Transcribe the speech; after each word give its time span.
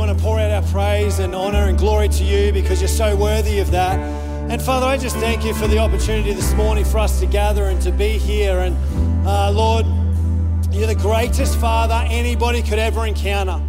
want 0.00 0.16
to 0.16 0.24
pour 0.24 0.40
out 0.40 0.50
our 0.50 0.62
praise 0.70 1.18
and 1.18 1.34
honor 1.34 1.68
and 1.68 1.76
glory 1.76 2.08
to 2.08 2.24
you 2.24 2.54
because 2.54 2.80
you're 2.80 2.88
so 2.88 3.14
worthy 3.14 3.58
of 3.58 3.70
that. 3.70 3.98
And 4.50 4.60
Father, 4.62 4.86
I 4.86 4.96
just 4.96 5.14
thank 5.16 5.44
you 5.44 5.52
for 5.52 5.68
the 5.68 5.76
opportunity 5.76 6.32
this 6.32 6.54
morning 6.54 6.86
for 6.86 6.96
us 6.96 7.20
to 7.20 7.26
gather 7.26 7.64
and 7.64 7.82
to 7.82 7.92
be 7.92 8.16
here. 8.16 8.60
And 8.60 8.74
uh, 9.28 9.50
Lord, 9.50 9.84
you're 10.72 10.86
the 10.86 10.94
greatest 10.94 11.58
Father 11.58 12.02
anybody 12.08 12.62
could 12.62 12.78
ever 12.78 13.04
encounter. 13.04 13.60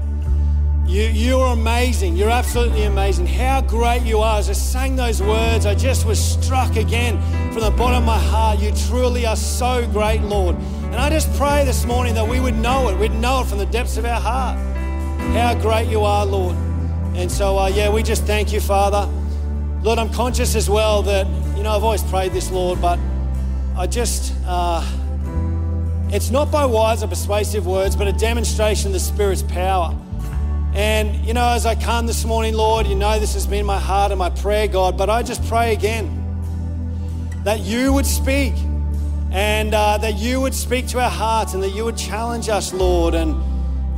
You, 0.88 1.04
you 1.04 1.40
are 1.40 1.52
amazing. 1.52 2.16
You're 2.16 2.30
absolutely 2.30 2.84
amazing. 2.84 3.28
How 3.28 3.60
great 3.60 4.04
you 4.04 4.20
are. 4.20 4.40
As 4.40 4.50
I 4.50 4.54
sang 4.54 4.96
those 4.96 5.22
words, 5.22 5.66
I 5.66 5.76
just 5.76 6.06
was 6.06 6.18
struck 6.18 6.78
again 6.78 7.20
from 7.52 7.64
the 7.64 7.72
bottom 7.72 7.98
of 7.98 8.06
my 8.06 8.18
heart. 8.18 8.60
You 8.60 8.72
truly 8.88 9.26
are 9.26 9.36
so 9.36 9.86
great, 9.92 10.22
Lord. 10.22 10.56
And 10.56 10.96
I 10.96 11.10
just 11.10 11.30
pray 11.34 11.66
this 11.66 11.84
morning 11.84 12.16
that 12.16 12.26
we 12.26 12.40
would 12.40 12.56
know 12.56 12.88
it. 12.88 12.98
We'd 12.98 13.12
know 13.12 13.42
it 13.42 13.48
from 13.48 13.58
the 13.58 13.66
depths 13.66 13.98
of 13.98 14.06
our 14.06 14.22
heart. 14.22 14.58
How 15.34 15.58
great 15.62 15.88
you 15.88 16.02
are, 16.02 16.26
Lord. 16.26 16.56
And 17.16 17.32
so, 17.32 17.58
uh, 17.58 17.68
yeah, 17.68 17.90
we 17.90 18.04
just 18.04 18.26
thank 18.26 18.52
you, 18.52 18.60
Father. 18.60 19.10
Lord, 19.82 20.00
I'm 20.00 20.12
conscious 20.14 20.56
as 20.56 20.70
well 20.70 21.02
that, 21.04 21.28
you 21.58 21.64
know, 21.64 21.76
I've 21.76 21.84
always 21.84 22.04
prayed 22.04 22.34
this, 22.34 22.52
Lord, 22.52 22.82
but 22.82 23.00
I 23.76 23.88
just, 23.88 24.34
uh, 24.46 24.86
it's 26.10 26.30
not 26.30 26.52
by 26.52 26.66
wise 26.66 27.04
or 27.04 27.08
persuasive 27.08 27.66
words, 27.66 27.96
but 27.96 28.08
a 28.08 28.14
demonstration 28.14 28.88
of 28.88 28.94
the 28.94 29.00
Spirit's 29.00 29.44
power. 29.44 29.96
And, 30.74 31.16
you 31.26 31.34
know, 31.34 31.50
as 31.50 31.66
I 31.66 31.76
come 31.76 32.08
this 32.08 32.24
morning, 32.24 32.54
Lord, 32.54 32.88
you 32.88 32.96
know 32.96 33.20
this 33.20 33.34
has 33.34 33.48
been 33.48 33.66
my 33.66 33.80
heart 33.80 34.12
and 34.12 34.20
my 34.20 34.30
prayer, 34.30 34.68
God, 34.68 34.98
but 34.98 35.10
I 35.10 35.24
just 35.24 35.44
pray 35.48 35.74
again 35.74 36.18
that 37.44 37.60
you 37.60 37.92
would 37.92 38.06
speak 38.06 38.54
and 39.32 39.74
uh, 39.74 39.98
that 39.98 40.16
you 40.16 40.40
would 40.40 40.54
speak 40.54 40.88
to 40.90 41.00
our 41.00 41.10
hearts 41.10 41.54
and 41.54 41.64
that 41.64 41.70
you 41.70 41.86
would 41.86 41.98
challenge 41.98 42.50
us, 42.50 42.74
Lord. 42.74 43.16
And 43.16 43.36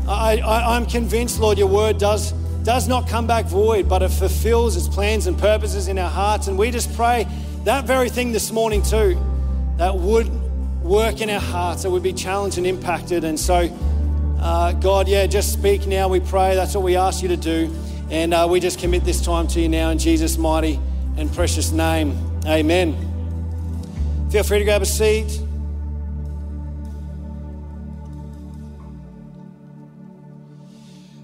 I, 0.08 0.38
I, 0.38 0.76
I'm 0.76 0.86
convinced, 0.86 1.40
Lord, 1.40 1.58
your 1.58 1.68
word 1.68 1.98
does, 1.98 2.34
does 2.64 2.88
not 2.88 3.08
come 3.08 3.26
back 3.28 3.46
void, 3.46 3.88
but 3.88 4.02
it 4.02 4.10
fulfills 4.10 4.76
its 4.76 4.88
plans 4.88 5.28
and 5.28 5.38
purposes 5.38 5.88
in 5.88 5.98
our 5.98 6.10
hearts. 6.10 6.48
And 6.48 6.58
we 6.58 6.72
just 6.72 6.94
pray 6.96 7.28
that 7.64 7.86
very 7.86 8.10
thing 8.10 8.32
this 8.32 8.52
morning, 8.52 8.82
too, 8.82 9.18
that 9.78 9.96
would 9.96 10.30
work 10.84 11.22
in 11.22 11.30
our 11.30 11.40
hearts, 11.40 11.84
that 11.84 11.92
would 11.92 12.04
be 12.04 12.14
challenged 12.14 12.58
and 12.58 12.68
impacted. 12.68 13.24
And 13.24 13.40
so, 13.40 13.70
uh, 14.40 14.74
God, 14.74 15.08
yeah, 15.08 15.26
just 15.26 15.54
speak 15.54 15.88
now, 15.88 16.10
we 16.10 16.20
pray. 16.20 16.56
That's 16.56 16.76
what 16.76 16.84
we 16.84 16.98
ask 16.98 17.22
you 17.22 17.30
to 17.30 17.38
do. 17.38 17.74
And 18.10 18.34
uh, 18.34 18.48
we 18.50 18.60
just 18.60 18.80
commit 18.80 19.06
this 19.06 19.24
time 19.24 19.48
to 19.48 19.62
you 19.62 19.70
now 19.70 19.90
in 19.90 19.98
Jesus' 19.98 20.38
mighty 20.38 20.80
and 21.16 21.34
precious 21.34 21.72
name. 21.72 22.18
Amen. 22.46 22.94
Feel 24.30 24.44
free 24.44 24.60
to 24.60 24.66
grab 24.66 24.82
a 24.82 24.86
seat. 24.86 25.43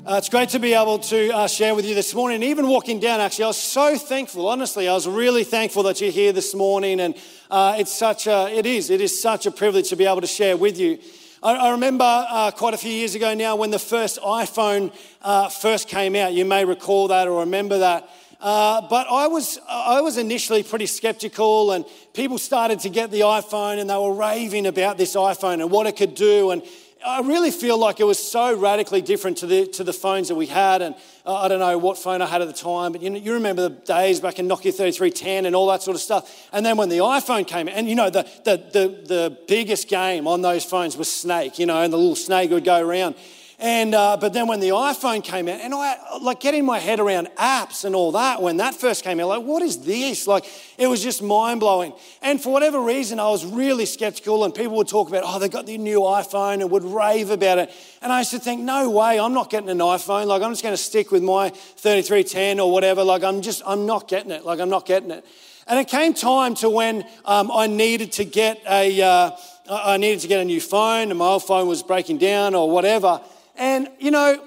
Uh, 0.10 0.16
it's 0.16 0.28
great 0.28 0.50
to 0.50 0.58
be 0.58 0.74
able 0.74 0.98
to 0.98 1.30
uh, 1.30 1.46
share 1.48 1.76
with 1.76 1.86
you 1.86 1.94
this 1.94 2.16
morning. 2.16 2.42
Even 2.42 2.68
walking 2.68 3.00
down, 3.00 3.20
actually, 3.20 3.44
I 3.44 3.50
was 3.50 3.62
so 3.62 3.96
thankful. 3.96 4.48
Honestly, 4.48 4.88
I 4.88 4.94
was 4.96 5.08
really 5.08 5.44
thankful 5.44 5.84
that 5.84 6.02
you're 6.02 6.10
here 6.10 6.34
this 6.34 6.56
morning. 6.56 7.00
And 7.00 7.16
uh, 7.52 7.76
it's 7.78 7.94
such 7.94 8.26
a, 8.26 8.50
it 8.52 8.66
is, 8.66 8.90
it 8.90 9.02
is 9.02 9.22
such 9.22 9.46
a 9.46 9.52
privilege 9.52 9.90
to 9.90 9.96
be 9.96 10.08
able 10.08 10.22
to 10.22 10.26
share 10.26 10.58
with 10.58 10.80
you. 10.80 10.98
I, 11.44 11.54
I 11.54 11.70
remember 11.74 12.06
uh, 12.06 12.50
quite 12.50 12.74
a 12.74 12.78
few 12.78 12.92
years 12.92 13.14
ago 13.14 13.36
now 13.36 13.56
when 13.56 13.70
the 13.70 13.78
first 13.78 14.20
iPhone 14.22 14.92
uh, 15.22 15.48
first 15.50 15.88
came 15.88 16.16
out. 16.16 16.34
You 16.34 16.44
may 16.44 16.66
recall 16.66 17.10
that 17.10 17.28
or 17.28 17.42
remember 17.42 17.78
that. 17.78 18.10
Uh, 18.42 18.82
but 18.90 19.06
I 19.12 19.28
was, 19.28 19.60
I 19.70 20.02
was 20.02 20.18
initially 20.18 20.64
pretty 20.64 20.88
skeptical, 20.88 21.74
and 21.74 21.86
people 22.14 22.40
started 22.40 22.80
to 22.80 22.90
get 22.90 23.12
the 23.12 23.20
iPhone 23.20 23.80
and 23.80 23.88
they 23.88 23.96
were 23.96 24.14
raving 24.16 24.66
about 24.66 24.98
this 24.98 25.16
iPhone 25.16 25.62
and 25.62 25.70
what 25.70 25.86
it 25.86 25.98
could 25.98 26.16
do. 26.16 26.50
And 26.50 26.64
I 27.06 27.22
really 27.22 27.52
feel 27.52 27.78
like 27.78 28.02
it 28.02 28.04
was 28.04 28.20
so 28.20 28.54
radically 28.58 29.02
different 29.02 29.38
to 29.38 29.48
the, 29.48 29.66
to 29.68 29.86
the 29.86 29.94
phones 29.94 30.28
that 30.28 30.36
we 30.36 30.48
had. 30.48 30.82
And 30.82 30.96
uh, 31.26 31.36
I 31.36 31.48
don't 31.48 31.60
know 31.60 31.78
what 31.78 31.98
phone 31.98 32.22
I 32.22 32.26
had 32.26 32.42
at 32.42 32.48
the 32.48 32.54
time, 32.54 32.92
but 32.92 33.02
you, 33.02 33.10
know, 33.10 33.18
you 33.18 33.34
remember 33.34 33.70
the 33.70 33.70
days 33.70 34.20
back 34.20 34.38
in 34.38 34.50
Nokia 34.50 34.74
3310 34.74 35.46
and 35.46 35.56
all 35.56 35.68
that 35.68 35.82
sort 35.82 35.96
of 35.96 36.02
stuff. 36.02 36.50
And 36.52 36.66
then 36.66 36.76
when 36.76 36.90
the 36.90 36.98
iPhone 36.98 37.48
came, 37.48 37.70
and 37.70 37.88
you 37.88 37.96
know, 37.96 38.10
the, 38.10 38.24
the, 38.44 38.58
the, 38.58 38.88
the 39.08 39.38
biggest 39.48 39.88
game 39.88 40.28
on 40.28 40.42
those 40.42 40.66
phones 40.66 40.98
was 40.98 41.10
Snake, 41.10 41.58
you 41.58 41.66
know, 41.66 41.82
and 41.82 41.94
the 41.94 41.98
little 41.98 42.18
snake 42.18 42.52
would 42.52 42.66
go 42.66 42.86
around. 42.86 43.16
And, 43.62 43.94
uh, 43.94 44.16
but 44.16 44.32
then 44.32 44.48
when 44.48 44.62
the 44.62 44.70
iPhone 44.70 45.22
came 45.22 45.50
out, 45.50 45.60
and 45.60 45.74
I 45.76 46.18
like 46.22 46.40
getting 46.40 46.66
my 46.66 46.80
head 46.80 47.02
around 47.02 47.28
apps 47.38 47.84
and 47.84 47.94
all 47.94 48.14
that, 48.14 48.42
when 48.42 48.56
that 48.58 48.74
first 48.74 49.04
came 49.04 49.20
out, 49.20 49.28
like, 49.28 49.44
what 49.44 49.62
is 49.62 49.80
this? 49.80 50.28
Like, 50.28 50.46
it 50.78 50.88
was 50.88 51.04
just 51.04 51.22
mind 51.22 51.60
blowing. 51.60 51.92
And 52.22 52.42
for 52.42 52.54
whatever 52.54 52.80
reason, 52.80 53.20
I 53.20 53.28
was 53.28 53.46
really 53.46 53.86
skeptical, 53.86 54.46
and 54.46 54.56
people 54.56 54.78
would 54.78 54.88
talk 54.88 55.10
about, 55.10 55.24
oh, 55.26 55.40
they 55.40 55.50
got 55.50 55.66
the 55.66 55.78
new 55.78 56.00
iPhone 56.00 56.62
and 56.62 56.72
would 56.72 56.86
rave 56.86 57.32
about 57.32 57.58
it. 57.58 57.70
And 58.02 58.14
I 58.14 58.20
used 58.20 58.32
to 58.32 58.40
think, 58.40 58.62
no 58.62 58.90
way, 58.90 59.20
I'm 59.20 59.34
not 59.34 59.50
getting 59.50 59.70
an 59.70 59.80
iPhone. 59.80 60.28
Like, 60.28 60.42
I'm 60.42 60.52
just 60.52 60.64
going 60.64 60.74
to 60.74 60.82
stick 60.82 61.12
with 61.12 61.22
my 61.22 61.50
3310 61.50 62.62
or 62.62 62.72
whatever. 62.72 63.04
Like, 63.04 63.26
I'm 63.26 63.42
just, 63.42 63.62
I'm 63.66 63.86
not 63.86 64.08
getting 64.08 64.32
it. 64.32 64.46
Like, 64.46 64.62
I'm 64.62 64.70
not 64.70 64.86
getting 64.86 65.12
it. 65.12 65.26
And 65.68 65.78
it 65.78 65.90
came 65.90 66.14
time 66.14 66.56
to 66.56 66.70
when 66.70 67.04
um, 67.26 67.52
I 67.52 67.68
needed 67.68 68.14
to 68.14 68.24
get 68.24 68.62
a, 68.70 69.02
uh, 69.02 69.32
I 69.70 69.98
needed 69.98 70.22
to 70.22 70.30
get 70.30 70.40
a 70.40 70.46
new 70.46 70.62
phone, 70.62 71.10
and 71.10 71.20
my 71.20 71.26
old 71.26 71.44
phone 71.44 71.68
was 71.68 71.84
breaking 71.84 72.20
down 72.20 72.56
or 72.56 72.72
whatever. 72.72 73.20
And, 73.60 73.90
you 74.00 74.10
know, 74.10 74.42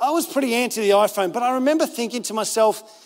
I 0.00 0.10
was 0.10 0.26
pretty 0.26 0.54
anti 0.54 0.80
the 0.80 0.90
iPhone, 0.90 1.34
but 1.34 1.42
I 1.42 1.56
remember 1.56 1.86
thinking 1.86 2.22
to 2.24 2.34
myself, 2.34 3.02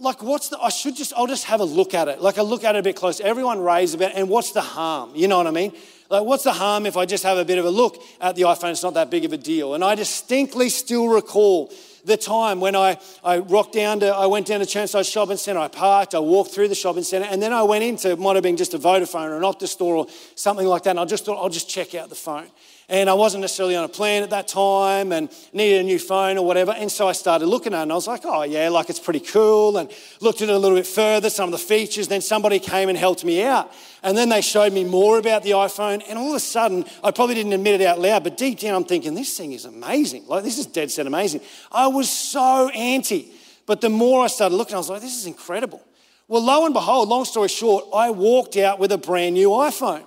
like, 0.00 0.24
what's 0.24 0.48
the, 0.48 0.58
I 0.58 0.70
should 0.70 0.96
just, 0.96 1.12
I'll 1.16 1.28
just 1.28 1.44
have 1.44 1.60
a 1.60 1.64
look 1.64 1.94
at 1.94 2.08
it. 2.08 2.20
Like, 2.20 2.36
I 2.36 2.42
look 2.42 2.64
at 2.64 2.74
it 2.74 2.80
a 2.80 2.82
bit 2.82 2.96
close. 2.96 3.20
Everyone 3.20 3.60
raves 3.60 3.94
about 3.94 4.12
and 4.16 4.28
what's 4.28 4.50
the 4.50 4.60
harm? 4.60 5.12
You 5.14 5.28
know 5.28 5.36
what 5.36 5.46
I 5.46 5.52
mean? 5.52 5.72
Like, 6.10 6.24
what's 6.24 6.42
the 6.42 6.52
harm 6.52 6.84
if 6.84 6.96
I 6.96 7.06
just 7.06 7.22
have 7.22 7.38
a 7.38 7.44
bit 7.44 7.58
of 7.58 7.64
a 7.64 7.70
look 7.70 8.02
at 8.20 8.34
the 8.34 8.42
iPhone? 8.42 8.72
It's 8.72 8.82
not 8.82 8.94
that 8.94 9.08
big 9.08 9.24
of 9.24 9.32
a 9.32 9.36
deal. 9.36 9.74
And 9.74 9.84
I 9.84 9.94
distinctly 9.94 10.68
still 10.68 11.06
recall 11.06 11.72
the 12.08 12.16
time 12.16 12.60
when 12.60 12.74
I, 12.74 12.98
I 13.22 13.38
rocked 13.38 13.74
down 13.74 14.00
to, 14.00 14.08
I 14.08 14.26
went 14.26 14.46
down 14.46 14.60
to 14.60 14.66
Chermside 14.66 15.10
Shopping 15.10 15.36
Centre, 15.36 15.60
I 15.60 15.68
parked, 15.68 16.14
I 16.14 16.18
walked 16.18 16.50
through 16.50 16.68
the 16.68 16.74
shopping 16.74 17.04
centre, 17.04 17.28
and 17.30 17.40
then 17.40 17.52
I 17.52 17.62
went 17.62 17.84
into, 17.84 18.10
it 18.10 18.18
might 18.18 18.34
have 18.34 18.42
been 18.42 18.56
just 18.56 18.74
a 18.74 18.78
Vodafone 18.78 19.28
or 19.28 19.36
an 19.36 19.42
Optus 19.42 19.68
store 19.68 19.94
or 19.94 20.06
something 20.34 20.66
like 20.66 20.82
that, 20.84 20.90
and 20.90 21.00
I 21.00 21.04
just 21.04 21.24
thought, 21.24 21.40
I'll 21.40 21.48
just 21.48 21.68
check 21.68 21.94
out 21.94 22.08
the 22.08 22.16
phone 22.16 22.48
and 22.90 23.10
I 23.10 23.14
wasn't 23.14 23.42
necessarily 23.42 23.76
on 23.76 23.84
a 23.84 23.88
plan 23.88 24.22
at 24.22 24.30
that 24.30 24.48
time 24.48 25.12
and 25.12 25.28
needed 25.52 25.80
a 25.80 25.82
new 25.82 25.98
phone 25.98 26.38
or 26.38 26.46
whatever. 26.46 26.72
And 26.72 26.90
so 26.90 27.06
I 27.06 27.12
started 27.12 27.46
looking 27.46 27.74
at 27.74 27.80
it 27.80 27.82
and 27.82 27.92
I 27.92 27.94
was 27.94 28.06
like, 28.06 28.22
oh, 28.24 28.44
yeah, 28.44 28.70
like 28.70 28.88
it's 28.88 28.98
pretty 28.98 29.20
cool. 29.20 29.76
And 29.76 29.90
looked 30.20 30.40
at 30.40 30.48
it 30.48 30.54
a 30.54 30.58
little 30.58 30.76
bit 30.76 30.86
further, 30.86 31.28
some 31.28 31.52
of 31.52 31.52
the 31.52 31.58
features. 31.58 32.08
Then 32.08 32.22
somebody 32.22 32.58
came 32.58 32.88
and 32.88 32.96
helped 32.96 33.26
me 33.26 33.42
out. 33.44 33.70
And 34.02 34.16
then 34.16 34.30
they 34.30 34.40
showed 34.40 34.72
me 34.72 34.84
more 34.84 35.18
about 35.18 35.42
the 35.42 35.50
iPhone. 35.50 36.02
And 36.08 36.18
all 36.18 36.30
of 36.30 36.36
a 36.36 36.40
sudden, 36.40 36.86
I 37.04 37.10
probably 37.10 37.34
didn't 37.34 37.52
admit 37.52 37.80
it 37.80 37.86
out 37.86 37.98
loud, 37.98 38.24
but 38.24 38.38
deep 38.38 38.58
down, 38.58 38.74
I'm 38.74 38.84
thinking, 38.84 39.14
this 39.14 39.36
thing 39.36 39.52
is 39.52 39.66
amazing. 39.66 40.24
Like, 40.26 40.44
this 40.44 40.56
is 40.56 40.64
dead 40.64 40.90
set 40.90 41.06
amazing. 41.06 41.42
I 41.70 41.88
was 41.98 42.10
so 42.10 42.68
anti. 42.70 43.32
But 43.66 43.82
the 43.82 43.90
more 43.90 44.24
I 44.24 44.28
started 44.28 44.54
looking, 44.54 44.74
I 44.74 44.78
was 44.78 44.88
like, 44.88 45.02
this 45.02 45.16
is 45.16 45.26
incredible. 45.26 45.84
Well, 46.28 46.42
lo 46.42 46.64
and 46.64 46.72
behold, 46.72 47.08
long 47.08 47.24
story 47.24 47.48
short, 47.48 47.84
I 47.94 48.10
walked 48.10 48.56
out 48.56 48.78
with 48.78 48.92
a 48.92 48.98
brand 48.98 49.34
new 49.34 49.48
iPhone. 49.50 50.04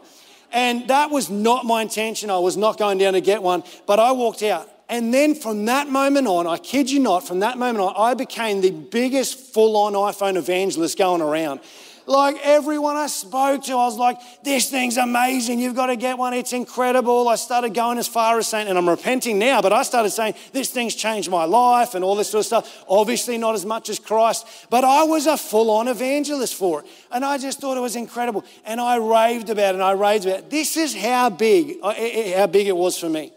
And 0.52 0.88
that 0.88 1.12
was 1.12 1.30
not 1.30 1.66
my 1.66 1.82
intention. 1.82 2.30
I 2.30 2.40
was 2.40 2.58
not 2.58 2.78
going 2.78 2.98
down 2.98 3.14
to 3.14 3.22
get 3.22 3.44
one, 3.44 3.64
but 3.86 4.00
I 4.00 4.12
walked 4.14 4.42
out. 4.42 4.70
And 4.90 5.14
then 5.14 5.36
from 5.36 5.66
that 5.66 5.88
moment 5.88 6.28
on, 6.28 6.48
I 6.48 6.58
kid 6.58 6.90
you 6.92 7.00
not, 7.00 7.26
from 7.28 7.40
that 7.40 7.58
moment 7.58 7.80
on, 7.80 7.94
I 7.98 8.14
became 8.14 8.62
the 8.62 8.72
biggest 8.72 9.54
full 9.54 9.78
on 9.78 9.94
iPhone 9.94 10.36
evangelist 10.36 10.98
going 10.98 11.22
around. 11.22 11.62
Like 12.06 12.38
everyone 12.44 12.96
I 12.96 13.08
spoke 13.08 13.64
to, 13.66 13.74
I 13.74 13.86
was 13.86 13.98
like, 13.98 14.18
this 14.44 14.70
thing's 14.70 14.98
amazing. 14.98 15.60
You've 15.60 15.76
got 15.76 15.88
to 15.88 15.96
get 15.96 16.18
one. 16.18 16.34
It's 16.34 16.54
incredible. 16.54 17.28
I 17.28 17.36
started 17.36 17.74
going 17.74 17.98
as 17.98 18.08
far 18.08 18.38
as 18.38 18.48
saying, 18.48 18.68
and 18.68 18.78
I'm 18.78 18.90
repenting 18.90 19.40
now, 19.40 19.62
but 19.62 19.74
I 19.74 19.84
started 19.84 20.12
saying, 20.12 20.36
this 20.54 20.70
thing's 20.70 20.96
changed 20.96 21.30
my 21.30 21.46
life 21.46 21.96
and 21.96 22.04
all 22.04 22.16
this 22.16 22.30
sort 22.30 22.42
of 22.42 22.46
stuff. 22.46 22.84
Obviously, 22.88 23.38
not 23.38 23.56
as 23.56 23.66
much 23.66 23.90
as 23.90 24.00
Christ, 24.00 24.48
but 24.70 24.84
I 24.84 25.04
was 25.04 25.28
a 25.28 25.38
full 25.38 25.72
on 25.72 25.88
evangelist 25.88 26.56
for 26.56 26.82
it. 26.82 26.88
And 27.12 27.24
I 27.24 27.38
just 27.38 27.60
thought 27.60 27.78
it 27.78 27.82
was 27.82 27.96
incredible. 27.96 28.46
And 28.66 28.80
I 28.82 28.98
raved 28.98 29.50
about 29.50 29.70
it 29.70 29.76
and 29.76 29.84
I 29.84 29.92
raved 29.94 30.26
about 30.26 30.40
it. 30.40 30.50
This 30.50 30.78
is 30.78 30.96
how 30.96 31.30
big, 31.30 31.78
uh, 31.84 31.94
how 32.38 32.48
big 32.48 32.68
it 32.68 32.76
was 32.76 32.98
for 32.98 33.10
me. 33.10 33.32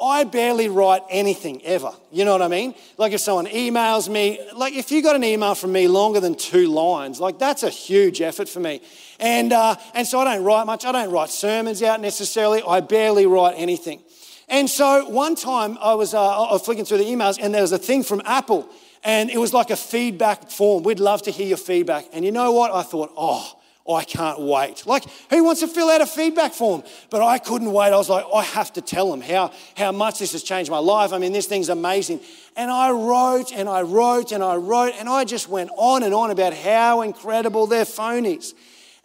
I 0.00 0.22
barely 0.24 0.68
write 0.68 1.02
anything 1.10 1.64
ever. 1.64 1.90
You 2.12 2.24
know 2.24 2.32
what 2.32 2.42
I 2.42 2.48
mean? 2.48 2.74
Like 2.98 3.12
if 3.12 3.20
someone 3.20 3.46
emails 3.46 4.08
me, 4.08 4.38
like 4.54 4.74
if 4.74 4.92
you 4.92 5.02
got 5.02 5.16
an 5.16 5.24
email 5.24 5.56
from 5.56 5.72
me 5.72 5.88
longer 5.88 6.20
than 6.20 6.36
two 6.36 6.68
lines, 6.68 7.18
like 7.18 7.38
that's 7.38 7.64
a 7.64 7.68
huge 7.68 8.20
effort 8.20 8.48
for 8.48 8.60
me. 8.60 8.80
And, 9.18 9.52
uh, 9.52 9.74
and 9.94 10.06
so 10.06 10.20
I 10.20 10.24
don't 10.36 10.44
write 10.44 10.66
much. 10.66 10.84
I 10.84 10.92
don't 10.92 11.10
write 11.10 11.30
sermons 11.30 11.82
out 11.82 12.00
necessarily. 12.00 12.62
I 12.62 12.80
barely 12.80 13.26
write 13.26 13.54
anything. 13.56 14.00
And 14.48 14.70
so 14.70 15.08
one 15.08 15.34
time 15.34 15.76
I 15.80 15.94
was, 15.94 16.14
uh, 16.14 16.20
I 16.20 16.52
was 16.52 16.62
flicking 16.62 16.84
through 16.84 16.98
the 16.98 17.04
emails 17.04 17.38
and 17.40 17.52
there 17.52 17.62
was 17.62 17.72
a 17.72 17.78
thing 17.78 18.04
from 18.04 18.22
Apple 18.24 18.68
and 19.02 19.30
it 19.30 19.38
was 19.38 19.52
like 19.52 19.70
a 19.70 19.76
feedback 19.76 20.50
form. 20.50 20.84
We'd 20.84 21.00
love 21.00 21.22
to 21.22 21.30
hear 21.30 21.46
your 21.46 21.56
feedback. 21.56 22.06
And 22.12 22.24
you 22.24 22.30
know 22.32 22.52
what? 22.52 22.70
I 22.70 22.82
thought, 22.82 23.12
oh, 23.16 23.57
I 23.88 24.04
can't 24.04 24.40
wait. 24.40 24.86
Like, 24.86 25.04
who 25.30 25.42
wants 25.44 25.60
to 25.62 25.68
fill 25.68 25.88
out 25.88 26.02
a 26.02 26.06
feedback 26.06 26.52
form? 26.52 26.82
But 27.08 27.22
I 27.22 27.38
couldn't 27.38 27.72
wait. 27.72 27.92
I 27.92 27.96
was 27.96 28.10
like, 28.10 28.26
I 28.34 28.42
have 28.42 28.72
to 28.74 28.82
tell 28.82 29.10
them 29.10 29.22
how, 29.22 29.50
how 29.76 29.92
much 29.92 30.18
this 30.18 30.32
has 30.32 30.42
changed 30.42 30.70
my 30.70 30.78
life. 30.78 31.12
I 31.12 31.18
mean, 31.18 31.32
this 31.32 31.46
thing's 31.46 31.70
amazing. 31.70 32.20
And 32.54 32.70
I 32.70 32.90
wrote 32.90 33.52
and 33.52 33.68
I 33.68 33.82
wrote 33.82 34.32
and 34.32 34.44
I 34.44 34.56
wrote 34.56 34.92
and 34.98 35.08
I 35.08 35.24
just 35.24 35.48
went 35.48 35.70
on 35.76 36.02
and 36.02 36.12
on 36.12 36.30
about 36.30 36.52
how 36.52 37.00
incredible 37.00 37.66
their 37.66 37.86
phone 37.86 38.26
is. 38.26 38.54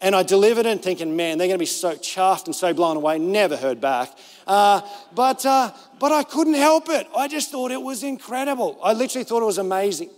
And 0.01 0.13
I 0.13 0.23
delivered 0.23 0.65
it 0.65 0.83
thinking, 0.83 1.15
man, 1.15 1.37
they're 1.37 1.47
going 1.47 1.57
to 1.57 1.61
be 1.61 1.65
so 1.65 1.95
chuffed 1.95 2.47
and 2.47 2.55
so 2.55 2.73
blown 2.73 2.97
away. 2.97 3.19
Never 3.19 3.55
heard 3.55 3.79
back. 3.79 4.09
Uh, 4.45 4.81
but, 5.15 5.45
uh, 5.45 5.71
but 5.97 6.11
I 6.11 6.23
couldn't 6.23 6.55
help 6.55 6.89
it. 6.89 7.07
I 7.15 7.29
just 7.29 7.51
thought 7.51 7.71
it 7.71 7.81
was 7.81 8.03
incredible. 8.03 8.77
I 8.83 8.91
literally 8.91 9.23
thought 9.23 9.41
it 9.41 9.45
was 9.45 9.59
amazing. 9.59 10.09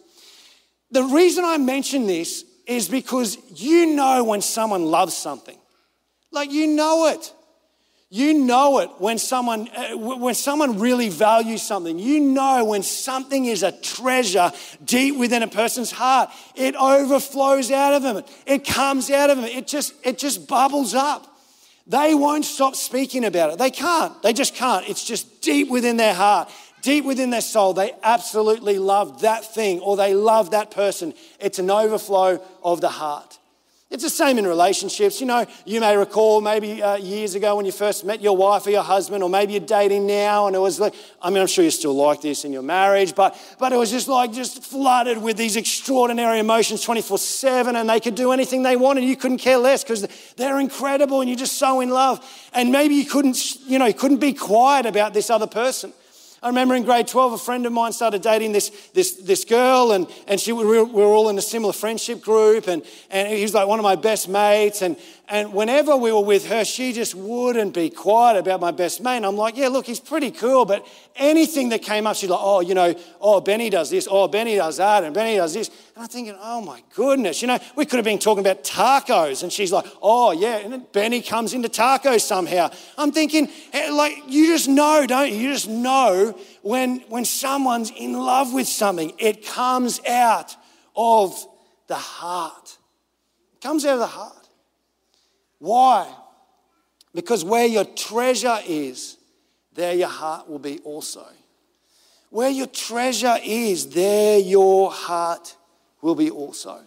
The 0.89 1.03
reason 1.03 1.45
I 1.45 1.59
mention 1.59 2.07
this 2.07 2.45
is 2.67 2.87
because 2.87 3.37
you 3.55 3.95
know 3.95 4.23
when 4.23 4.41
someone 4.41 4.85
loves 4.85 5.15
something. 5.15 5.57
Like 6.31 6.51
you 6.51 6.67
know 6.67 7.07
it. 7.07 7.33
You 8.09 8.33
know 8.33 8.79
it 8.79 8.89
when 8.99 9.17
someone, 9.17 9.67
uh, 9.75 9.97
when 9.97 10.35
someone 10.35 10.79
really 10.79 11.09
values 11.09 11.61
something. 11.63 11.97
You 11.97 12.19
know 12.19 12.63
when 12.63 12.83
something 12.83 13.45
is 13.45 13.63
a 13.63 13.71
treasure 13.71 14.51
deep 14.83 15.17
within 15.17 15.43
a 15.43 15.47
person's 15.47 15.91
heart. 15.91 16.29
It 16.55 16.75
overflows 16.75 17.71
out 17.71 17.93
of 17.93 18.03
them. 18.03 18.23
It 18.45 18.63
comes 18.63 19.09
out 19.09 19.31
of 19.31 19.37
them. 19.37 19.45
It 19.45 19.67
just, 19.67 19.93
it 20.03 20.17
just 20.17 20.47
bubbles 20.47 20.93
up. 20.93 21.27
They 21.87 22.15
won't 22.15 22.45
stop 22.45 22.75
speaking 22.75 23.25
about 23.25 23.53
it. 23.53 23.59
They 23.59 23.69
can't. 23.69 24.19
They 24.23 24.33
just 24.33 24.55
can't. 24.55 24.87
It's 24.87 25.05
just 25.05 25.41
deep 25.41 25.69
within 25.69 25.97
their 25.97 26.13
heart, 26.13 26.49
deep 26.85 27.03
within 27.03 27.31
their 27.31 27.41
soul. 27.41 27.73
They 27.73 27.93
absolutely 28.03 28.77
love 28.77 29.21
that 29.21 29.43
thing 29.43 29.79
or 29.79 29.97
they 29.97 30.13
love 30.13 30.51
that 30.51 30.69
person. 30.69 31.15
It's 31.39 31.57
an 31.57 31.71
overflow 31.71 32.39
of 32.63 32.79
the 32.79 32.89
heart. 32.89 33.39
It's 33.89 34.03
the 34.03 34.09
same 34.09 34.37
in 34.37 34.45
relationships. 34.45 35.19
You 35.19 35.25
know, 35.27 35.45
you 35.65 35.79
may 35.79 35.97
recall 35.97 36.41
maybe 36.41 36.83
uh, 36.83 36.97
years 36.97 37.33
ago 37.33 37.55
when 37.55 37.65
you 37.65 37.71
first 37.71 38.05
met 38.05 38.21
your 38.21 38.35
wife 38.35 38.67
or 38.67 38.71
your 38.71 38.83
husband, 38.83 39.23
or 39.23 39.29
maybe 39.29 39.53
you're 39.53 39.61
dating 39.61 40.05
now, 40.05 40.47
and 40.47 40.55
it 40.55 40.59
was 40.59 40.79
like, 40.79 40.93
I 41.21 41.29
mean, 41.29 41.39
I'm 41.39 41.47
sure 41.47 41.63
you're 41.63 41.71
still 41.71 41.95
like 41.95 42.21
this 42.21 42.45
in 42.45 42.51
your 42.51 42.63
marriage, 42.63 43.15
but, 43.15 43.39
but 43.59 43.71
it 43.71 43.77
was 43.77 43.91
just 43.91 44.07
like 44.07 44.33
just 44.33 44.63
flooded 44.63 45.19
with 45.19 45.37
these 45.37 45.55
extraordinary 45.55 46.39
emotions 46.39 46.81
24 46.81 47.19
7, 47.19 47.75
and 47.75 47.89
they 47.89 47.99
could 47.99 48.15
do 48.15 48.31
anything 48.31 48.63
they 48.63 48.75
wanted. 48.75 49.03
You 49.03 49.15
couldn't 49.15 49.37
care 49.37 49.57
less 49.57 49.83
because 49.83 50.07
they're 50.35 50.59
incredible 50.59 51.21
and 51.21 51.29
you're 51.29 51.39
just 51.39 51.57
so 51.57 51.79
in 51.79 51.89
love. 51.89 52.25
And 52.53 52.71
maybe 52.71 52.95
you 52.95 53.05
couldn't, 53.05 53.55
you 53.67 53.79
know, 53.79 53.85
you 53.85 53.93
couldn't 53.93 54.19
be 54.19 54.33
quiet 54.33 54.85
about 54.87 55.13
this 55.13 55.29
other 55.29 55.47
person. 55.47 55.93
I 56.45 56.49
remember 56.49 56.75
in 56.75 56.83
grade 56.83 57.07
12, 57.07 57.33
a 57.33 57.37
friend 57.39 57.65
of 57.65 57.73
mine 57.73 57.91
started 57.91 58.21
dating 58.21 58.51
this, 58.51 58.69
this, 58.93 59.13
this 59.13 59.45
girl, 59.45 59.93
and, 59.93 60.07
and 60.27 60.39
she, 60.39 60.51
we, 60.51 60.63
were, 60.63 60.83
we 60.83 61.01
were 61.01 61.07
all 61.07 61.29
in 61.29 61.39
a 61.39 61.41
similar 61.41 61.73
friendship 61.73 62.21
group, 62.21 62.67
and, 62.67 62.83
and 63.09 63.35
he 63.35 63.41
was 63.41 63.55
like 63.55 63.67
one 63.67 63.79
of 63.79 63.83
my 63.83 63.95
best 63.95 64.29
mates. 64.29 64.83
And, 64.83 64.95
and 65.27 65.53
whenever 65.53 65.97
we 65.97 66.11
were 66.11 66.23
with 66.23 66.47
her, 66.49 66.63
she 66.63 66.93
just 66.93 67.15
wouldn't 67.15 67.73
be 67.73 67.89
quiet 67.89 68.37
about 68.37 68.61
my 68.61 68.69
best 68.69 69.01
mate. 69.01 69.17
And 69.17 69.25
I'm 69.25 69.35
like, 69.35 69.57
yeah, 69.57 69.69
look, 69.69 69.87
he's 69.87 69.99
pretty 69.99 70.29
cool. 70.29 70.65
But 70.65 70.87
anything 71.15 71.69
that 71.69 71.81
came 71.81 72.05
up, 72.05 72.15
she's 72.15 72.29
like, 72.29 72.39
oh, 72.41 72.59
you 72.59 72.75
know, 72.75 72.93
oh, 73.19 73.41
Benny 73.41 73.71
does 73.71 73.89
this, 73.89 74.07
oh, 74.09 74.27
Benny 74.27 74.55
does 74.55 74.77
that, 74.77 75.03
and 75.03 75.15
Benny 75.15 75.37
does 75.37 75.55
this. 75.55 75.69
And 75.69 76.03
I'm 76.03 76.07
thinking, 76.07 76.35
oh 76.39 76.61
my 76.61 76.83
goodness, 76.93 77.41
you 77.41 77.47
know, 77.47 77.57
we 77.75 77.85
could 77.85 77.97
have 77.97 78.05
been 78.05 78.19
talking 78.19 78.45
about 78.45 78.63
tacos. 78.63 79.41
And 79.41 79.51
she's 79.51 79.71
like, 79.71 79.85
oh, 79.99 80.31
yeah. 80.31 80.57
And 80.57 80.71
then 80.71 80.85
Benny 80.91 81.23
comes 81.23 81.55
into 81.55 81.69
tacos 81.69 82.21
somehow. 82.21 82.69
I'm 82.95 83.11
thinking, 83.11 83.49
eh, 83.73 83.91
like, 83.91 84.15
you 84.27 84.47
just 84.47 84.67
know, 84.67 85.07
don't 85.07 85.31
you? 85.31 85.37
You 85.37 85.53
just 85.53 85.67
know 85.67 86.37
when, 86.61 86.99
when 87.09 87.25
someone's 87.25 87.91
in 87.91 88.13
love 88.13 88.53
with 88.53 88.67
something, 88.67 89.11
it 89.17 89.45
comes 89.45 89.99
out 90.05 90.55
of 90.95 91.35
the 91.87 91.95
heart. 91.95 92.77
It 93.55 93.61
comes 93.61 93.85
out 93.85 93.93
of 93.93 93.99
the 93.99 94.07
heart. 94.07 94.44
Why? 95.65 96.07
Because 97.15 97.43
where 97.43 97.65
your 97.65 97.85
treasure 97.85 98.59
is, 98.67 99.17
there 99.73 99.95
your 99.95 100.09
heart 100.09 100.47
will 100.47 100.59
be 100.59 100.77
also. 100.83 101.25
Where 102.29 102.51
your 102.51 102.67
treasure 102.67 103.37
is, 103.43 103.89
there 103.89 104.37
your 104.37 104.91
heart 104.91 105.55
will 106.03 106.13
be 106.13 106.29
also. 106.29 106.81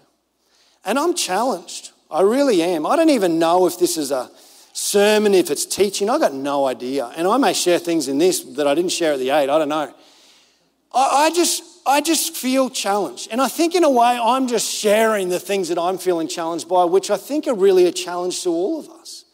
And 0.85 0.97
I'm 0.97 1.15
challenged. 1.15 1.91
I 2.09 2.21
really 2.21 2.63
am. 2.63 2.87
I 2.87 2.95
don't 2.95 3.11
even 3.11 3.41
know 3.41 3.67
if 3.67 3.81
this 3.81 3.97
is 3.97 4.13
a 4.13 4.31
sermon, 4.73 5.35
if 5.35 5.51
it's 5.51 5.67
teaching. 5.67 6.09
I've 6.09 6.21
got 6.21 6.35
no 6.35 6.65
idea. 6.65 7.07
And 7.17 7.27
I 7.27 7.37
may 7.37 7.55
share 7.55 7.81
things 7.81 8.07
in 8.07 8.19
this 8.19 8.45
that 8.45 8.69
I 8.69 8.77
didn't 8.77 8.93
share 8.93 9.15
at 9.15 9.19
the 9.19 9.31
eight. 9.31 9.51
I 9.51 9.59
don't 9.59 9.69
know. 9.69 9.93
I, 10.95 11.27
I 11.27 11.31
just 11.31 11.78
I 11.89 12.03
just 12.03 12.37
feel 12.37 12.69
challenged. 12.69 13.29
And 13.31 13.41
I 13.41 13.49
think, 13.49 13.75
in 13.75 13.83
a 13.83 13.89
way, 13.91 14.21
I'm 14.23 14.47
just 14.47 14.71
sharing 14.71 15.31
the 15.31 15.41
things 15.41 15.71
that 15.71 15.79
I'm 15.79 15.97
feeling 15.97 16.29
challenged 16.29 16.69
by, 16.69 16.85
which 16.85 17.11
I 17.11 17.17
think 17.17 17.47
are 17.47 17.55
really 17.55 17.87
a 17.87 17.93
challenge 17.93 18.43
to 18.43 18.51
all 18.51 18.79
of 18.79 18.91
us. 18.91 19.25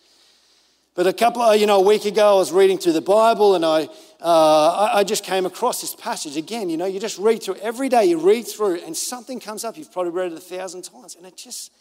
But 0.94 1.08
a 1.08 1.12
couple 1.12 1.42
of, 1.42 1.58
you 1.60 1.66
know, 1.66 1.78
a 1.78 1.84
week 1.84 2.04
ago, 2.04 2.36
I 2.36 2.38
was 2.38 2.52
reading 2.52 2.78
through 2.78 2.92
the 2.92 3.00
Bible 3.00 3.56
and 3.56 3.66
I, 3.66 3.88
uh, 4.20 4.90
I 4.94 5.02
just 5.02 5.24
came 5.24 5.46
across 5.46 5.80
this 5.80 5.96
passage. 5.96 6.36
Again, 6.36 6.70
you 6.70 6.76
know, 6.76 6.86
you 6.86 7.00
just 7.00 7.18
read 7.18 7.42
through, 7.42 7.56
every 7.56 7.88
day 7.88 8.04
you 8.04 8.20
read 8.20 8.46
through 8.46 8.76
and 8.84 8.96
something 8.96 9.40
comes 9.40 9.64
up. 9.64 9.76
You've 9.76 9.92
probably 9.92 10.12
read 10.12 10.30
it 10.30 10.38
a 10.38 10.40
thousand 10.40 10.82
times 10.82 11.16
and 11.16 11.26
it 11.26 11.36
just 11.36 11.72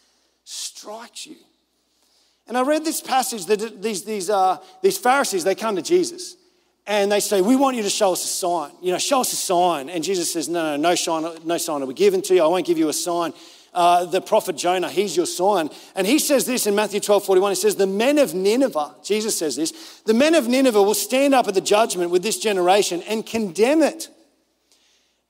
strikes 0.42 1.24
you. 1.24 1.36
And 2.48 2.58
I 2.58 2.62
read 2.62 2.84
this 2.84 3.00
passage 3.00 3.46
that 3.46 3.80
these, 3.80 4.02
these, 4.02 4.28
uh, 4.28 4.58
these 4.82 4.98
Pharisees, 4.98 5.44
they 5.44 5.54
come 5.54 5.76
to 5.76 5.82
Jesus 5.82 6.36
and 6.86 7.10
they 7.10 7.20
say, 7.20 7.40
We 7.40 7.56
want 7.56 7.76
you 7.76 7.82
to 7.82 7.90
show 7.90 8.12
us 8.12 8.24
a 8.24 8.28
sign. 8.28 8.72
You 8.82 8.92
know, 8.92 8.98
show 8.98 9.20
us 9.20 9.32
a 9.32 9.36
sign. 9.36 9.88
And 9.88 10.04
Jesus 10.04 10.32
says, 10.32 10.48
No, 10.48 10.76
no, 10.76 10.90
no 10.90 10.94
sign, 10.94 11.38
no 11.44 11.58
sign 11.58 11.80
will 11.80 11.88
be 11.88 11.94
given 11.94 12.22
to 12.22 12.34
you. 12.34 12.42
I 12.42 12.46
won't 12.46 12.66
give 12.66 12.78
you 12.78 12.88
a 12.88 12.92
sign. 12.92 13.32
Uh, 13.72 14.04
the 14.04 14.20
prophet 14.20 14.56
Jonah, 14.56 14.88
he's 14.88 15.16
your 15.16 15.26
sign. 15.26 15.68
And 15.96 16.06
he 16.06 16.20
says 16.20 16.46
this 16.46 16.66
in 16.68 16.76
Matthew 16.76 17.00
12 17.00 17.24
41. 17.24 17.50
He 17.52 17.56
says, 17.56 17.74
The 17.74 17.86
men 17.86 18.18
of 18.18 18.32
Nineveh, 18.34 18.94
Jesus 19.02 19.36
says 19.36 19.56
this, 19.56 20.02
the 20.06 20.14
men 20.14 20.34
of 20.34 20.46
Nineveh 20.46 20.82
will 20.82 20.94
stand 20.94 21.34
up 21.34 21.48
at 21.48 21.54
the 21.54 21.60
judgment 21.60 22.10
with 22.10 22.22
this 22.22 22.38
generation 22.38 23.02
and 23.08 23.26
condemn 23.26 23.82
it. 23.82 24.08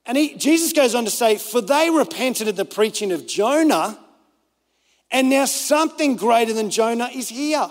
And 0.05 0.17
he, 0.17 0.35
Jesus 0.35 0.73
goes 0.73 0.93
on 0.93 1.05
to 1.05 1.11
say, 1.11 1.37
For 1.37 1.61
they 1.61 1.89
repented 1.89 2.47
at 2.47 2.55
the 2.55 2.65
preaching 2.65 3.11
of 3.11 3.25
Jonah, 3.25 3.97
and 5.09 5.29
now 5.29 5.45
something 5.45 6.15
greater 6.15 6.53
than 6.53 6.69
Jonah 6.69 7.09
is 7.11 7.29
here. 7.29 7.67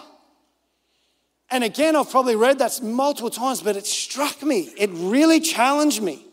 And 1.54 1.62
again, 1.62 1.94
I've 1.94 2.10
probably 2.10 2.34
read 2.34 2.58
that 2.58 2.82
multiple 2.82 3.30
times, 3.30 3.62
but 3.62 3.76
it 3.76 3.86
struck 3.86 4.42
me. 4.42 4.72
It 4.76 4.90
really 4.92 5.38
challenged 5.38 6.02
me. 6.02 6.26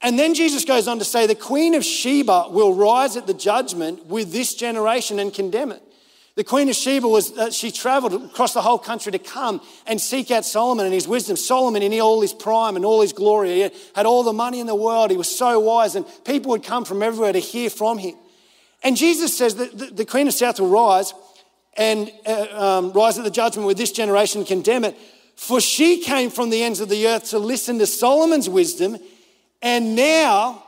And 0.00 0.16
then 0.16 0.32
Jesus 0.32 0.64
goes 0.64 0.86
on 0.86 1.00
to 1.00 1.04
say, 1.04 1.26
The 1.26 1.34
Queen 1.34 1.74
of 1.74 1.84
Sheba 1.84 2.46
will 2.50 2.72
rise 2.72 3.16
at 3.16 3.26
the 3.26 3.34
judgment 3.34 4.06
with 4.06 4.30
this 4.30 4.54
generation 4.54 5.18
and 5.18 5.34
condemn 5.34 5.72
it. 5.72 5.82
The 6.36 6.44
Queen 6.44 6.68
of 6.68 6.76
Sheba 6.76 7.08
was, 7.08 7.36
uh, 7.36 7.50
she 7.50 7.72
traveled 7.72 8.12
across 8.30 8.54
the 8.54 8.62
whole 8.62 8.78
country 8.78 9.10
to 9.10 9.18
come 9.18 9.60
and 9.88 10.00
seek 10.00 10.30
out 10.30 10.44
Solomon 10.44 10.84
and 10.84 10.94
his 10.94 11.08
wisdom. 11.08 11.34
Solomon, 11.34 11.82
in 11.82 11.92
all 12.00 12.20
his 12.20 12.32
prime 12.32 12.76
and 12.76 12.84
all 12.84 13.00
his 13.00 13.12
glory, 13.12 13.54
he 13.54 13.70
had 13.96 14.06
all 14.06 14.22
the 14.22 14.32
money 14.32 14.60
in 14.60 14.68
the 14.68 14.76
world. 14.76 15.10
He 15.10 15.16
was 15.16 15.36
so 15.36 15.58
wise, 15.58 15.96
and 15.96 16.06
people 16.24 16.52
would 16.52 16.62
come 16.62 16.84
from 16.84 17.02
everywhere 17.02 17.32
to 17.32 17.40
hear 17.40 17.70
from 17.70 17.98
him. 17.98 18.14
And 18.84 18.96
Jesus 18.96 19.36
says 19.36 19.56
that 19.56 19.76
the, 19.76 19.86
the 19.86 20.04
Queen 20.04 20.28
of 20.28 20.34
South 20.34 20.60
will 20.60 20.68
rise 20.68 21.12
and 21.76 22.10
uh, 22.24 22.78
um, 22.78 22.92
rise 22.92 23.18
at 23.18 23.24
the 23.24 23.30
judgment 23.30 23.66
with 23.66 23.76
this 23.76 23.92
generation 23.92 24.44
condemn 24.44 24.84
it. 24.84 24.96
For 25.36 25.60
she 25.60 26.00
came 26.00 26.30
from 26.30 26.50
the 26.50 26.62
ends 26.62 26.80
of 26.80 26.88
the 26.88 27.06
earth 27.06 27.30
to 27.30 27.38
listen 27.38 27.78
to 27.78 27.86
Solomon's 27.86 28.48
wisdom, 28.48 28.96
and 29.60 29.94
now 29.94 30.64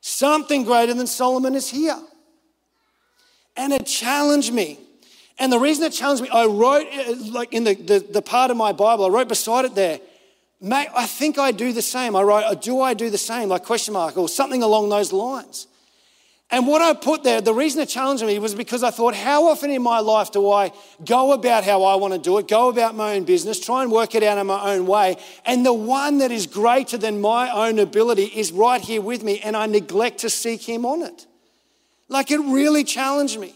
something 0.00 0.64
greater 0.64 0.94
than 0.94 1.06
Solomon 1.06 1.54
is 1.54 1.70
here. 1.70 1.98
And 3.56 3.72
it 3.72 3.86
challenged 3.86 4.52
me. 4.52 4.78
And 5.38 5.52
the 5.52 5.58
reason 5.58 5.84
it 5.84 5.92
challenged 5.92 6.22
me, 6.22 6.28
I 6.30 6.46
wrote, 6.46 6.86
uh, 6.92 7.14
like 7.30 7.52
in 7.52 7.64
the, 7.64 7.74
the, 7.74 7.98
the 8.00 8.22
part 8.22 8.50
of 8.50 8.56
my 8.56 8.72
Bible, 8.72 9.04
I 9.04 9.08
wrote 9.08 9.28
beside 9.28 9.64
it 9.64 9.74
there, 9.74 10.00
Mate, 10.60 10.88
I 10.94 11.06
think 11.06 11.38
I 11.38 11.52
do 11.52 11.72
the 11.72 11.82
same. 11.82 12.16
I 12.16 12.22
wrote, 12.22 12.60
do 12.62 12.80
I 12.80 12.94
do 12.94 13.10
the 13.10 13.18
same? 13.18 13.48
Like 13.48 13.64
question 13.64 13.94
mark 13.94 14.16
or 14.16 14.28
something 14.28 14.62
along 14.62 14.88
those 14.88 15.12
lines. 15.12 15.68
And 16.50 16.66
what 16.66 16.80
I 16.80 16.94
put 16.94 17.24
there, 17.24 17.42
the 17.42 17.52
reason 17.52 17.82
it 17.82 17.90
challenged 17.90 18.24
me 18.24 18.38
was 18.38 18.54
because 18.54 18.82
I 18.82 18.90
thought, 18.90 19.14
how 19.14 19.48
often 19.48 19.70
in 19.70 19.82
my 19.82 20.00
life 20.00 20.32
do 20.32 20.50
I 20.50 20.72
go 21.04 21.32
about 21.32 21.62
how 21.62 21.84
I 21.84 21.96
want 21.96 22.14
to 22.14 22.18
do 22.18 22.38
it, 22.38 22.48
go 22.48 22.70
about 22.70 22.94
my 22.94 23.16
own 23.16 23.24
business, 23.24 23.60
try 23.60 23.82
and 23.82 23.92
work 23.92 24.14
it 24.14 24.22
out 24.22 24.38
in 24.38 24.46
my 24.46 24.72
own 24.72 24.86
way, 24.86 25.16
and 25.44 25.64
the 25.64 25.74
one 25.74 26.18
that 26.18 26.32
is 26.32 26.46
greater 26.46 26.96
than 26.96 27.20
my 27.20 27.50
own 27.50 27.78
ability 27.78 28.24
is 28.24 28.50
right 28.50 28.80
here 28.80 29.02
with 29.02 29.22
me, 29.22 29.40
and 29.40 29.54
I 29.54 29.66
neglect 29.66 30.18
to 30.20 30.30
seek 30.30 30.62
Him 30.62 30.86
on 30.86 31.02
it? 31.02 31.26
Like 32.08 32.30
it 32.30 32.38
really 32.38 32.82
challenged 32.82 33.38
me. 33.38 33.54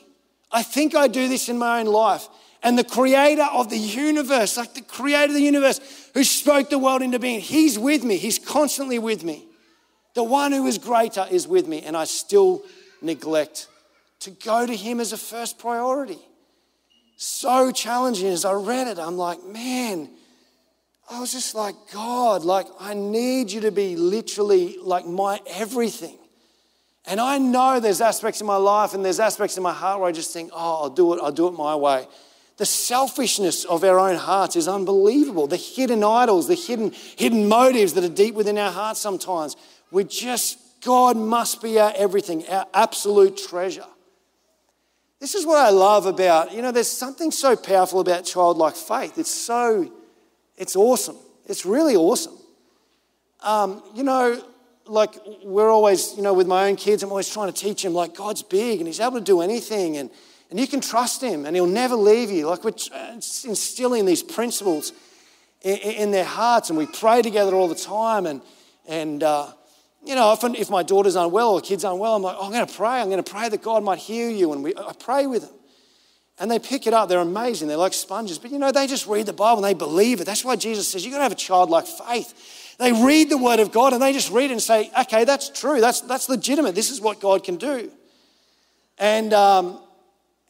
I 0.50 0.62
think 0.62 0.94
I 0.94 1.08
do 1.08 1.28
this 1.28 1.48
in 1.48 1.56
my 1.56 1.80
own 1.80 1.86
life. 1.86 2.28
And 2.62 2.78
the 2.78 2.84
creator 2.84 3.46
of 3.50 3.70
the 3.70 3.78
universe, 3.78 4.58
like 4.58 4.74
the 4.74 4.82
creator 4.82 5.30
of 5.30 5.34
the 5.34 5.42
universe 5.42 5.80
who 6.12 6.22
spoke 6.22 6.68
the 6.68 6.78
world 6.78 7.00
into 7.00 7.18
being, 7.18 7.40
He's 7.40 7.78
with 7.78 8.04
me, 8.04 8.18
He's 8.18 8.38
constantly 8.38 8.98
with 8.98 9.24
me. 9.24 9.46
The 10.14 10.22
one 10.22 10.52
who 10.52 10.66
is 10.66 10.76
greater 10.76 11.26
is 11.30 11.48
with 11.48 11.66
me, 11.66 11.80
and 11.80 11.96
I 11.96 12.04
still 12.04 12.62
neglect 13.02 13.68
to 14.20 14.30
go 14.30 14.66
to 14.66 14.76
Him 14.76 15.00
as 15.00 15.12
a 15.12 15.16
first 15.16 15.58
priority. 15.58 16.18
So 17.16 17.70
challenging 17.70 18.28
as 18.28 18.44
I 18.44 18.52
read 18.52 18.88
it, 18.88 18.98
I'm 18.98 19.16
like, 19.16 19.44
man, 19.44 20.08
I 21.10 21.20
was 21.20 21.32
just 21.32 21.54
like, 21.54 21.74
God, 21.92 22.44
like, 22.44 22.66
I 22.80 22.94
need 22.94 23.50
you 23.50 23.60
to 23.62 23.70
be 23.70 23.96
literally 23.96 24.76
like 24.82 25.06
my 25.06 25.40
everything. 25.46 26.16
And 27.06 27.20
I 27.20 27.38
know 27.38 27.80
there's 27.80 28.00
aspects 28.00 28.40
in 28.40 28.46
my 28.46 28.56
life 28.56 28.94
and 28.94 29.04
there's 29.04 29.20
aspects 29.20 29.56
in 29.56 29.62
my 29.62 29.72
heart 29.72 30.00
where 30.00 30.08
I 30.08 30.12
just 30.12 30.32
think, 30.32 30.50
oh, 30.52 30.82
I'll 30.82 30.90
do 30.90 31.14
it, 31.14 31.20
I'll 31.22 31.32
do 31.32 31.48
it 31.48 31.52
my 31.52 31.74
way. 31.74 32.06
The 32.58 32.66
selfishness 32.66 33.64
of 33.64 33.82
our 33.82 33.98
own 33.98 34.16
hearts 34.16 34.56
is 34.56 34.68
unbelievable. 34.68 35.48
The 35.48 35.56
hidden 35.56 36.04
idols, 36.04 36.46
the 36.46 36.54
hidden, 36.54 36.92
hidden 37.16 37.48
motives 37.48 37.94
that 37.94 38.04
are 38.04 38.08
deep 38.08 38.34
within 38.34 38.56
our 38.56 38.70
hearts 38.70 39.00
sometimes. 39.00 39.56
We 39.90 40.04
just 40.04 40.58
God 40.84 41.16
must 41.16 41.62
be 41.62 41.78
our 41.78 41.92
everything, 41.96 42.46
our 42.48 42.66
absolute 42.74 43.36
treasure. 43.36 43.86
This 45.20 45.36
is 45.36 45.46
what 45.46 45.58
I 45.58 45.70
love 45.70 46.06
about, 46.06 46.52
you 46.52 46.62
know, 46.62 46.72
there's 46.72 46.88
something 46.88 47.30
so 47.30 47.54
powerful 47.54 48.00
about 48.00 48.24
childlike 48.24 48.74
faith. 48.74 49.18
It's 49.18 49.30
so, 49.30 49.92
it's 50.56 50.74
awesome. 50.74 51.16
It's 51.46 51.64
really 51.64 51.94
awesome. 51.94 52.36
Um, 53.40 53.84
you 53.94 54.02
know, 54.02 54.42
like 54.86 55.14
we're 55.44 55.70
always, 55.70 56.14
you 56.16 56.22
know, 56.22 56.34
with 56.34 56.48
my 56.48 56.68
own 56.68 56.74
kids, 56.74 57.04
I'm 57.04 57.10
always 57.10 57.28
trying 57.28 57.52
to 57.52 57.58
teach 57.58 57.84
them, 57.84 57.94
like, 57.94 58.16
God's 58.16 58.42
big 58.42 58.80
and 58.80 58.88
He's 58.88 58.98
able 58.98 59.18
to 59.18 59.20
do 59.20 59.40
anything 59.40 59.96
and, 59.96 60.10
and 60.50 60.58
you 60.58 60.66
can 60.66 60.80
trust 60.80 61.22
Him 61.22 61.46
and 61.46 61.54
He'll 61.54 61.66
never 61.66 61.94
leave 61.94 62.32
you. 62.32 62.48
Like 62.48 62.64
we're 62.64 62.74
instilling 63.14 64.04
these 64.04 64.24
principles 64.24 64.92
in, 65.62 65.76
in 65.76 66.10
their 66.10 66.24
hearts 66.24 66.68
and 66.68 66.76
we 66.76 66.86
pray 66.86 67.22
together 67.22 67.54
all 67.54 67.68
the 67.68 67.76
time. 67.76 68.26
And, 68.26 68.42
and 68.88 69.22
uh, 69.22 69.52
you 70.04 70.14
know, 70.14 70.22
often 70.22 70.54
if 70.54 70.68
my 70.68 70.82
daughter's 70.82 71.16
unwell 71.16 71.54
or 71.54 71.60
kids 71.60 71.84
unwell, 71.84 72.16
I'm 72.16 72.22
like, 72.22 72.36
oh, 72.38 72.46
I'm 72.46 72.52
going 72.52 72.66
to 72.66 72.72
pray. 72.72 73.00
I'm 73.00 73.08
going 73.08 73.22
to 73.22 73.30
pray 73.30 73.48
that 73.48 73.62
God 73.62 73.84
might 73.84 73.98
heal 73.98 74.30
you. 74.30 74.52
And 74.52 74.64
we, 74.64 74.74
I 74.76 74.92
pray 74.98 75.26
with 75.26 75.42
them. 75.42 75.54
And 76.38 76.50
they 76.50 76.58
pick 76.58 76.86
it 76.86 76.94
up. 76.94 77.08
They're 77.08 77.20
amazing. 77.20 77.68
They're 77.68 77.76
like 77.76 77.92
sponges. 77.92 78.38
But 78.38 78.50
you 78.50 78.58
know, 78.58 78.72
they 78.72 78.86
just 78.86 79.06
read 79.06 79.26
the 79.26 79.32
Bible 79.32 79.64
and 79.64 79.64
they 79.64 79.78
believe 79.78 80.20
it. 80.20 80.24
That's 80.24 80.44
why 80.44 80.56
Jesus 80.56 80.88
says 80.88 81.04
you've 81.04 81.12
got 81.12 81.18
to 81.18 81.24
have 81.24 81.32
a 81.32 81.36
childlike 81.36 81.86
faith. 81.86 82.76
They 82.78 82.92
read 82.92 83.30
the 83.30 83.38
Word 83.38 83.60
of 83.60 83.70
God 83.70 83.92
and 83.92 84.02
they 84.02 84.12
just 84.12 84.32
read 84.32 84.46
it 84.46 84.52
and 84.52 84.62
say, 84.62 84.90
okay, 85.02 85.24
that's 85.24 85.50
true. 85.50 85.80
That's, 85.80 86.00
that's 86.00 86.28
legitimate. 86.28 86.74
This 86.74 86.90
is 86.90 87.00
what 87.00 87.20
God 87.20 87.44
can 87.44 87.56
do. 87.56 87.90
And, 88.98 89.32
um, 89.32 89.78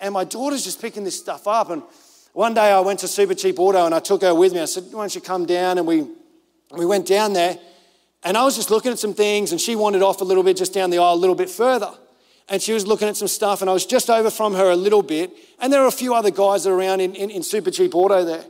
and 0.01 0.15
my 0.15 0.25
daughter's 0.25 0.65
just 0.65 0.81
picking 0.81 1.05
this 1.05 1.19
stuff 1.19 1.47
up. 1.47 1.69
And 1.69 1.83
one 2.33 2.55
day 2.55 2.73
I 2.73 2.81
went 2.81 3.01
to 3.01 3.09
Super 3.09 3.35
Cheap 3.35 3.59
Auto 3.59 3.85
and 3.85 3.95
I 3.95 4.01
took 4.01 4.23
her 4.23 4.35
with 4.35 4.55
me. 4.55 4.61
I 4.61 4.65
said, 4.65 4.85
why 4.85 5.03
don't 5.03 5.15
you 5.15 5.21
come 5.21 5.45
down? 5.45 5.77
And 5.77 5.87
we, 5.87 6.07
we 6.71 6.87
went 6.87 7.07
down 7.07 7.35
there. 7.35 7.59
And 8.25 8.37
I 8.37 8.45
was 8.45 8.55
just 8.55 8.71
looking 8.71 8.93
at 8.93 8.99
some 8.99 9.15
things, 9.15 9.53
and 9.53 9.61
she 9.61 9.75
wandered 9.75 10.03
off 10.03 10.21
a 10.21 10.25
little 10.25 10.43
bit 10.43 10.57
just 10.57 10.73
down 10.73 10.91
the 10.91 10.99
aisle 10.99 11.15
a 11.15 11.17
little 11.17 11.35
bit 11.35 11.51
further. 11.51 11.91
And 12.49 12.61
she 12.61 12.73
was 12.73 12.87
looking 12.87 13.09
at 13.09 13.17
some 13.17 13.29
stuff, 13.29 13.61
and 13.61 13.71
I 13.71 13.73
was 13.73 13.87
just 13.87 14.11
over 14.11 14.31
from 14.31 14.55
her 14.55 14.71
a 14.71 14.77
little 14.77 15.03
bit. 15.03 15.33
And 15.61 15.73
there 15.73 15.81
were 15.81 15.89
a 15.89 15.93
few 15.93 16.15
other 16.15 16.31
guys 16.31 16.67
around 16.67 17.01
in, 17.01 17.15
in, 17.15 17.31
in 17.31 17.43
Super 17.43 17.71
Cheap 17.71 17.95
Auto 17.95 18.25
there. 18.25 18.45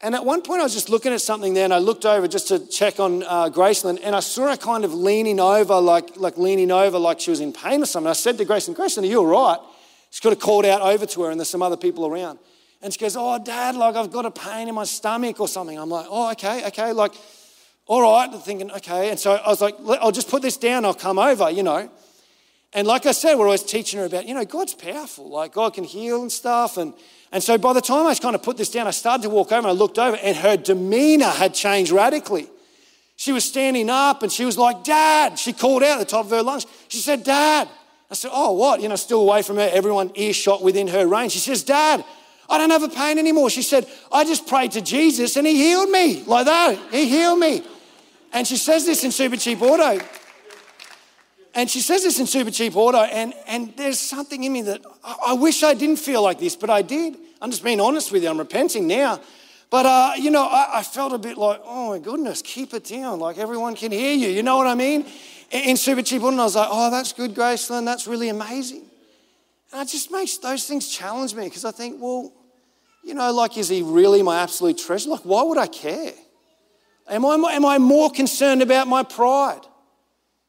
And 0.00 0.14
at 0.14 0.24
one 0.24 0.42
point, 0.42 0.60
I 0.60 0.64
was 0.64 0.72
just 0.72 0.88
looking 0.88 1.12
at 1.12 1.20
something 1.20 1.54
there, 1.54 1.64
and 1.64 1.74
I 1.74 1.78
looked 1.78 2.04
over 2.04 2.26
just 2.26 2.48
to 2.48 2.66
check 2.66 2.98
on 2.98 3.22
uh, 3.22 3.50
Graceland, 3.50 4.00
and 4.02 4.16
I 4.16 4.20
saw 4.20 4.48
her 4.48 4.56
kind 4.56 4.84
of 4.84 4.94
leaning 4.94 5.40
over, 5.40 5.80
like, 5.80 6.16
like 6.16 6.36
leaning 6.38 6.70
over, 6.70 6.98
like 6.98 7.20
she 7.20 7.30
was 7.30 7.40
in 7.40 7.52
pain 7.52 7.82
or 7.82 7.86
something. 7.86 8.10
I 8.10 8.14
said 8.14 8.38
to 8.38 8.44
Graceland, 8.44 8.76
Graceland, 8.76 9.04
are 9.04 9.06
you 9.06 9.18
all 9.18 9.26
right? 9.26 9.58
She 10.10 10.20
could 10.20 10.32
have 10.32 10.40
called 10.40 10.66
out 10.66 10.80
over 10.82 11.06
to 11.06 11.22
her, 11.22 11.30
and 11.30 11.38
there's 11.38 11.50
some 11.50 11.62
other 11.62 11.76
people 11.76 12.06
around. 12.06 12.38
And 12.82 12.92
she 12.92 12.98
goes, 12.98 13.16
Oh, 13.16 13.38
Dad, 13.38 13.76
like 13.76 13.94
I've 13.94 14.10
got 14.10 14.26
a 14.26 14.30
pain 14.30 14.68
in 14.68 14.74
my 14.74 14.84
stomach 14.84 15.40
or 15.40 15.48
something. 15.48 15.78
I'm 15.78 15.88
like, 15.88 16.06
Oh, 16.08 16.32
okay, 16.32 16.66
okay. 16.66 16.92
Like, 16.92 17.12
all 17.86 18.02
right, 18.02 18.32
thinking, 18.42 18.70
okay. 18.72 19.10
And 19.10 19.18
so 19.18 19.32
I 19.32 19.48
was 19.48 19.60
like, 19.60 19.76
I'll 20.00 20.12
just 20.12 20.28
put 20.28 20.42
this 20.42 20.56
down, 20.56 20.84
I'll 20.84 20.94
come 20.94 21.18
over, 21.18 21.50
you 21.50 21.62
know. 21.62 21.90
And 22.72 22.86
like 22.86 23.04
I 23.04 23.12
said, 23.12 23.34
we're 23.34 23.46
always 23.46 23.62
teaching 23.62 23.98
her 24.00 24.06
about, 24.06 24.26
you 24.26 24.34
know, 24.34 24.44
God's 24.44 24.74
powerful. 24.74 25.28
Like 25.28 25.52
God 25.52 25.74
can 25.74 25.84
heal 25.84 26.22
and 26.22 26.32
stuff. 26.32 26.78
And, 26.78 26.94
and 27.30 27.42
so 27.42 27.58
by 27.58 27.74
the 27.74 27.82
time 27.82 28.06
I 28.06 28.14
kind 28.14 28.34
of 28.34 28.42
put 28.42 28.56
this 28.56 28.70
down, 28.70 28.86
I 28.86 28.92
started 28.92 29.22
to 29.24 29.30
walk 29.30 29.52
over 29.52 29.58
and 29.58 29.66
I 29.66 29.72
looked 29.72 29.98
over 29.98 30.16
and 30.16 30.36
her 30.38 30.56
demeanor 30.56 31.26
had 31.26 31.52
changed 31.52 31.92
radically. 31.92 32.48
She 33.16 33.30
was 33.30 33.44
standing 33.44 33.90
up 33.90 34.22
and 34.22 34.32
she 34.32 34.46
was 34.46 34.56
like, 34.56 34.84
Dad. 34.84 35.38
She 35.38 35.52
called 35.52 35.82
out 35.82 36.00
at 36.00 36.06
the 36.06 36.10
top 36.10 36.24
of 36.24 36.30
her 36.30 36.42
lungs. 36.42 36.66
She 36.88 36.98
said, 36.98 37.24
Dad. 37.24 37.68
I 38.10 38.14
said, 38.14 38.30
Oh, 38.32 38.52
what? 38.52 38.80
You 38.80 38.88
know, 38.88 38.96
still 38.96 39.20
away 39.20 39.42
from 39.42 39.56
her, 39.56 39.68
everyone 39.70 40.10
earshot 40.14 40.62
within 40.62 40.88
her 40.88 41.06
range. 41.06 41.32
She 41.32 41.38
says, 41.40 41.62
Dad, 41.62 42.04
I 42.48 42.58
don't 42.58 42.70
have 42.70 42.82
a 42.82 42.88
pain 42.88 43.18
anymore. 43.18 43.50
She 43.50 43.62
said, 43.62 43.86
I 44.10 44.24
just 44.24 44.46
prayed 44.46 44.72
to 44.72 44.80
Jesus 44.80 45.36
and 45.36 45.46
he 45.46 45.54
healed 45.56 45.90
me 45.90 46.22
like 46.24 46.46
that. 46.46 46.78
He 46.90 47.08
healed 47.08 47.38
me. 47.38 47.64
And 48.32 48.46
she 48.46 48.56
says 48.56 48.86
this 48.86 49.04
in 49.04 49.10
Super 49.10 49.36
Cheap 49.36 49.60
Auto. 49.62 50.00
And 51.54 51.70
she 51.70 51.80
says 51.80 52.02
this 52.02 52.18
in 52.18 52.26
Super 52.26 52.50
Cheap 52.50 52.74
Auto, 52.76 53.02
and, 53.02 53.34
and 53.46 53.74
there's 53.76 54.00
something 54.00 54.42
in 54.42 54.52
me 54.52 54.62
that 54.62 54.80
I, 55.04 55.16
I 55.28 55.32
wish 55.34 55.62
I 55.62 55.74
didn't 55.74 55.96
feel 55.96 56.22
like 56.22 56.38
this, 56.38 56.56
but 56.56 56.70
I 56.70 56.80
did. 56.80 57.16
I'm 57.42 57.50
just 57.50 57.62
being 57.62 57.80
honest 57.80 58.10
with 58.10 58.22
you. 58.22 58.30
I'm 58.30 58.38
repenting 58.38 58.86
now. 58.86 59.20
But, 59.68 59.86
uh, 59.86 60.12
you 60.18 60.30
know, 60.30 60.44
I, 60.44 60.78
I, 60.78 60.82
felt 60.82 61.12
a 61.12 61.18
bit 61.18 61.36
like, 61.36 61.60
oh 61.64 61.90
my 61.90 61.98
goodness, 61.98 62.42
keep 62.42 62.74
it 62.74 62.84
down. 62.84 63.18
Like 63.20 63.38
everyone 63.38 63.74
can 63.74 63.90
hear 63.90 64.14
you. 64.14 64.28
You 64.28 64.42
know 64.42 64.56
what 64.56 64.66
I 64.66 64.74
mean? 64.74 65.06
In, 65.50 65.76
Super 65.76 66.02
Cheap 66.02 66.22
Auto, 66.22 66.36
I 66.36 66.44
was 66.44 66.56
like, 66.56 66.68
oh, 66.70 66.90
that's 66.90 67.12
good, 67.12 67.34
Graceland. 67.34 67.84
That's 67.84 68.06
really 68.06 68.28
amazing. 68.28 68.84
And 69.72 69.80
it 69.80 69.90
just 69.90 70.10
makes 70.10 70.36
those 70.38 70.66
things 70.66 70.88
challenge 70.88 71.34
me 71.34 71.44
because 71.44 71.64
I 71.64 71.70
think, 71.70 72.00
well, 72.00 72.32
you 73.02 73.14
know, 73.14 73.32
like, 73.32 73.56
is 73.56 73.68
he 73.68 73.82
really 73.82 74.22
my 74.22 74.40
absolute 74.40 74.78
treasure? 74.78 75.10
Like, 75.10 75.22
why 75.22 75.42
would 75.42 75.58
I 75.58 75.66
care? 75.66 76.12
Am 77.08 77.24
I, 77.24 77.34
am 77.34 77.64
I 77.64 77.78
more 77.78 78.10
concerned 78.10 78.62
about 78.62 78.86
my 78.86 79.02
pride 79.02 79.62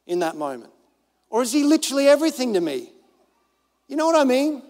in 0.05 0.19
that 0.19 0.35
moment? 0.35 0.71
Or 1.29 1.41
is 1.41 1.51
he 1.51 1.63
literally 1.63 2.07
everything 2.07 2.53
to 2.53 2.61
me? 2.61 2.91
You 3.87 3.95
know 3.95 4.05
what 4.05 4.15
I 4.15 4.23
mean? 4.23 4.61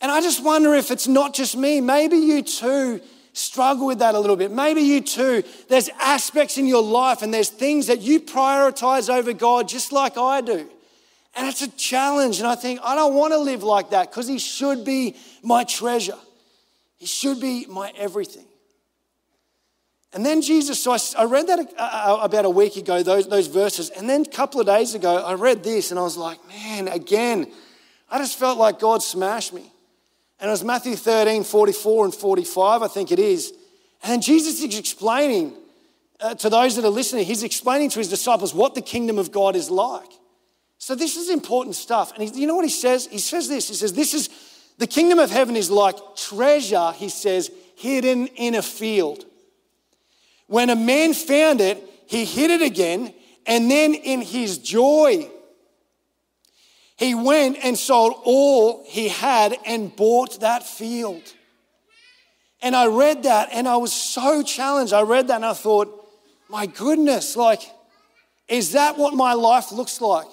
And 0.00 0.10
I 0.10 0.20
just 0.20 0.42
wonder 0.42 0.74
if 0.74 0.90
it's 0.90 1.06
not 1.06 1.34
just 1.34 1.56
me. 1.56 1.80
Maybe 1.80 2.16
you 2.16 2.42
too 2.42 3.00
struggle 3.32 3.86
with 3.86 3.98
that 3.98 4.14
a 4.14 4.18
little 4.18 4.36
bit. 4.36 4.50
Maybe 4.50 4.80
you 4.80 5.00
too, 5.00 5.42
there's 5.68 5.88
aspects 6.00 6.58
in 6.58 6.66
your 6.66 6.82
life 6.82 7.22
and 7.22 7.32
there's 7.32 7.50
things 7.50 7.86
that 7.86 8.00
you 8.00 8.20
prioritize 8.20 9.12
over 9.12 9.32
God 9.32 9.68
just 9.68 9.92
like 9.92 10.16
I 10.16 10.40
do. 10.40 10.68
And 11.34 11.48
it's 11.48 11.62
a 11.62 11.70
challenge. 11.70 12.38
And 12.38 12.46
I 12.46 12.54
think, 12.54 12.80
I 12.82 12.94
don't 12.94 13.14
want 13.14 13.32
to 13.32 13.38
live 13.38 13.62
like 13.62 13.90
that 13.90 14.10
because 14.10 14.28
He 14.28 14.38
should 14.38 14.84
be 14.84 15.16
my 15.42 15.64
treasure. 15.64 16.18
He 16.98 17.06
should 17.06 17.40
be 17.40 17.66
my 17.66 17.92
everything. 17.96 18.46
And 20.14 20.26
then 20.26 20.42
Jesus, 20.42 20.78
so 20.82 20.92
I, 20.92 20.98
I 21.18 21.24
read 21.24 21.46
that 21.46 21.58
uh, 21.58 21.64
uh, 21.78 22.18
about 22.20 22.44
a 22.44 22.50
week 22.50 22.76
ago, 22.76 23.02
those, 23.02 23.28
those 23.28 23.46
verses. 23.46 23.88
And 23.88 24.08
then 24.08 24.22
a 24.22 24.28
couple 24.28 24.60
of 24.60 24.66
days 24.66 24.94
ago, 24.94 25.16
I 25.16 25.34
read 25.34 25.64
this 25.64 25.90
and 25.90 25.98
I 25.98 26.02
was 26.02 26.18
like, 26.18 26.38
man, 26.48 26.88
again, 26.88 27.50
I 28.10 28.18
just 28.18 28.38
felt 28.38 28.58
like 28.58 28.78
God 28.78 29.02
smashed 29.02 29.54
me. 29.54 29.72
And 30.38 30.48
it 30.48 30.50
was 30.50 30.64
Matthew 30.64 30.96
13, 30.96 31.44
44 31.44 32.04
and 32.06 32.14
45, 32.14 32.82
I 32.82 32.88
think 32.88 33.10
it 33.10 33.18
is. 33.18 33.54
And 34.02 34.22
Jesus 34.22 34.62
is 34.62 34.78
explaining 34.78 35.54
uh, 36.20 36.34
to 36.34 36.50
those 36.50 36.76
that 36.76 36.84
are 36.84 36.90
listening, 36.90 37.24
he's 37.24 37.42
explaining 37.42 37.88
to 37.90 37.98
his 37.98 38.08
disciples 38.08 38.54
what 38.54 38.74
the 38.74 38.82
kingdom 38.82 39.18
of 39.18 39.32
God 39.32 39.56
is 39.56 39.70
like. 39.70 40.10
So 40.82 40.96
this 40.96 41.16
is 41.16 41.30
important 41.30 41.76
stuff. 41.76 42.12
And 42.18 42.34
you 42.34 42.44
know 42.44 42.56
what 42.56 42.64
he 42.64 42.70
says? 42.70 43.06
He 43.06 43.20
says 43.20 43.46
this. 43.46 43.68
He 43.68 43.74
says, 43.74 43.92
This 43.92 44.14
is 44.14 44.28
the 44.78 44.88
kingdom 44.88 45.20
of 45.20 45.30
heaven 45.30 45.54
is 45.54 45.70
like 45.70 45.94
treasure, 46.16 46.90
he 46.90 47.08
says, 47.08 47.52
hidden 47.76 48.26
in 48.26 48.56
a 48.56 48.62
field. 48.62 49.24
When 50.48 50.70
a 50.70 50.74
man 50.74 51.14
found 51.14 51.60
it, 51.60 51.80
he 52.08 52.24
hid 52.24 52.50
it 52.50 52.62
again, 52.62 53.14
and 53.46 53.70
then 53.70 53.94
in 53.94 54.22
his 54.22 54.58
joy, 54.58 55.30
he 56.96 57.14
went 57.14 57.58
and 57.62 57.78
sold 57.78 58.14
all 58.24 58.82
he 58.84 59.06
had 59.08 59.56
and 59.64 59.94
bought 59.94 60.40
that 60.40 60.66
field. 60.66 61.22
And 62.60 62.74
I 62.74 62.86
read 62.86 63.22
that 63.22 63.50
and 63.52 63.68
I 63.68 63.76
was 63.76 63.92
so 63.92 64.42
challenged. 64.42 64.92
I 64.92 65.02
read 65.02 65.28
that 65.28 65.36
and 65.36 65.44
I 65.44 65.52
thought, 65.52 66.04
my 66.48 66.66
goodness, 66.66 67.36
like, 67.36 67.62
is 68.48 68.72
that 68.72 68.98
what 68.98 69.14
my 69.14 69.34
life 69.34 69.70
looks 69.70 70.00
like? 70.00 70.26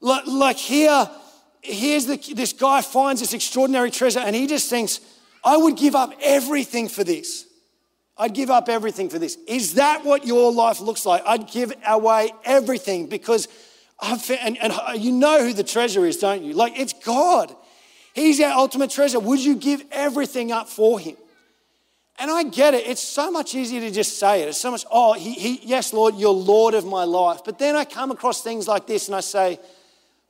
Like, 0.00 0.26
like 0.26 0.56
here, 0.56 1.10
here's 1.62 2.06
the, 2.06 2.16
this 2.34 2.52
guy 2.52 2.80
finds 2.80 3.20
this 3.20 3.34
extraordinary 3.34 3.90
treasure 3.90 4.20
and 4.20 4.34
he 4.34 4.46
just 4.46 4.70
thinks, 4.70 5.00
I 5.44 5.56
would 5.56 5.76
give 5.76 5.94
up 5.94 6.12
everything 6.22 6.88
for 6.88 7.04
this. 7.04 7.46
I'd 8.16 8.34
give 8.34 8.50
up 8.50 8.68
everything 8.68 9.08
for 9.08 9.18
this. 9.18 9.38
Is 9.46 9.74
that 9.74 10.04
what 10.04 10.26
your 10.26 10.52
life 10.52 10.80
looks 10.80 11.06
like? 11.06 11.22
I'd 11.24 11.48
give 11.48 11.72
away 11.86 12.32
everything 12.44 13.06
because 13.06 13.46
I've, 14.00 14.28
and, 14.30 14.58
and 14.58 15.00
you 15.00 15.12
know 15.12 15.44
who 15.44 15.52
the 15.52 15.64
treasure 15.64 16.04
is, 16.04 16.16
don't 16.16 16.42
you? 16.42 16.52
Like 16.52 16.78
it's 16.78 16.92
God. 16.92 17.54
He's 18.14 18.40
our 18.40 18.52
ultimate 18.52 18.90
treasure. 18.90 19.20
Would 19.20 19.44
you 19.44 19.54
give 19.54 19.84
everything 19.92 20.50
up 20.50 20.68
for 20.68 20.98
him? 20.98 21.16
And 22.18 22.32
I 22.32 22.42
get 22.42 22.74
it. 22.74 22.84
It's 22.88 23.00
so 23.00 23.30
much 23.30 23.54
easier 23.54 23.80
to 23.80 23.92
just 23.92 24.18
say 24.18 24.42
it. 24.42 24.48
It's 24.48 24.58
so 24.58 24.72
much, 24.72 24.84
oh, 24.90 25.12
he, 25.12 25.34
he, 25.34 25.60
yes, 25.62 25.92
Lord, 25.92 26.16
you're 26.16 26.30
Lord 26.32 26.74
of 26.74 26.84
my 26.84 27.04
life. 27.04 27.42
But 27.44 27.60
then 27.60 27.76
I 27.76 27.84
come 27.84 28.10
across 28.10 28.42
things 28.42 28.66
like 28.66 28.88
this 28.88 29.06
and 29.06 29.14
I 29.14 29.20
say, 29.20 29.60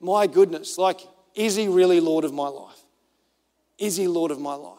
my 0.00 0.26
goodness, 0.26 0.78
like, 0.78 1.00
is 1.34 1.56
he 1.56 1.68
really 1.68 2.00
Lord 2.00 2.24
of 2.24 2.32
my 2.32 2.48
life? 2.48 2.80
Is 3.78 3.96
he 3.96 4.08
Lord 4.08 4.30
of 4.30 4.40
my 4.40 4.54
life? 4.54 4.76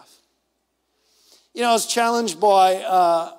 You 1.54 1.62
know, 1.62 1.70
I 1.70 1.74
was 1.74 1.86
challenged 1.86 2.40
by, 2.40 2.76
uh, 2.76 3.32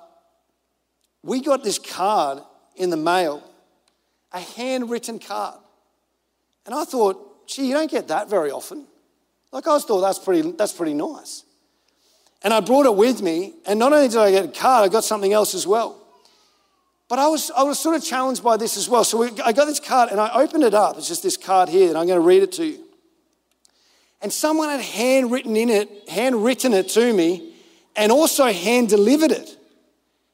we 1.23 1.41
got 1.41 1.63
this 1.63 1.79
card 1.79 2.39
in 2.75 2.89
the 2.89 2.97
mail, 2.97 3.43
a 4.31 4.39
handwritten 4.39 5.19
card. 5.19 5.59
And 6.65 6.75
I 6.75 6.83
thought, 6.83 7.47
gee, 7.47 7.67
you 7.67 7.73
don't 7.73 7.89
get 7.89 8.07
that 8.09 8.29
very 8.29 8.51
often. 8.51 8.87
Like 9.51 9.67
I 9.67 9.77
thought 9.79 10.01
that's 10.01 10.19
pretty, 10.19 10.51
that's 10.51 10.73
pretty 10.73 10.93
nice. 10.93 11.43
And 12.43 12.53
I 12.53 12.59
brought 12.59 12.87
it 12.87 12.95
with 12.95 13.21
me, 13.21 13.53
and 13.67 13.77
not 13.77 13.93
only 13.93 14.07
did 14.07 14.17
I 14.17 14.31
get 14.31 14.45
a 14.45 14.47
card, 14.47 14.85
I 14.85 14.91
got 14.91 15.03
something 15.03 15.31
else 15.31 15.53
as 15.53 15.67
well. 15.67 16.00
But 17.11 17.19
I 17.19 17.27
was, 17.27 17.51
I 17.51 17.63
was 17.63 17.77
sort 17.77 17.97
of 17.97 18.05
challenged 18.05 18.41
by 18.41 18.55
this 18.55 18.77
as 18.77 18.87
well. 18.87 19.03
So 19.03 19.17
we, 19.17 19.41
I 19.41 19.51
got 19.51 19.65
this 19.65 19.81
card 19.81 20.11
and 20.11 20.21
I 20.21 20.31
opened 20.33 20.63
it 20.63 20.73
up. 20.73 20.97
It's 20.97 21.09
just 21.09 21.21
this 21.21 21.35
card 21.35 21.67
here, 21.67 21.89
and 21.89 21.97
I'm 21.97 22.07
going 22.07 22.15
to 22.15 22.25
read 22.25 22.41
it 22.41 22.53
to 22.53 22.65
you. 22.65 22.85
And 24.21 24.31
someone 24.31 24.69
had 24.69 24.79
handwritten 24.79 25.57
in 25.57 25.69
it, 25.69 25.89
handwritten 26.07 26.71
it 26.71 26.87
to 26.91 27.11
me 27.11 27.51
and 27.97 28.13
also 28.13 28.45
hand 28.45 28.87
delivered 28.87 29.31
it. 29.31 29.57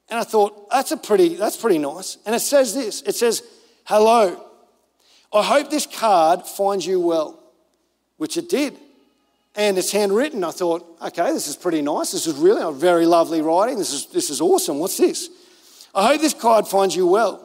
And 0.08 0.20
I 0.20 0.22
thought, 0.22 0.70
that's 0.70 0.92
a 0.92 0.96
pretty, 0.96 1.34
that's 1.34 1.56
pretty 1.56 1.78
nice. 1.78 2.16
And 2.24 2.32
it 2.32 2.38
says 2.38 2.74
this 2.74 3.02
it 3.02 3.16
says, 3.16 3.42
Hello, 3.82 4.40
I 5.32 5.42
hope 5.42 5.70
this 5.70 5.84
card 5.84 6.46
finds 6.46 6.86
you 6.86 7.00
well, 7.00 7.42
which 8.18 8.36
it 8.36 8.48
did. 8.48 8.78
and 9.56 9.78
it's 9.78 9.90
handwritten. 9.90 10.44
I 10.44 10.52
thought, 10.52 10.86
okay, 11.02 11.32
this 11.32 11.48
is 11.48 11.56
pretty 11.56 11.82
nice. 11.82 12.12
This 12.12 12.28
is 12.28 12.36
really 12.36 12.62
a 12.62 12.70
very 12.70 13.04
lovely 13.04 13.42
writing. 13.42 13.78
This 13.78 13.92
is, 13.92 14.06
this 14.06 14.30
is 14.30 14.40
awesome. 14.40 14.78
What's 14.78 14.96
this? 14.96 15.28
I 15.98 16.06
hope 16.06 16.20
this 16.20 16.32
card 16.32 16.68
finds 16.68 16.94
you 16.94 17.08
well. 17.08 17.44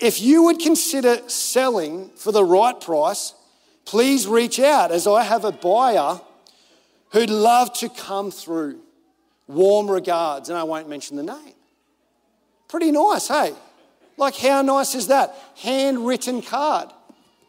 If 0.00 0.20
you 0.20 0.42
would 0.42 0.58
consider 0.58 1.20
selling 1.28 2.10
for 2.16 2.32
the 2.32 2.44
right 2.44 2.78
price, 2.80 3.32
please 3.84 4.26
reach 4.26 4.58
out 4.58 4.90
as 4.90 5.06
I 5.06 5.22
have 5.22 5.44
a 5.44 5.52
buyer 5.52 6.20
who'd 7.12 7.30
love 7.30 7.72
to 7.74 7.88
come 7.88 8.32
through. 8.32 8.80
Warm 9.46 9.88
regards, 9.88 10.48
and 10.48 10.58
I 10.58 10.64
won't 10.64 10.88
mention 10.88 11.16
the 11.16 11.22
name. 11.22 11.54
Pretty 12.66 12.90
nice, 12.90 13.28
hey? 13.28 13.54
Like, 14.16 14.34
how 14.34 14.62
nice 14.62 14.96
is 14.96 15.06
that? 15.06 15.36
Handwritten 15.62 16.42
card 16.42 16.90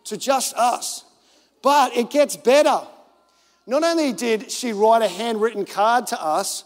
to 0.04 0.18
just 0.18 0.54
us. 0.54 1.04
But 1.64 1.98
it 1.98 2.12
gets 2.12 2.38
better. 2.38 2.82
Not 3.66 3.84
only 3.84 4.14
did 4.14 4.52
she 4.52 4.72
write 4.72 5.02
a 5.02 5.08
handwritten 5.08 5.66
card 5.66 6.06
to 6.08 6.24
us, 6.24 6.64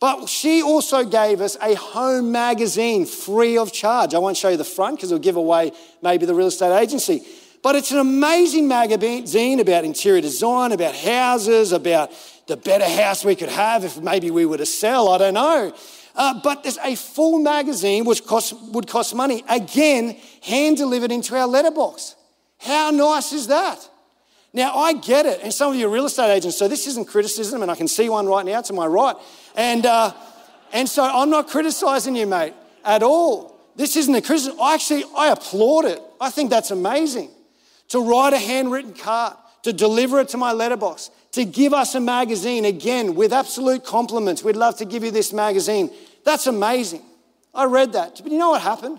but 0.00 0.26
she 0.26 0.62
also 0.62 1.04
gave 1.04 1.42
us 1.42 1.58
a 1.60 1.74
home 1.74 2.32
magazine 2.32 3.04
free 3.04 3.58
of 3.58 3.70
charge. 3.70 4.14
I 4.14 4.18
won't 4.18 4.36
show 4.36 4.48
you 4.48 4.56
the 4.56 4.64
front 4.64 4.96
because 4.96 5.12
it'll 5.12 5.22
give 5.22 5.36
away 5.36 5.72
maybe 6.02 6.24
the 6.24 6.34
real 6.34 6.46
estate 6.46 6.76
agency. 6.76 7.22
But 7.62 7.76
it's 7.76 7.90
an 7.90 7.98
amazing 7.98 8.66
magazine 8.66 9.60
about 9.60 9.84
interior 9.84 10.22
design, 10.22 10.72
about 10.72 10.94
houses, 10.94 11.72
about 11.72 12.10
the 12.46 12.56
better 12.56 12.88
house 12.88 13.24
we 13.24 13.36
could 13.36 13.50
have 13.50 13.84
if 13.84 14.00
maybe 14.00 14.30
we 14.30 14.46
were 14.46 14.56
to 14.56 14.64
sell. 14.64 15.10
I 15.10 15.18
don't 15.18 15.34
know. 15.34 15.74
Uh, 16.16 16.40
but 16.42 16.62
there's 16.62 16.78
a 16.78 16.96
full 16.96 17.38
magazine 17.38 18.06
which 18.06 18.24
cost, 18.26 18.54
would 18.72 18.88
cost 18.88 19.14
money. 19.14 19.44
Again, 19.48 20.16
hand 20.42 20.78
delivered 20.78 21.12
into 21.12 21.36
our 21.36 21.46
letterbox. 21.46 22.16
How 22.58 22.90
nice 22.90 23.32
is 23.32 23.48
that? 23.48 23.88
Now, 24.52 24.74
I 24.74 24.94
get 24.94 25.26
it, 25.26 25.40
and 25.42 25.54
some 25.54 25.72
of 25.72 25.78
you 25.78 25.86
are 25.86 25.90
real 25.90 26.06
estate 26.06 26.32
agents, 26.32 26.58
so 26.58 26.66
this 26.66 26.86
isn't 26.88 27.06
criticism, 27.06 27.62
and 27.62 27.70
I 27.70 27.76
can 27.76 27.86
see 27.86 28.08
one 28.08 28.26
right 28.26 28.44
now 28.44 28.60
to 28.62 28.72
my 28.72 28.86
right. 28.86 29.14
And, 29.54 29.86
uh, 29.86 30.12
and 30.72 30.88
so 30.88 31.04
I'm 31.04 31.30
not 31.30 31.48
criticizing 31.48 32.16
you, 32.16 32.26
mate, 32.26 32.54
at 32.84 33.02
all. 33.04 33.60
This 33.76 33.94
isn't 33.96 34.14
a 34.14 34.20
criticism. 34.20 34.58
I 34.60 34.74
actually, 34.74 35.04
I 35.16 35.28
applaud 35.28 35.84
it. 35.84 36.02
I 36.20 36.30
think 36.30 36.50
that's 36.50 36.72
amazing. 36.72 37.30
To 37.90 38.00
write 38.00 38.32
a 38.32 38.38
handwritten 38.38 38.92
card, 38.92 39.36
to 39.62 39.72
deliver 39.72 40.18
it 40.20 40.28
to 40.30 40.36
my 40.36 40.52
letterbox, 40.52 41.10
to 41.32 41.44
give 41.44 41.72
us 41.72 41.94
a 41.94 42.00
magazine, 42.00 42.64
again, 42.64 43.14
with 43.14 43.32
absolute 43.32 43.84
compliments. 43.84 44.42
We'd 44.42 44.56
love 44.56 44.76
to 44.78 44.84
give 44.84 45.04
you 45.04 45.12
this 45.12 45.32
magazine. 45.32 45.90
That's 46.24 46.48
amazing. 46.48 47.02
I 47.54 47.64
read 47.66 47.92
that. 47.92 48.20
But 48.22 48.32
you 48.32 48.38
know 48.38 48.50
what 48.50 48.62
happened? 48.62 48.98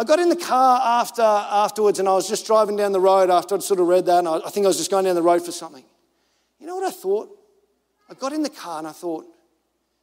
I 0.00 0.04
got 0.04 0.18
in 0.18 0.30
the 0.30 0.36
car 0.36 0.80
after, 0.82 1.20
afterwards 1.20 1.98
and 1.98 2.08
I 2.08 2.14
was 2.14 2.26
just 2.26 2.46
driving 2.46 2.74
down 2.74 2.92
the 2.92 3.00
road 3.00 3.28
after 3.28 3.54
I'd 3.54 3.62
sort 3.62 3.80
of 3.80 3.86
read 3.86 4.06
that 4.06 4.20
and 4.20 4.28
I, 4.28 4.38
I 4.46 4.48
think 4.48 4.64
I 4.64 4.68
was 4.68 4.78
just 4.78 4.90
going 4.90 5.04
down 5.04 5.14
the 5.14 5.20
road 5.20 5.44
for 5.44 5.52
something. 5.52 5.84
You 6.58 6.66
know 6.66 6.76
what 6.76 6.84
I 6.84 6.90
thought? 6.90 7.28
I 8.08 8.14
got 8.14 8.32
in 8.32 8.42
the 8.42 8.48
car 8.48 8.78
and 8.78 8.88
I 8.88 8.92
thought, 8.92 9.26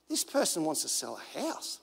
this 0.08 0.24
person 0.24 0.66
wants 0.66 0.84
to 0.84 0.88
sell 0.88 1.18
a 1.18 1.40
house. 1.40 1.80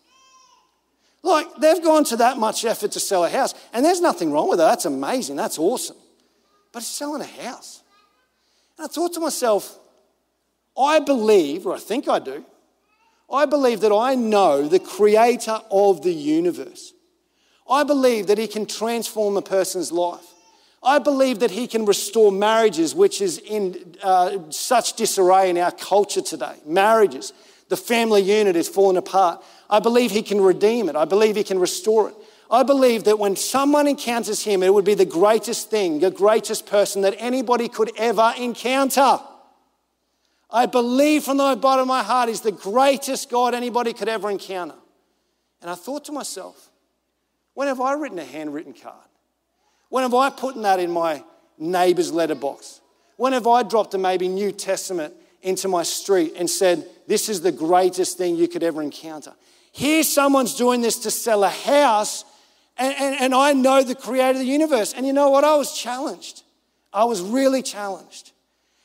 Like, 1.24 1.56
they've 1.56 1.82
gone 1.82 2.04
to 2.04 2.16
that 2.18 2.38
much 2.38 2.64
effort 2.64 2.92
to 2.92 3.00
sell 3.00 3.24
a 3.24 3.28
house, 3.28 3.52
and 3.72 3.84
there's 3.84 4.00
nothing 4.00 4.30
wrong 4.30 4.48
with 4.48 4.58
that. 4.58 4.68
That's 4.68 4.84
amazing. 4.84 5.34
That's 5.34 5.58
awesome. 5.58 5.96
But 6.70 6.84
it's 6.84 6.86
selling 6.86 7.20
a 7.20 7.42
house. 7.42 7.82
And 8.78 8.84
I 8.84 8.88
thought 8.88 9.14
to 9.14 9.20
myself, 9.20 9.76
I 10.78 11.00
believe, 11.00 11.66
or 11.66 11.74
I 11.74 11.80
think 11.80 12.08
I 12.08 12.20
do, 12.20 12.44
I 13.32 13.44
believe 13.46 13.80
that 13.80 13.92
I 13.92 14.14
know 14.14 14.68
the 14.68 14.78
creator 14.78 15.58
of 15.68 16.02
the 16.02 16.14
universe. 16.14 16.92
I 17.68 17.84
believe 17.84 18.26
that 18.26 18.38
He 18.38 18.46
can 18.46 18.66
transform 18.66 19.36
a 19.36 19.42
person's 19.42 19.90
life. 19.90 20.24
I 20.82 20.98
believe 20.98 21.38
that 21.38 21.50
He 21.50 21.66
can 21.66 21.86
restore 21.86 22.30
marriages, 22.30 22.94
which 22.94 23.20
is 23.20 23.38
in 23.38 23.96
uh, 24.02 24.50
such 24.50 24.94
disarray 24.94 25.48
in 25.50 25.56
our 25.56 25.72
culture 25.72 26.20
today. 26.20 26.56
Marriages, 26.66 27.32
the 27.70 27.76
family 27.76 28.20
unit 28.20 28.54
is 28.54 28.68
falling 28.68 28.98
apart. 28.98 29.42
I 29.70 29.80
believe 29.80 30.10
He 30.10 30.22
can 30.22 30.40
redeem 30.40 30.88
it. 30.88 30.96
I 30.96 31.06
believe 31.06 31.36
He 31.36 31.44
can 31.44 31.58
restore 31.58 32.10
it. 32.10 32.14
I 32.50 32.62
believe 32.62 33.04
that 33.04 33.18
when 33.18 33.36
someone 33.36 33.86
encounters 33.86 34.44
Him, 34.44 34.62
it 34.62 34.72
would 34.72 34.84
be 34.84 34.94
the 34.94 35.06
greatest 35.06 35.70
thing, 35.70 36.00
the 36.00 36.10
greatest 36.10 36.66
person 36.66 37.02
that 37.02 37.14
anybody 37.18 37.68
could 37.68 37.90
ever 37.96 38.34
encounter. 38.36 39.18
I 40.50 40.66
believe 40.66 41.24
from 41.24 41.38
the 41.38 41.56
bottom 41.56 41.82
of 41.82 41.88
my 41.88 42.02
heart 42.02 42.28
He's 42.28 42.42
the 42.42 42.52
greatest 42.52 43.30
God 43.30 43.54
anybody 43.54 43.94
could 43.94 44.08
ever 44.08 44.30
encounter. 44.30 44.76
And 45.62 45.70
I 45.70 45.74
thought 45.74 46.04
to 46.04 46.12
myself, 46.12 46.68
when 47.54 47.68
have 47.68 47.80
I 47.80 47.94
written 47.94 48.18
a 48.18 48.24
handwritten 48.24 48.74
card? 48.74 49.08
When 49.88 50.02
have 50.02 50.14
I 50.14 50.30
put 50.30 50.60
that 50.62 50.80
in 50.80 50.90
my 50.90 51.24
neighbour's 51.58 52.12
letterbox? 52.12 52.80
When 53.16 53.32
have 53.32 53.46
I 53.46 53.62
dropped 53.62 53.94
a 53.94 53.98
maybe 53.98 54.28
New 54.28 54.50
Testament 54.50 55.14
into 55.42 55.68
my 55.68 55.84
street 55.84 56.34
and 56.36 56.50
said, 56.50 56.84
This 57.06 57.28
is 57.28 57.42
the 57.42 57.52
greatest 57.52 58.18
thing 58.18 58.36
you 58.36 58.48
could 58.48 58.64
ever 58.64 58.82
encounter? 58.82 59.32
Here, 59.70 60.02
someone's 60.02 60.56
doing 60.56 60.80
this 60.80 60.98
to 61.00 61.10
sell 61.10 61.44
a 61.44 61.48
house, 61.48 62.24
and, 62.76 62.94
and, 62.98 63.20
and 63.20 63.34
I 63.34 63.52
know 63.52 63.82
the 63.82 63.94
creator 63.94 64.30
of 64.30 64.38
the 64.38 64.44
universe. 64.44 64.92
And 64.92 65.06
you 65.06 65.12
know 65.12 65.30
what? 65.30 65.44
I 65.44 65.56
was 65.56 65.76
challenged. 65.76 66.42
I 66.92 67.04
was 67.04 67.20
really 67.20 67.62
challenged. 67.62 68.32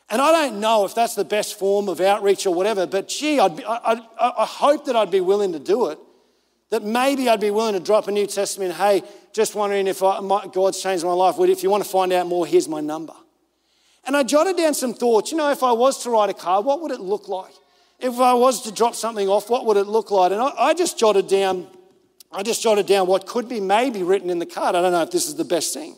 And 0.09 0.21
I 0.21 0.31
don't 0.31 0.59
know 0.59 0.85
if 0.85 0.95
that's 0.95 1.13
the 1.13 1.25
best 1.25 1.59
form 1.59 1.87
of 1.87 2.01
outreach 2.01 2.47
or 2.47 2.53
whatever, 2.53 2.87
but 2.87 3.07
gee, 3.07 3.39
I'd 3.39 3.57
be, 3.57 3.65
I, 3.65 4.01
I, 4.19 4.33
I 4.39 4.45
hope 4.45 4.85
that 4.85 4.95
I'd 4.95 5.11
be 5.11 5.21
willing 5.21 5.53
to 5.53 5.59
do 5.59 5.89
it 5.89 5.99
that 6.69 6.83
maybe 6.83 7.27
I'd 7.29 7.39
be 7.39 7.51
willing 7.51 7.73
to 7.73 7.79
drop 7.79 8.07
a 8.07 8.11
New 8.11 8.27
Testament. 8.27 8.73
Hey, 8.73 9.03
just 9.33 9.55
wondering 9.55 9.87
if 9.87 10.03
I, 10.03 10.19
my, 10.19 10.47
God's 10.47 10.81
changed 10.81 11.03
my 11.03 11.13
life. 11.13 11.35
If 11.39 11.63
you 11.63 11.69
want 11.69 11.83
to 11.83 11.89
find 11.89 12.13
out 12.13 12.27
more, 12.27 12.45
here's 12.45 12.67
my 12.67 12.79
number. 12.79 13.13
And 14.05 14.15
I 14.15 14.23
jotted 14.23 14.57
down 14.57 14.73
some 14.73 14.93
thoughts. 14.93 15.31
You 15.31 15.37
know, 15.37 15.51
if 15.51 15.63
I 15.63 15.71
was 15.71 16.03
to 16.03 16.09
write 16.09 16.29
a 16.29 16.33
card, 16.33 16.65
what 16.65 16.81
would 16.81 16.91
it 16.91 16.99
look 16.99 17.27
like? 17.27 17.51
If 17.99 18.19
I 18.19 18.33
was 18.33 18.63
to 18.63 18.71
drop 18.71 18.95
something 18.95 19.27
off, 19.27 19.49
what 19.49 19.65
would 19.65 19.77
it 19.77 19.87
look 19.87 20.09
like? 20.09 20.31
And 20.31 20.41
I, 20.41 20.49
I 20.57 20.73
just 20.73 20.97
jotted 20.97 21.27
down, 21.27 21.67
I 22.31 22.43
just 22.43 22.61
jotted 22.61 22.85
down 22.85 23.07
what 23.07 23.25
could 23.25 23.49
be 23.49 23.59
maybe 23.59 24.03
written 24.03 24.29
in 24.29 24.39
the 24.39 24.45
card. 24.45 24.75
I 24.75 24.81
don't 24.81 24.93
know 24.93 25.01
if 25.01 25.11
this 25.11 25.27
is 25.27 25.35
the 25.35 25.45
best 25.45 25.73
thing. 25.73 25.95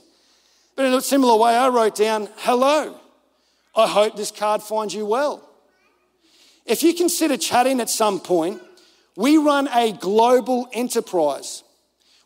But 0.75 0.86
in 0.86 0.93
a 0.93 1.01
similar 1.01 1.38
way, 1.38 1.55
I 1.55 1.67
wrote 1.69 1.95
down, 1.95 2.29
hello. 2.38 2.97
I 3.75 3.88
hope 3.88 4.17
this 4.17 4.31
card 4.31 4.62
finds 4.62 4.93
you 4.93 5.05
well. 5.05 5.47
If 6.65 6.84
you 6.84 6.93
consider 6.93 7.38
chatting 7.38 7.79
at 7.79 7.89
some 7.89 8.19
point, 8.19 8.62
we 9.15 9.38
run 9.38 9.67
a 9.67 9.91
global 9.91 10.67
enterprise. 10.74 11.63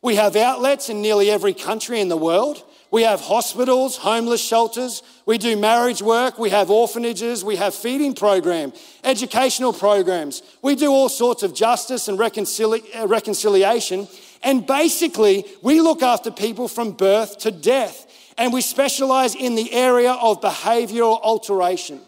We 0.01 0.15
have 0.15 0.35
outlets 0.35 0.89
in 0.89 1.01
nearly 1.01 1.31
every 1.31 1.53
country 1.53 1.99
in 1.99 2.09
the 2.09 2.17
world. 2.17 2.63
We 2.91 3.03
have 3.03 3.21
hospitals, 3.21 3.97
homeless 3.97 4.41
shelters. 4.41 5.01
We 5.25 5.37
do 5.37 5.57
marriage 5.57 6.01
work. 6.01 6.37
We 6.37 6.51
have 6.51 6.69
orphanages. 6.69 7.43
We 7.43 7.55
have 7.55 7.73
feeding 7.73 8.13
program, 8.13 8.71
educational 9.03 9.73
programs. 9.73 10.43
We 10.61 10.75
do 10.75 10.91
all 10.91 11.09
sorts 11.09 11.41
of 11.43 11.53
justice 11.53 12.07
and 12.07 12.19
reconcili- 12.19 12.85
uh, 12.95 13.07
reconciliation. 13.07 14.07
And 14.43 14.67
basically, 14.67 15.45
we 15.63 15.81
look 15.81 16.03
after 16.03 16.29
people 16.29 16.67
from 16.67 16.91
birth 16.91 17.39
to 17.39 17.51
death. 17.51 18.05
And 18.37 18.53
we 18.53 18.61
specialize 18.61 19.33
in 19.33 19.55
the 19.55 19.73
area 19.73 20.11
of 20.11 20.39
behavioral 20.39 21.19
alteration. 21.23 21.99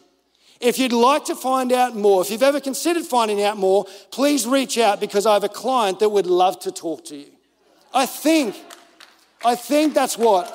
If 0.60 0.80
you'd 0.80 0.94
like 0.94 1.26
to 1.26 1.36
find 1.36 1.72
out 1.72 1.96
more, 1.96 2.22
if 2.22 2.32
you've 2.32 2.44
ever 2.44 2.60
considered 2.60 3.06
finding 3.06 3.44
out 3.44 3.58
more, 3.58 3.86
please 4.12 4.48
reach 4.48 4.78
out 4.78 5.00
because 5.00 5.26
I 5.26 5.34
have 5.34 5.44
a 5.44 5.50
client 5.50 6.00
that 6.00 6.10
would 6.10 6.26
love 6.26 6.60
to 6.62 6.72
talk 6.72 7.06
to 7.06 7.16
you. 7.16 7.32
I 7.94 8.06
think, 8.06 8.56
I 9.46 9.56
think 9.56 9.94
that's 9.94 10.18
what, 10.18 10.48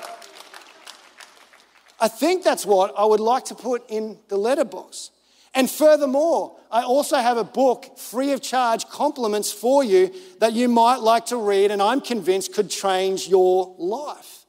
I 2.00 2.08
think 2.08 2.42
that's 2.42 2.66
what 2.66 2.92
I 2.98 3.04
would 3.04 3.20
like 3.20 3.44
to 3.46 3.54
put 3.54 3.88
in 3.88 4.18
the 4.28 4.36
letterbox. 4.36 5.10
And 5.54 5.70
furthermore, 5.70 6.56
I 6.70 6.82
also 6.82 7.16
have 7.16 7.36
a 7.36 7.44
book 7.44 7.98
free 7.98 8.32
of 8.32 8.40
charge, 8.40 8.88
compliments 8.88 9.52
for 9.52 9.84
you 9.84 10.12
that 10.40 10.54
you 10.54 10.68
might 10.68 10.96
like 10.96 11.26
to 11.26 11.36
read, 11.36 11.70
and 11.70 11.82
I'm 11.82 12.00
convinced 12.00 12.54
could 12.54 12.70
change 12.70 13.28
your 13.28 13.74
life. 13.78 14.46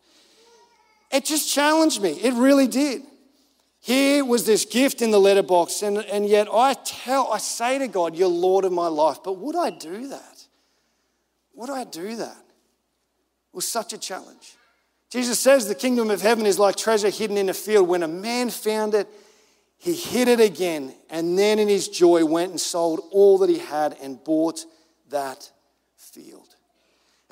It 1.12 1.26
just 1.26 1.54
challenged 1.54 2.02
me. 2.02 2.12
It 2.12 2.34
really 2.34 2.68
did. 2.68 3.04
Here 3.84 4.24
was 4.24 4.46
this 4.46 4.64
gift 4.64 5.02
in 5.02 5.12
the 5.12 5.20
letterbox, 5.20 5.82
and, 5.82 5.98
and 5.98 6.26
yet 6.26 6.48
I 6.50 6.74
tell, 6.86 7.30
I 7.30 7.38
say 7.38 7.80
to 7.80 7.90
God, 7.90 8.16
You're 8.16 8.30
Lord 8.30 8.64
of 8.64 8.72
my 8.72 8.88
life. 8.88 9.18
But 9.22 9.40
would 9.40 9.58
I 9.58 9.72
do 9.72 10.08
that? 10.08 10.48
Would 11.54 11.70
I 11.70 11.84
do 11.84 12.16
that? 12.16 12.38
It 12.38 13.56
was 13.56 13.68
such 13.68 13.92
a 13.92 13.98
challenge. 13.98 14.56
Jesus 15.10 15.38
says 15.38 15.68
the 15.68 15.76
kingdom 15.76 16.10
of 16.12 16.22
heaven 16.22 16.46
is 16.46 16.58
like 16.58 16.78
treasure 16.78 17.10
hidden 17.10 17.36
in 17.36 17.50
a 17.50 17.54
field. 17.54 17.90
When 17.90 18.04
a 18.04 18.08
man 18.08 18.52
found 18.52 18.94
it, 18.94 19.06
he 19.78 19.94
hid 19.94 20.30
it 20.30 20.40
again, 20.40 20.96
and 21.10 21.38
then 21.38 21.60
in 21.60 21.68
his 21.68 21.90
joy 21.90 22.24
went 22.24 22.52
and 22.52 22.62
sold 22.62 23.02
all 23.12 23.38
that 23.40 23.50
he 23.50 23.60
had 23.60 23.98
and 24.02 24.24
bought 24.24 24.64
that 25.10 25.52
field. 25.98 26.43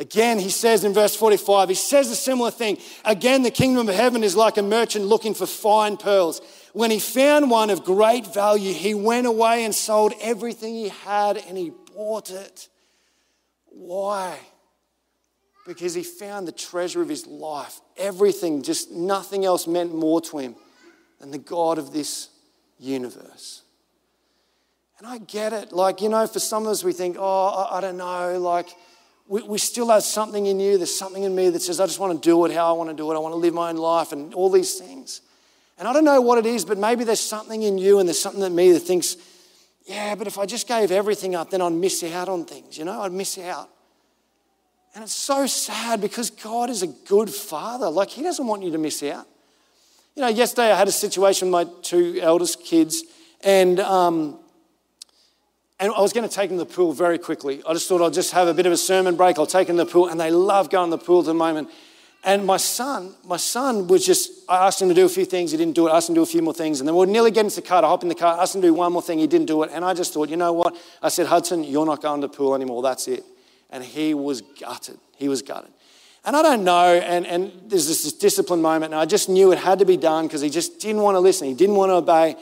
Again, 0.02 0.40
he 0.40 0.50
says 0.50 0.84
in 0.84 0.96
verse 0.96 1.16
45, 1.16 1.70
he 1.70 1.76
says 1.76 2.10
a 2.10 2.16
similar 2.16 2.50
thing. 2.50 2.80
Again, 3.06 3.44
the 3.44 3.52
kingdom 3.52 3.88
of 3.88 3.94
heaven 3.94 4.24
is 4.24 4.36
like 4.36 4.58
a 4.58 4.64
merchant 4.64 5.06
looking 5.06 5.36
for 5.36 5.46
fine 5.46 5.96
pearls. 5.96 6.42
When 6.74 6.90
he 6.90 6.98
found 6.98 7.52
one 7.52 7.70
of 7.70 7.84
great 7.84 8.26
value, 8.34 8.74
he 8.74 8.96
went 8.96 9.28
away 9.28 9.64
and 9.64 9.76
sold 9.76 10.14
everything 10.20 10.74
he 10.74 10.90
had 10.90 11.38
and 11.38 11.56
he 11.56 11.72
bought 11.94 12.32
it. 12.32 12.68
Why? 13.68 14.40
Because 15.68 15.94
he 15.94 16.02
found 16.02 16.48
the 16.48 16.52
treasure 16.52 17.04
of 17.04 17.08
his 17.08 17.28
life. 17.28 17.80
Everything, 17.96 18.64
just 18.64 18.90
nothing 18.90 19.46
else 19.46 19.68
meant 19.68 19.94
more 19.94 20.20
to 20.22 20.40
him 20.40 20.56
than 21.20 21.30
the 21.30 21.38
God 21.38 21.78
of 21.78 21.94
this 21.94 22.30
universe. 22.80 23.62
And 24.98 25.06
I 25.06 25.20
get 25.20 25.54
it. 25.54 25.72
Like, 25.72 26.02
you 26.02 26.10
know, 26.10 26.26
for 26.26 26.40
some 26.40 26.64
of 26.64 26.72
us, 26.72 26.84
we 26.84 26.92
think, 26.92 27.18
oh, 27.20 27.48
I, 27.50 27.78
I 27.78 27.82
don't 27.82 27.98
know, 27.98 28.40
like, 28.40 28.70
we, 29.32 29.42
we 29.44 29.58
still 29.58 29.88
have 29.88 30.04
something 30.04 30.46
in 30.48 30.60
you. 30.60 30.78
There's 30.78 30.94
something 30.94 31.24
in 31.24 31.34
me 31.34 31.50
that 31.52 31.62
says, 31.62 31.80
I 31.80 31.86
just 31.86 32.00
want 32.00 32.22
to 32.22 32.30
do 32.30 32.44
it 32.44 32.52
how 32.52 32.68
I 32.68 32.74
want 32.74 32.90
to 32.90 32.96
do 32.96 33.10
it. 33.10 33.16
I 33.16 33.20
want 33.20 33.32
to 33.32 33.38
live 33.38 33.54
my 33.54 33.70
own 33.70 33.78
life 33.78 34.12
and 34.12 34.34
all 34.34 34.50
these 34.50 34.76
things. 34.76 35.22
And 35.80 35.88
I 35.88 35.94
don't 35.94 36.04
know 36.04 36.20
what 36.20 36.38
it 36.38 36.46
is, 36.46 36.66
but 36.66 36.78
maybe 36.78 37.06
there's 37.06 37.22
something 37.22 37.64
in 37.64 37.78
you 37.78 38.00
and 38.00 38.10
there's 38.10 38.20
something 38.20 38.44
in 38.44 38.54
me 38.54 38.74
that 38.74 38.82
thinks, 38.82 39.16
yeah, 39.86 40.16
but 40.16 40.28
if 40.28 40.38
I 40.38 40.46
just 40.46 40.68
gave 40.68 40.92
everything 40.92 41.34
up, 41.34 41.50
then 41.50 41.62
I'd 41.62 41.72
miss 41.72 42.04
out 42.04 42.28
on 42.28 42.44
things, 42.44 42.78
you 42.78 42.84
know, 42.84 43.04
I'd 43.04 43.14
miss 43.14 43.38
out. 43.38 43.70
And 44.96 45.04
it's 45.06 45.14
so 45.14 45.48
sad 45.48 46.02
because 46.02 46.30
God 46.30 46.70
is 46.70 46.84
a 46.84 46.88
good 46.88 47.30
father. 47.30 47.90
Like, 47.90 48.10
He 48.10 48.24
doesn't 48.24 48.46
want 48.46 48.64
you 48.64 48.72
to 48.72 48.78
miss 48.78 49.02
out. 49.02 49.28
You 50.14 50.24
know, 50.24 50.28
yesterday 50.28 50.74
I 50.74 50.78
had 50.78 50.90
a 50.90 50.92
situation 50.92 51.50
with 51.50 51.68
my 51.68 51.74
two 51.84 52.20
eldest 52.22 52.66
kids, 52.66 53.06
and, 53.46 53.80
um, 53.80 54.41
and 55.82 55.92
I 55.92 56.00
was 56.00 56.14
going 56.14 56.30
to 56.30 56.34
take 56.34 56.50
them 56.50 56.60
to 56.60 56.64
the 56.64 56.74
pool 56.74 56.94
very 56.94 57.18
quickly. 57.18 57.64
I 57.68 57.74
just 57.74 57.90
thought 57.90 58.06
I'd 58.06 58.14
just 58.14 58.32
have 58.34 58.48
a 58.48 58.54
bit 58.54 58.68
of 58.68 58.72
a 58.72 58.78
sermon 58.78 59.16
break. 59.16 59.40
I'll 59.40 59.48
take 59.48 59.68
them 59.68 59.78
to 59.78 59.84
the 59.84 59.92
pool, 59.92 60.08
and 60.08 60.20
they 60.20 60.30
love 60.30 60.70
going 60.70 60.92
to 60.92 60.98
the 60.98 61.04
pool 61.04 61.22
at 61.22 61.26
the 61.26 61.34
moment. 61.34 61.70
And 62.24 62.46
my 62.46 62.58
son, 62.58 63.16
my 63.26 63.38
son 63.38 63.88
was 63.88 64.06
just, 64.06 64.32
I 64.48 64.68
asked 64.68 64.80
him 64.80 64.90
to 64.90 64.94
do 64.94 65.06
a 65.06 65.10
few 65.10 65.26
things, 65.26 65.52
he 65.52 65.58
didn't 65.58 65.74
do 65.74 65.88
it, 65.88 65.92
I 65.92 65.98
asked 65.98 66.08
him 66.08 66.14
to 66.14 66.20
do 66.20 66.24
a 66.24 66.28
few 66.28 66.44
more 66.44 66.54
things, 66.54 66.80
and 66.80 66.88
then 66.88 66.96
we're 66.96 67.08
nearly 67.08 67.32
getting 67.32 67.50
to 67.50 67.56
the 67.56 67.64
car, 67.64 67.84
I 67.84 67.88
hop 67.88 68.04
in 68.04 68.10
the 68.10 68.16
car, 68.16 68.38
I 68.38 68.44
asked 68.44 68.54
him 68.54 68.62
to 68.62 68.68
do 68.68 68.76
one 68.76 68.94
more 68.94 69.02
thing, 69.02 69.18
he 69.18 69.26
didn't 69.26 69.48
do 69.48 69.64
it, 69.64 69.72
and 69.74 69.84
I 69.84 69.96
just 69.96 70.14
thought, 70.14 70.30
you 70.30 70.38
know 70.38 70.54
what? 70.54 70.76
I 71.02 71.10
said, 71.10 71.26
Hudson, 71.26 71.64
you're 71.64 71.86
not 71.86 72.00
going 72.00 72.22
to 72.22 72.28
the 72.28 72.34
pool 72.34 72.54
anymore, 72.54 72.84
that's 72.84 73.08
it. 73.08 73.24
And 73.72 73.84
he 73.84 74.14
was 74.14 74.42
gutted. 74.42 75.00
He 75.18 75.30
was 75.30 75.42
gutted. 75.42 75.72
And 76.24 76.36
I 76.36 76.44
don't 76.44 76.64
know, 76.64 76.94
and, 76.94 77.26
and 77.26 77.52
there's 77.66 77.88
this 77.88 78.14
discipline 78.14 78.62
moment, 78.62 78.94
and 78.94 79.02
I 79.02 79.06
just 79.06 79.28
knew 79.28 79.52
it 79.52 79.58
had 79.58 79.80
to 79.80 79.86
be 79.86 79.98
done 79.98 80.28
because 80.28 80.42
he 80.42 80.52
just 80.52 80.80
didn't 80.80 81.02
want 81.02 81.16
to 81.16 81.20
listen, 81.20 81.48
he 81.48 81.56
didn't 81.56 81.76
want 81.76 81.90
to 81.90 81.96
obey. 81.96 82.36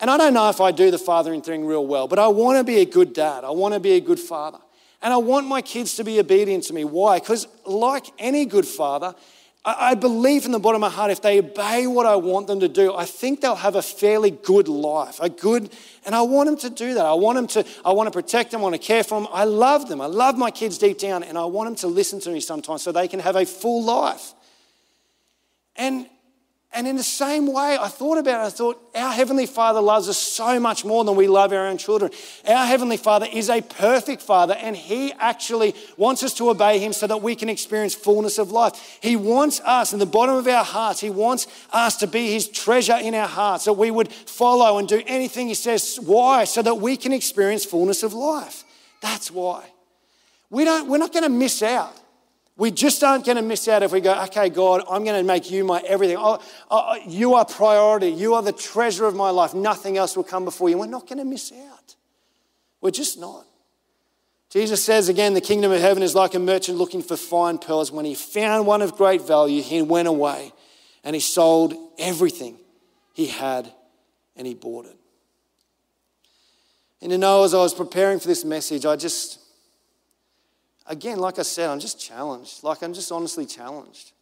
And 0.00 0.10
I 0.10 0.16
don't 0.16 0.34
know 0.34 0.48
if 0.50 0.60
I 0.60 0.72
do 0.72 0.90
the 0.90 0.98
fathering 0.98 1.42
thing 1.42 1.64
real 1.64 1.86
well, 1.86 2.06
but 2.06 2.18
I 2.18 2.28
want 2.28 2.58
to 2.58 2.64
be 2.64 2.80
a 2.80 2.84
good 2.84 3.12
dad, 3.12 3.44
I 3.44 3.50
want 3.50 3.74
to 3.74 3.80
be 3.80 3.92
a 3.92 4.00
good 4.00 4.20
father. 4.20 4.58
And 5.02 5.12
I 5.12 5.18
want 5.18 5.46
my 5.46 5.62
kids 5.62 5.94
to 5.96 6.04
be 6.04 6.18
obedient 6.18 6.64
to 6.64 6.72
me. 6.72 6.82
Why? 6.82 7.18
Because, 7.18 7.46
like 7.66 8.06
any 8.18 8.46
good 8.46 8.66
father, 8.66 9.14
I 9.68 9.94
believe 9.94 10.44
in 10.44 10.52
the 10.52 10.60
bottom 10.60 10.82
of 10.82 10.92
my 10.92 10.96
heart, 10.96 11.10
if 11.10 11.20
they 11.20 11.40
obey 11.40 11.88
what 11.88 12.06
I 12.06 12.14
want 12.14 12.46
them 12.46 12.60
to 12.60 12.68
do, 12.68 12.94
I 12.94 13.04
think 13.04 13.40
they'll 13.40 13.56
have 13.56 13.74
a 13.74 13.82
fairly 13.82 14.30
good 14.30 14.68
life, 14.68 15.18
a 15.20 15.28
good, 15.28 15.70
and 16.04 16.14
I 16.14 16.22
want 16.22 16.46
them 16.46 16.56
to 16.58 16.70
do 16.70 16.94
that. 16.94 17.04
I 17.04 17.14
want 17.14 17.34
them 17.34 17.48
to, 17.48 17.64
I 17.84 17.90
want 17.90 18.06
to 18.06 18.12
protect 18.12 18.52
them, 18.52 18.60
I 18.60 18.62
want 18.62 18.76
to 18.76 18.80
care 18.80 19.02
for 19.02 19.20
them. 19.20 19.28
I 19.32 19.42
love 19.42 19.88
them. 19.88 20.00
I 20.00 20.06
love 20.06 20.38
my 20.38 20.52
kids 20.52 20.78
deep 20.78 20.98
down, 20.98 21.24
and 21.24 21.36
I 21.36 21.46
want 21.46 21.66
them 21.66 21.74
to 21.76 21.88
listen 21.88 22.20
to 22.20 22.30
me 22.30 22.38
sometimes 22.38 22.82
so 22.82 22.92
they 22.92 23.08
can 23.08 23.18
have 23.18 23.34
a 23.34 23.44
full 23.44 23.82
life. 23.82 24.34
And 25.74 26.06
and 26.76 26.86
in 26.86 26.96
the 26.96 27.02
same 27.02 27.46
way, 27.46 27.78
I 27.80 27.88
thought 27.88 28.18
about 28.18 28.42
it. 28.42 28.46
I 28.46 28.50
thought, 28.50 28.80
our 28.94 29.12
Heavenly 29.12 29.46
Father 29.46 29.80
loves 29.80 30.08
us 30.08 30.18
so 30.18 30.60
much 30.60 30.84
more 30.84 31.04
than 31.04 31.16
we 31.16 31.26
love 31.26 31.52
our 31.52 31.66
own 31.66 31.78
children. 31.78 32.12
Our 32.46 32.66
Heavenly 32.66 32.98
Father 32.98 33.26
is 33.32 33.48
a 33.48 33.62
perfect 33.62 34.20
Father, 34.20 34.54
and 34.54 34.76
He 34.76 35.12
actually 35.14 35.74
wants 35.96 36.22
us 36.22 36.34
to 36.34 36.50
obey 36.50 36.78
Him 36.78 36.92
so 36.92 37.06
that 37.06 37.22
we 37.22 37.34
can 37.34 37.48
experience 37.48 37.94
fullness 37.94 38.38
of 38.38 38.52
life. 38.52 38.98
He 39.00 39.16
wants 39.16 39.60
us, 39.60 39.94
in 39.94 39.98
the 39.98 40.06
bottom 40.06 40.36
of 40.36 40.46
our 40.46 40.64
hearts, 40.64 41.00
He 41.00 41.10
wants 41.10 41.46
us 41.72 41.96
to 41.96 42.06
be 42.06 42.32
His 42.32 42.46
treasure 42.46 42.98
in 43.00 43.14
our 43.14 43.28
hearts, 43.28 43.64
that 43.64 43.72
we 43.72 43.90
would 43.90 44.12
follow 44.12 44.78
and 44.78 44.86
do 44.86 45.02
anything 45.06 45.48
He 45.48 45.54
says. 45.54 45.98
Why? 46.00 46.44
So 46.44 46.60
that 46.60 46.74
we 46.74 46.98
can 46.98 47.12
experience 47.12 47.64
fullness 47.64 48.02
of 48.02 48.12
life. 48.12 48.64
That's 49.00 49.30
why. 49.30 49.64
We 50.50 50.64
don't, 50.64 50.88
we're 50.88 50.98
not 50.98 51.12
going 51.12 51.24
to 51.24 51.30
miss 51.30 51.62
out. 51.62 51.96
We 52.58 52.70
just 52.70 53.04
aren't 53.04 53.26
going 53.26 53.36
to 53.36 53.42
miss 53.42 53.68
out 53.68 53.82
if 53.82 53.92
we 53.92 54.00
go, 54.00 54.18
okay, 54.24 54.48
God, 54.48 54.82
I'm 54.90 55.04
going 55.04 55.18
to 55.18 55.22
make 55.22 55.50
you 55.50 55.62
my 55.62 55.80
everything. 55.86 56.16
Oh, 56.16 56.38
oh, 56.70 56.84
oh, 56.88 56.94
you 57.06 57.34
are 57.34 57.44
priority. 57.44 58.08
You 58.08 58.34
are 58.34 58.42
the 58.42 58.52
treasure 58.52 59.04
of 59.04 59.14
my 59.14 59.28
life. 59.28 59.52
Nothing 59.52 59.98
else 59.98 60.16
will 60.16 60.24
come 60.24 60.46
before 60.46 60.70
you. 60.70 60.78
We're 60.78 60.86
not 60.86 61.06
going 61.06 61.18
to 61.18 61.24
miss 61.24 61.52
out. 61.52 61.96
We're 62.80 62.92
just 62.92 63.18
not. 63.18 63.44
Jesus 64.48 64.82
says 64.82 65.10
again, 65.10 65.34
the 65.34 65.40
kingdom 65.42 65.70
of 65.70 65.80
heaven 65.80 66.02
is 66.02 66.14
like 66.14 66.34
a 66.34 66.38
merchant 66.38 66.78
looking 66.78 67.02
for 67.02 67.16
fine 67.16 67.58
pearls. 67.58 67.92
When 67.92 68.06
he 68.06 68.14
found 68.14 68.66
one 68.66 68.80
of 68.80 68.96
great 68.96 69.20
value, 69.20 69.60
he 69.60 69.82
went 69.82 70.08
away 70.08 70.52
and 71.04 71.14
he 71.14 71.20
sold 71.20 71.74
everything 71.98 72.58
he 73.12 73.26
had 73.26 73.70
and 74.34 74.46
he 74.46 74.54
bought 74.54 74.86
it. 74.86 74.96
And 77.02 77.12
you 77.12 77.18
know, 77.18 77.44
as 77.44 77.52
I 77.52 77.58
was 77.58 77.74
preparing 77.74 78.18
for 78.18 78.28
this 78.28 78.44
message, 78.44 78.86
I 78.86 78.96
just 78.96 79.40
again, 80.88 81.18
like 81.18 81.38
I 81.38 81.42
said, 81.42 81.70
I'm 81.70 81.80
just 81.80 82.00
challenged. 82.00 82.62
Like 82.62 82.82
I'm 82.82 82.92
just 82.92 83.10
honestly 83.12 83.46
challenged. 83.46 84.12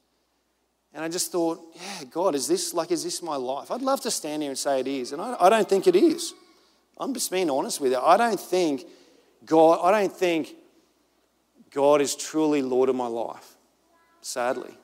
And 0.92 1.04
I 1.04 1.08
just 1.08 1.32
thought, 1.32 1.60
yeah, 1.74 2.04
God, 2.10 2.34
is 2.34 2.46
this 2.46 2.72
like, 2.72 2.92
is 2.92 3.02
this 3.02 3.22
my 3.22 3.36
life? 3.36 3.70
I'd 3.70 3.82
love 3.82 4.00
to 4.02 4.10
stand 4.10 4.42
here 4.42 4.50
and 4.50 4.58
say 4.58 4.78
it 4.80 4.86
is. 4.86 5.12
And 5.12 5.20
I, 5.20 5.36
I 5.40 5.48
don't 5.48 5.68
think 5.68 5.86
it 5.86 5.96
is. 5.96 6.34
I'm 6.98 7.12
just 7.12 7.30
being 7.30 7.50
honest 7.50 7.80
with 7.80 7.92
you. 7.92 7.98
I 7.98 8.16
don't 8.16 8.38
think 8.38 8.84
God, 9.44 9.80
I 9.82 10.00
don't 10.00 10.12
think 10.12 10.54
God 11.72 12.00
is 12.00 12.14
truly 12.14 12.62
Lord 12.62 12.88
of 12.88 12.94
my 12.94 13.08
life, 13.08 13.56
sadly. 14.20 14.78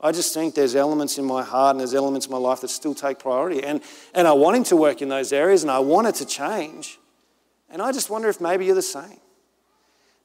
I 0.00 0.10
just 0.10 0.34
think 0.34 0.54
there's 0.54 0.74
elements 0.74 1.16
in 1.18 1.24
my 1.24 1.44
heart 1.44 1.74
and 1.74 1.80
there's 1.80 1.94
elements 1.94 2.26
in 2.26 2.32
my 2.32 2.38
life 2.38 2.60
that 2.62 2.68
still 2.68 2.94
take 2.94 3.20
priority. 3.20 3.62
And, 3.62 3.80
and 4.12 4.26
I 4.26 4.32
want 4.32 4.56
Him 4.56 4.64
to 4.64 4.76
work 4.76 5.00
in 5.00 5.08
those 5.08 5.32
areas 5.32 5.62
and 5.62 5.70
I 5.70 5.78
want 5.78 6.08
it 6.08 6.16
to 6.16 6.26
change. 6.26 6.98
And 7.70 7.80
I 7.80 7.92
just 7.92 8.10
wonder 8.10 8.28
if 8.28 8.40
maybe 8.40 8.66
you're 8.66 8.74
the 8.74 8.82
same. 8.82 9.20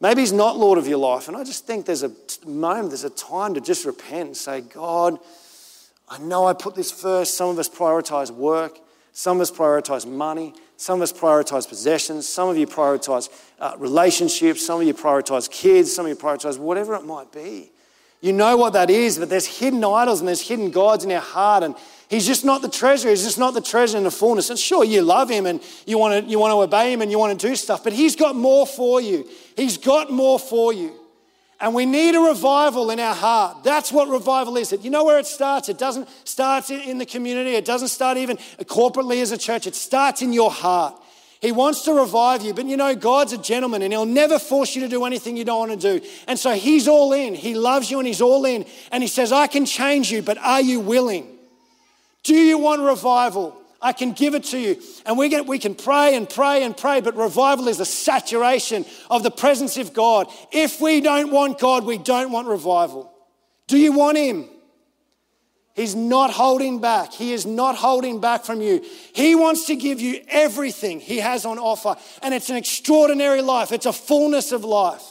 Maybe 0.01 0.21
He's 0.21 0.31
not 0.31 0.57
Lord 0.57 0.77
of 0.77 0.87
your 0.87 0.97
life. 0.97 1.27
And 1.27 1.35
I 1.35 1.43
just 1.43 1.65
think 1.65 1.85
there's 1.85 2.03
a 2.03 2.11
moment, 2.45 2.89
there's 2.89 3.03
a 3.03 3.09
time 3.09 3.53
to 3.55 3.61
just 3.61 3.85
repent 3.85 4.27
and 4.27 4.37
say, 4.37 4.61
God, 4.61 5.19
I 6.07 6.17
know 6.19 6.45
I 6.45 6.53
put 6.53 6.75
this 6.75 6.91
first. 6.91 7.35
Some 7.35 7.49
of 7.49 7.59
us 7.59 7.69
prioritize 7.69 8.31
work, 8.31 8.79
some 9.11 9.37
of 9.37 9.41
us 9.41 9.51
prioritize 9.51 10.09
money, 10.09 10.53
some 10.77 10.99
of 10.99 11.03
us 11.03 11.13
prioritize 11.13 11.67
possessions, 11.67 12.27
some 12.27 12.47
of 12.47 12.57
you 12.57 12.65
prioritize 12.65 13.29
uh, 13.59 13.75
relationships, 13.77 14.65
some 14.65 14.79
of 14.79 14.87
you 14.87 14.93
prioritize 14.93 15.51
kids, 15.51 15.93
some 15.93 16.05
of 16.05 16.09
you 16.09 16.15
prioritize 16.15 16.57
whatever 16.57 16.95
it 16.95 17.03
might 17.03 17.31
be. 17.31 17.69
You 18.21 18.33
know 18.33 18.57
what 18.57 18.73
that 18.73 18.89
is, 18.89 19.17
but 19.17 19.29
there's 19.29 19.45
hidden 19.45 19.83
idols 19.83 20.19
and 20.19 20.27
there's 20.27 20.47
hidden 20.47 20.71
gods 20.71 21.05
in 21.05 21.11
our 21.11 21.21
heart. 21.21 21.63
And 21.63 21.75
He's 22.09 22.25
just 22.25 22.43
not 22.43 22.63
the 22.63 22.69
treasure. 22.69 23.09
He's 23.09 23.23
just 23.23 23.37
not 23.37 23.53
the 23.53 23.61
treasure 23.61 23.95
in 23.95 24.03
the 24.03 24.11
fullness. 24.11 24.49
And 24.49 24.57
sure, 24.57 24.83
you 24.83 25.03
love 25.03 25.29
him 25.29 25.45
and 25.45 25.61
you 25.85 25.99
want 25.99 26.25
to, 26.25 26.29
you 26.29 26.39
want 26.39 26.51
to 26.51 26.57
obey 26.57 26.91
him 26.91 27.03
and 27.03 27.11
you 27.11 27.19
want 27.19 27.39
to 27.39 27.47
do 27.47 27.55
stuff, 27.55 27.83
but 27.83 27.93
he's 27.93 28.15
got 28.15 28.35
more 28.35 28.65
for 28.65 28.99
you. 28.99 29.27
He's 29.55 29.77
got 29.77 30.11
more 30.11 30.39
for 30.39 30.73
you. 30.73 30.95
And 31.61 31.75
we 31.75 31.85
need 31.85 32.15
a 32.15 32.19
revival 32.19 32.89
in 32.89 32.99
our 32.99 33.13
heart. 33.13 33.63
That's 33.63 33.91
what 33.91 34.07
revival 34.07 34.57
is. 34.57 34.71
You 34.81 34.89
know 34.89 35.03
where 35.03 35.19
it 35.19 35.27
starts? 35.27 35.69
It 35.69 35.77
doesn't 35.77 36.07
start 36.23 36.71
in 36.71 36.97
the 36.97 37.05
community. 37.05 37.51
It 37.51 37.65
doesn't 37.65 37.89
start 37.89 38.17
even 38.17 38.37
corporately 38.63 39.21
as 39.21 39.31
a 39.31 39.37
church. 39.37 39.67
It 39.67 39.75
starts 39.75 40.23
in 40.23 40.33
your 40.33 40.49
heart. 40.49 40.95
He 41.41 41.51
wants 41.51 41.83
to 41.83 41.93
revive 41.93 42.41
you, 42.41 42.53
but 42.53 42.65
you 42.65 42.75
know, 42.75 42.95
God's 42.95 43.33
a 43.33 43.37
gentleman 43.37 43.81
and 43.81 43.93
He'll 43.93 44.05
never 44.05 44.39
force 44.39 44.75
you 44.75 44.81
to 44.81 44.89
do 44.89 45.05
anything 45.05 45.37
you 45.37 45.45
don't 45.45 45.69
want 45.69 45.79
to 45.79 45.99
do. 45.99 46.05
And 46.27 46.39
so 46.39 46.53
He's 46.53 46.87
all 46.87 47.13
in. 47.13 47.35
He 47.35 47.53
loves 47.53 47.91
you 47.91 47.99
and 47.99 48.07
He's 48.07 48.19
all 48.19 48.45
in. 48.45 48.65
And 48.91 49.03
He 49.03 49.07
says, 49.07 49.31
I 49.31 49.47
can 49.47 49.65
change 49.65 50.11
you, 50.11 50.21
but 50.21 50.37
are 50.39 50.61
you 50.61 50.79
willing? 50.79 51.38
Do 52.23 52.35
you 52.35 52.57
want 52.57 52.81
revival? 52.81 53.55
I 53.81 53.93
can 53.93 54.11
give 54.11 54.35
it 54.35 54.43
to 54.45 54.59
you. 54.59 54.81
And 55.05 55.17
we, 55.17 55.39
we 55.41 55.57
can 55.57 55.73
pray 55.73 56.15
and 56.15 56.29
pray 56.29 56.63
and 56.63 56.75
pray, 56.75 56.99
but 57.01 57.15
revival 57.15 57.67
is 57.67 57.79
a 57.79 57.85
saturation 57.85 58.85
of 59.09 59.23
the 59.23 59.31
presence 59.31 59.77
of 59.77 59.93
God. 59.93 60.27
If 60.51 60.81
we 60.81 60.99
don't 61.01 61.31
want 61.31 61.59
God, 61.59 61.85
we 61.85 61.97
don't 61.97 62.31
want 62.31 62.47
revival. 62.47 63.11
Do 63.67 63.77
you 63.77 63.93
want 63.93 64.17
Him? 64.17 64.49
He's 65.75 65.95
not 65.95 66.31
holding 66.31 66.81
back. 66.81 67.13
He 67.13 67.31
is 67.31 67.45
not 67.45 67.77
holding 67.77 68.19
back 68.19 68.43
from 68.43 68.59
you. 68.59 68.83
He 69.13 69.33
wants 69.33 69.67
to 69.67 69.77
give 69.77 70.01
you 70.01 70.21
everything 70.27 70.99
He 70.99 71.19
has 71.19 71.45
on 71.45 71.57
offer. 71.57 71.95
And 72.21 72.33
it's 72.33 72.49
an 72.49 72.57
extraordinary 72.57 73.41
life, 73.41 73.71
it's 73.71 73.85
a 73.85 73.93
fullness 73.93 74.51
of 74.51 74.65
life. 74.65 75.03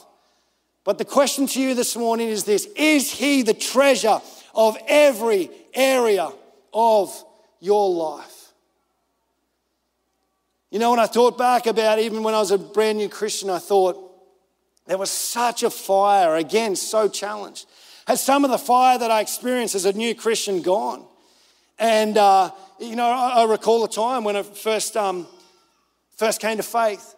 But 0.85 0.99
the 0.99 1.05
question 1.05 1.47
to 1.49 1.61
you 1.61 1.75
this 1.75 1.97
morning 1.97 2.29
is 2.29 2.45
this 2.45 2.67
Is 2.77 3.11
He 3.11 3.43
the 3.43 3.55
treasure 3.55 4.21
of 4.55 4.77
every 4.87 5.49
area 5.73 6.31
of 6.73 7.25
your 7.61 7.91
life. 7.91 8.53
You 10.71 10.79
know, 10.79 10.91
when 10.91 11.01
I 11.01 11.07
thought 11.07 11.39
back 11.39 11.67
about 11.67 11.99
even 11.99 12.23
when 12.23 12.35
I 12.35 12.41
was 12.41 12.51
a 12.51 12.59
brand 12.59 12.99
new 12.99 13.09
Christian, 13.09 13.49
I 13.49 13.59
thought 13.59 14.05
there 14.87 14.99
was 14.99 15.11
such 15.11 15.63
a 15.63 15.71
fire, 15.71 16.37
again, 16.37 16.77
so 16.77 17.09
challenged. 17.09 17.67
Has 18.07 18.23
some 18.23 18.45
of 18.45 18.51
the 18.51 18.59
fire 18.59 18.99
that 18.99 19.11
I 19.11 19.21
experienced 19.21 19.75
as 19.75 19.85
a 19.85 19.93
new 19.93 20.15
Christian 20.15 20.63
gone? 20.63 21.05
And, 21.79 22.19
uh, 22.19 22.51
you 22.79 22.97
know, 22.97 23.07
I, 23.07 23.45
recall 23.45 23.85
a 23.85 23.89
time 23.89 24.25
when 24.25 24.35
I 24.37 24.43
first, 24.43 24.97
um, 24.97 25.27
first 26.17 26.41
came 26.41 26.57
to 26.57 26.63
faith 26.63 27.15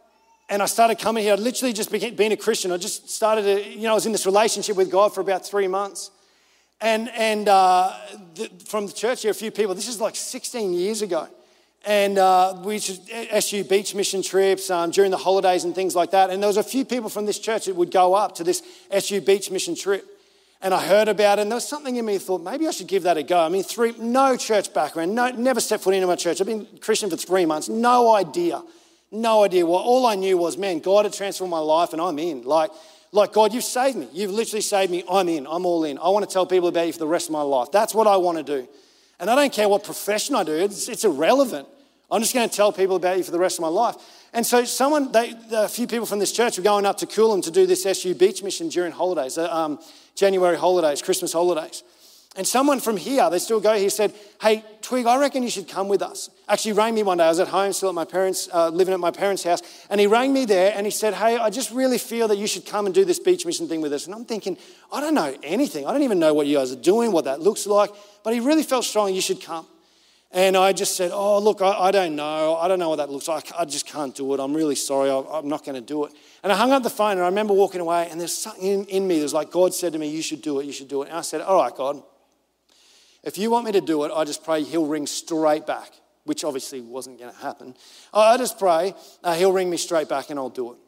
and 0.48 0.62
I 0.62 0.66
started 0.66 0.98
coming 0.98 1.22
here. 1.22 1.32
I'd 1.32 1.38
literally 1.38 1.72
just 1.72 1.90
became, 1.90 2.14
being 2.14 2.32
a 2.32 2.36
Christian. 2.36 2.72
I 2.72 2.76
just 2.76 3.08
started, 3.08 3.42
to, 3.42 3.70
you 3.70 3.82
know, 3.82 3.92
I 3.92 3.94
was 3.94 4.06
in 4.06 4.12
this 4.12 4.26
relationship 4.26 4.76
with 4.76 4.90
God 4.90 5.14
for 5.14 5.20
about 5.20 5.46
three 5.46 5.68
months. 5.68 6.10
And, 6.80 7.10
and 7.10 7.48
uh, 7.48 7.94
the, 8.34 8.50
from 8.66 8.86
the 8.86 8.92
church 8.92 9.22
here, 9.22 9.30
a 9.30 9.34
few 9.34 9.50
people, 9.50 9.74
this 9.74 9.88
is 9.88 10.00
like 10.00 10.16
16 10.16 10.72
years 10.72 11.02
ago. 11.02 11.28
And 11.84 12.18
uh, 12.18 12.60
we 12.64 12.74
used 12.74 13.06
to 13.08 13.36
SU 13.36 13.64
beach 13.64 13.94
mission 13.94 14.22
trips 14.22 14.70
um, 14.70 14.90
during 14.90 15.10
the 15.10 15.16
holidays 15.16 15.64
and 15.64 15.74
things 15.74 15.94
like 15.94 16.10
that. 16.10 16.30
And 16.30 16.42
there 16.42 16.48
was 16.48 16.58
a 16.58 16.62
few 16.62 16.84
people 16.84 17.08
from 17.08 17.26
this 17.26 17.38
church 17.38 17.66
that 17.66 17.76
would 17.76 17.90
go 17.90 18.14
up 18.14 18.34
to 18.36 18.44
this 18.44 18.62
SU 18.90 19.20
beach 19.20 19.50
mission 19.50 19.74
trip. 19.74 20.06
and 20.62 20.74
I 20.74 20.80
heard 20.82 21.08
about 21.08 21.38
it, 21.38 21.42
and 21.42 21.50
there 21.50 21.56
was 21.56 21.66
something 21.66 21.96
in 21.96 22.04
me 22.04 22.14
that 22.18 22.22
thought 22.22 22.42
maybe 22.42 22.68
I 22.68 22.70
should 22.70 22.86
give 22.86 23.04
that 23.04 23.16
a 23.16 23.22
go. 23.22 23.38
I 23.40 23.48
mean, 23.48 23.62
three, 23.62 23.94
no 23.98 24.36
church 24.36 24.74
background, 24.74 25.14
no, 25.14 25.30
never 25.30 25.60
stepped 25.60 25.84
foot 25.84 25.94
into 25.94 26.06
my 26.06 26.16
church. 26.16 26.40
I've 26.40 26.46
been 26.46 26.66
Christian 26.80 27.08
for 27.08 27.16
three 27.16 27.46
months, 27.46 27.68
no 27.70 28.14
idea, 28.14 28.62
no 29.10 29.44
idea 29.44 29.64
what. 29.64 29.84
All 29.84 30.04
I 30.04 30.16
knew 30.16 30.36
was, 30.36 30.58
man, 30.58 30.80
God 30.80 31.06
had 31.06 31.14
transformed 31.14 31.50
my 31.50 31.60
life, 31.60 31.92
and 31.94 32.02
I'm 32.02 32.18
in. 32.18 32.42
Like, 32.42 32.70
like 33.12 33.32
God, 33.32 33.52
you've 33.52 33.64
saved 33.64 33.96
me. 33.96 34.08
You've 34.12 34.30
literally 34.30 34.60
saved 34.60 34.90
me. 34.90 35.04
I'm 35.10 35.28
in. 35.28 35.46
I'm 35.46 35.66
all 35.66 35.84
in. 35.84 35.98
I 35.98 36.08
want 36.10 36.28
to 36.28 36.32
tell 36.32 36.46
people 36.46 36.68
about 36.68 36.86
you 36.86 36.92
for 36.92 36.98
the 36.98 37.06
rest 37.06 37.28
of 37.28 37.32
my 37.32 37.42
life. 37.42 37.72
That's 37.72 37.94
what 37.94 38.06
I 38.06 38.16
want 38.16 38.38
to 38.38 38.44
do. 38.44 38.68
And 39.18 39.28
I 39.28 39.34
don't 39.34 39.52
care 39.52 39.68
what 39.68 39.84
profession 39.84 40.34
I 40.34 40.44
do. 40.44 40.52
It's, 40.52 40.88
it's 40.88 41.04
irrelevant. 41.04 41.66
I'm 42.10 42.20
just 42.20 42.34
going 42.34 42.48
to 42.48 42.54
tell 42.54 42.72
people 42.72 42.96
about 42.96 43.18
you 43.18 43.24
for 43.24 43.30
the 43.30 43.38
rest 43.38 43.58
of 43.58 43.62
my 43.62 43.68
life. 43.68 43.96
And 44.32 44.46
so, 44.46 44.64
someone, 44.64 45.10
they, 45.12 45.34
a 45.52 45.68
few 45.68 45.86
people 45.86 46.06
from 46.06 46.20
this 46.20 46.32
church 46.32 46.56
were 46.56 46.64
going 46.64 46.86
up 46.86 46.98
to 46.98 47.06
Coolum 47.06 47.42
to 47.44 47.50
do 47.50 47.66
this 47.66 47.84
SU 47.84 48.14
beach 48.14 48.42
mission 48.42 48.68
during 48.68 48.92
holidays, 48.92 49.36
uh, 49.38 49.52
um, 49.52 49.80
January 50.14 50.56
holidays, 50.56 51.02
Christmas 51.02 51.32
holidays. 51.32 51.82
And 52.36 52.46
someone 52.46 52.78
from 52.78 52.96
here, 52.96 53.28
they 53.28 53.40
still 53.40 53.58
go 53.58 53.74
here, 53.76 53.90
said, 53.90 54.14
Hey, 54.40 54.64
Twig, 54.82 55.06
I 55.06 55.18
reckon 55.18 55.42
you 55.42 55.50
should 55.50 55.66
come 55.66 55.88
with 55.88 56.00
us. 56.00 56.30
Actually, 56.48 56.74
rang 56.74 56.94
me 56.94 57.02
one 57.02 57.18
day. 57.18 57.24
I 57.24 57.28
was 57.28 57.40
at 57.40 57.48
home, 57.48 57.72
still 57.72 57.88
at 57.88 57.94
my 57.94 58.04
parents, 58.04 58.48
uh, 58.52 58.68
living 58.68 58.94
at 58.94 59.00
my 59.00 59.10
parents' 59.10 59.42
house. 59.42 59.62
And 59.90 60.00
he 60.00 60.06
rang 60.06 60.32
me 60.32 60.44
there 60.44 60.72
and 60.76 60.86
he 60.86 60.92
said, 60.92 61.14
Hey, 61.14 61.36
I 61.36 61.50
just 61.50 61.72
really 61.72 61.98
feel 61.98 62.28
that 62.28 62.38
you 62.38 62.46
should 62.46 62.66
come 62.66 62.86
and 62.86 62.94
do 62.94 63.04
this 63.04 63.18
beach 63.18 63.44
mission 63.44 63.66
thing 63.66 63.80
with 63.80 63.92
us. 63.92 64.06
And 64.06 64.14
I'm 64.14 64.24
thinking, 64.24 64.56
I 64.92 65.00
don't 65.00 65.14
know 65.14 65.36
anything. 65.42 65.86
I 65.86 65.92
don't 65.92 66.02
even 66.02 66.20
know 66.20 66.32
what 66.32 66.46
you 66.46 66.56
guys 66.56 66.70
are 66.70 66.76
doing, 66.76 67.10
what 67.10 67.24
that 67.24 67.40
looks 67.40 67.66
like. 67.66 67.90
But 68.22 68.32
he 68.32 68.38
really 68.38 68.62
felt 68.62 68.84
strong 68.84 69.12
you 69.12 69.20
should 69.20 69.42
come. 69.42 69.66
And 70.30 70.56
I 70.56 70.72
just 70.72 70.96
said, 70.96 71.10
Oh, 71.12 71.40
look, 71.40 71.60
I, 71.60 71.72
I, 71.72 71.90
don't 71.90 72.14
know. 72.14 72.54
I 72.54 72.68
don't 72.68 72.78
know 72.78 72.90
what 72.90 72.96
that 72.96 73.10
looks 73.10 73.26
like. 73.26 73.50
I 73.58 73.64
just 73.64 73.88
can't 73.88 74.14
do 74.14 74.32
it. 74.34 74.40
I'm 74.40 74.54
really 74.54 74.76
sorry. 74.76 75.10
I, 75.10 75.38
am 75.38 75.48
not 75.48 75.64
going 75.64 75.74
to 75.74 75.80
do 75.80 76.04
it. 76.04 76.12
And 76.44 76.52
I 76.52 76.56
hung 76.56 76.70
up 76.70 76.84
the 76.84 76.90
phone 76.90 77.12
and 77.12 77.22
I 77.22 77.26
remember 77.26 77.54
walking 77.54 77.80
away 77.80 78.08
and 78.08 78.20
there's 78.20 78.36
something 78.36 78.64
in, 78.64 78.84
in 78.84 79.08
me. 79.08 79.20
was 79.20 79.34
like, 79.34 79.50
God 79.50 79.74
said 79.74 79.92
to 79.94 79.98
me, 79.98 80.08
You 80.08 80.22
should 80.22 80.42
do 80.42 80.60
it. 80.60 80.66
You 80.66 80.72
should 80.72 80.86
do 80.86 81.02
it. 81.02 81.08
And 81.08 81.18
I 81.18 81.22
said, 81.22 81.40
All 81.40 81.60
right, 81.60 81.74
God. 81.74 82.00
If 83.22 83.38
you 83.38 83.50
want 83.50 83.66
me 83.66 83.72
to 83.72 83.80
do 83.80 84.04
it, 84.04 84.12
I 84.14 84.24
just 84.24 84.44
pray 84.44 84.62
he'll 84.62 84.86
ring 84.86 85.06
straight 85.06 85.66
back, 85.66 85.92
which 86.24 86.44
obviously 86.44 86.80
wasn't 86.80 87.18
going 87.18 87.32
to 87.32 87.38
happen. 87.38 87.74
I 88.12 88.36
just 88.36 88.58
pray 88.58 88.94
uh, 89.22 89.34
he'll 89.34 89.52
ring 89.52 89.70
me 89.70 89.76
straight 89.76 90.08
back 90.08 90.30
and 90.30 90.38
I'll 90.38 90.48
do 90.48 90.72
it. 90.72 90.78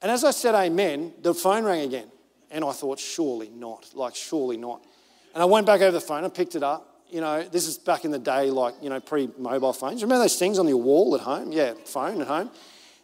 And 0.00 0.10
as 0.10 0.24
I 0.24 0.30
said 0.30 0.54
amen, 0.54 1.14
the 1.22 1.34
phone 1.34 1.64
rang 1.64 1.82
again. 1.82 2.08
And 2.50 2.64
I 2.64 2.72
thought, 2.72 2.98
surely 2.98 3.48
not. 3.48 3.90
Like, 3.94 4.14
surely 4.14 4.58
not. 4.58 4.84
And 5.32 5.42
I 5.42 5.46
went 5.46 5.66
back 5.66 5.80
over 5.80 5.90
the 5.90 6.00
phone, 6.00 6.24
I 6.24 6.28
picked 6.28 6.54
it 6.54 6.62
up 6.62 6.92
you 7.12 7.20
know, 7.20 7.42
this 7.42 7.68
is 7.68 7.76
back 7.76 8.06
in 8.06 8.10
the 8.10 8.18
day, 8.18 8.50
like, 8.50 8.74
you 8.80 8.88
know, 8.88 8.98
pre 8.98 9.28
mobile 9.36 9.74
phones. 9.74 10.02
Remember 10.02 10.24
those 10.24 10.38
things 10.38 10.58
on 10.58 10.66
your 10.66 10.78
wall 10.78 11.14
at 11.14 11.20
home? 11.20 11.52
Yeah, 11.52 11.74
phone 11.84 12.22
at 12.22 12.26
home. 12.26 12.50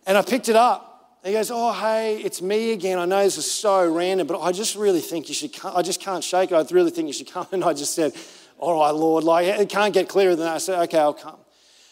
And 0.06 0.16
I 0.16 0.22
picked 0.22 0.48
it 0.48 0.56
up. 0.56 1.18
And 1.22 1.30
he 1.30 1.38
goes, 1.38 1.50
Oh, 1.50 1.72
hey, 1.72 2.16
it's 2.22 2.40
me 2.40 2.72
again. 2.72 2.98
I 2.98 3.04
know 3.04 3.22
this 3.22 3.36
is 3.36 3.50
so 3.50 3.86
random, 3.86 4.26
but 4.26 4.40
I 4.40 4.50
just 4.50 4.76
really 4.76 5.00
think 5.00 5.28
you 5.28 5.34
should 5.34 5.52
come. 5.52 5.76
I 5.76 5.82
just 5.82 6.00
can't 6.00 6.24
shake 6.24 6.52
it. 6.52 6.54
I 6.54 6.64
really 6.74 6.90
think 6.90 7.06
you 7.06 7.12
should 7.12 7.30
come. 7.30 7.46
And 7.52 7.62
I 7.62 7.74
just 7.74 7.94
said, 7.94 8.14
All 8.58 8.80
right, 8.80 8.90
Lord, 8.90 9.24
like, 9.24 9.46
it 9.46 9.68
can't 9.68 9.94
get 9.94 10.08
clearer 10.08 10.34
than 10.34 10.44
that. 10.44 10.56
I 10.56 10.58
said, 10.58 10.82
Okay, 10.82 10.98
I'll 10.98 11.14
come. 11.14 11.38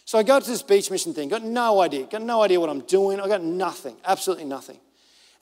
So 0.05 0.18
I 0.18 0.22
go 0.22 0.38
to 0.38 0.46
this 0.46 0.62
beach 0.62 0.88
mission 0.90 1.14
thing, 1.14 1.29
got 1.29 1.42
no 1.42 1.81
idea, 1.81 2.07
got 2.07 2.22
no 2.22 2.40
idea 2.42 2.61
what 2.61 2.70
I'm 2.70 2.83
doing. 2.83 3.20
I 3.20 3.26
got 3.26 3.42
nothing, 3.42 3.96
absolutely 4.05 4.44
nothing. 4.44 4.79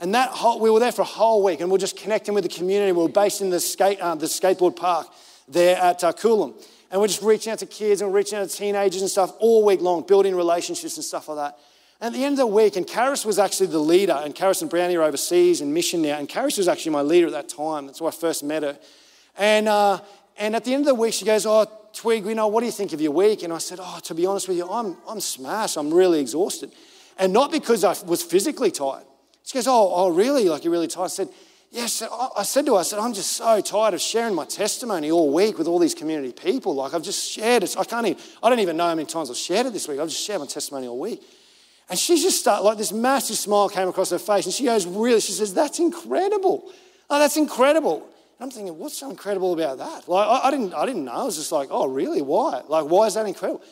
And 0.00 0.14
that 0.14 0.30
whole, 0.30 0.58
we 0.58 0.70
were 0.70 0.80
there 0.80 0.90
for 0.90 1.02
a 1.02 1.06
whole 1.06 1.44
week 1.44 1.60
and 1.60 1.70
we 1.70 1.76
are 1.76 1.78
just 1.78 1.98
connecting 1.98 2.34
with 2.34 2.44
the 2.44 2.50
community. 2.50 2.90
We 2.92 3.02
were 3.02 3.08
based 3.08 3.42
in 3.42 3.50
the, 3.50 3.60
skate, 3.60 4.00
uh, 4.00 4.14
the 4.14 4.26
skateboard 4.26 4.74
park 4.74 5.08
there 5.46 5.76
at 5.76 6.02
uh, 6.02 6.12
Coolum. 6.12 6.54
And 6.90 7.00
we're 7.00 7.08
just 7.08 7.22
reaching 7.22 7.52
out 7.52 7.58
to 7.58 7.66
kids 7.66 8.00
and 8.00 8.12
reaching 8.12 8.38
out 8.38 8.48
to 8.48 8.56
teenagers 8.56 9.02
and 9.02 9.10
stuff 9.10 9.34
all 9.38 9.64
week 9.64 9.82
long, 9.82 10.06
building 10.06 10.34
relationships 10.34 10.96
and 10.96 11.04
stuff 11.04 11.28
like 11.28 11.36
that. 11.36 11.58
And 12.00 12.14
at 12.14 12.18
the 12.18 12.24
end 12.24 12.34
of 12.34 12.38
the 12.38 12.46
week, 12.46 12.76
and 12.76 12.86
Karis 12.86 13.26
was 13.26 13.38
actually 13.38 13.66
the 13.66 13.78
leader, 13.78 14.20
and 14.24 14.34
Karis 14.34 14.62
and 14.62 14.70
Brownie 14.70 14.96
are 14.96 15.02
overseas 15.02 15.60
in 15.60 15.72
mission 15.72 16.02
now, 16.02 16.18
and 16.18 16.28
Karis 16.28 16.58
was 16.58 16.68
actually 16.68 16.92
my 16.92 17.02
leader 17.02 17.26
at 17.26 17.32
that 17.32 17.48
time. 17.48 17.86
That's 17.86 18.00
where 18.00 18.08
I 18.12 18.14
first 18.14 18.42
met 18.42 18.62
her. 18.62 18.78
And, 19.36 19.68
uh, 19.68 20.00
and 20.36 20.56
at 20.56 20.64
the 20.64 20.74
end 20.74 20.82
of 20.82 20.86
the 20.86 20.94
week, 20.94 21.14
she 21.14 21.24
goes, 21.24 21.46
Oh, 21.46 21.66
Twig, 21.92 22.26
you 22.26 22.34
know, 22.34 22.48
what 22.48 22.60
do 22.60 22.66
you 22.66 22.72
think 22.72 22.92
of 22.92 23.00
your 23.00 23.12
week? 23.12 23.42
And 23.42 23.52
I 23.52 23.58
said, 23.58 23.78
Oh, 23.80 24.00
to 24.04 24.14
be 24.14 24.26
honest 24.26 24.48
with 24.48 24.56
you, 24.56 24.68
I'm, 24.68 24.96
I'm 25.08 25.20
smashed. 25.20 25.76
I'm 25.76 25.92
really 25.92 26.20
exhausted. 26.20 26.72
And 27.18 27.32
not 27.32 27.52
because 27.52 27.84
I 27.84 27.94
was 28.06 28.22
physically 28.22 28.70
tired. 28.70 29.04
She 29.44 29.54
goes, 29.54 29.68
Oh, 29.68 29.92
oh 29.94 30.08
really? 30.08 30.48
Like, 30.48 30.64
you're 30.64 30.72
really 30.72 30.88
tired? 30.88 31.04
I 31.04 31.08
said, 31.08 31.28
Yes, 31.70 32.02
I 32.36 32.44
said 32.44 32.66
to 32.66 32.74
her, 32.74 32.80
I 32.80 32.82
said, 32.84 33.00
I'm 33.00 33.12
just 33.12 33.32
so 33.32 33.60
tired 33.60 33.94
of 33.94 34.00
sharing 34.00 34.32
my 34.32 34.44
testimony 34.44 35.10
all 35.10 35.32
week 35.34 35.58
with 35.58 35.66
all 35.66 35.80
these 35.80 35.94
community 35.94 36.32
people. 36.32 36.76
Like 36.76 36.94
I've 36.94 37.02
just 37.02 37.28
shared 37.28 37.64
it. 37.64 37.74
I 37.76 37.82
can't 37.82 38.06
even, 38.06 38.22
I 38.44 38.48
don't 38.48 38.60
even 38.60 38.76
know 38.76 38.86
how 38.86 38.94
many 38.94 39.06
times 39.06 39.28
I've 39.28 39.36
shared 39.36 39.66
it 39.66 39.72
this 39.72 39.88
week. 39.88 39.98
I've 39.98 40.08
just 40.08 40.24
shared 40.24 40.38
my 40.38 40.46
testimony 40.46 40.86
all 40.86 41.00
week. 41.00 41.20
And 41.90 41.98
she 41.98 42.14
just 42.22 42.38
started, 42.38 42.62
like 42.62 42.78
this 42.78 42.92
massive 42.92 43.36
smile 43.36 43.68
came 43.68 43.88
across 43.88 44.10
her 44.10 44.20
face. 44.20 44.44
And 44.46 44.54
she 44.54 44.64
goes, 44.64 44.86
really? 44.86 45.20
She 45.20 45.32
says, 45.32 45.52
that's 45.52 45.80
incredible. 45.80 46.70
Oh, 47.10 47.18
that's 47.18 47.36
incredible. 47.36 48.08
And 48.38 48.46
I'm 48.46 48.50
thinking, 48.50 48.76
what's 48.78 48.98
so 48.98 49.10
incredible 49.10 49.52
about 49.52 49.78
that? 49.78 50.08
Like, 50.08 50.26
I, 50.26 50.48
I, 50.48 50.50
didn't, 50.50 50.74
I 50.74 50.86
didn't 50.86 51.04
know. 51.04 51.12
I 51.12 51.24
was 51.24 51.36
just 51.36 51.52
like, 51.52 51.68
oh, 51.70 51.86
really? 51.86 52.20
Why? 52.20 52.62
Like, 52.66 52.86
why 52.86 53.06
is 53.06 53.14
that 53.14 53.26
incredible? 53.26 53.62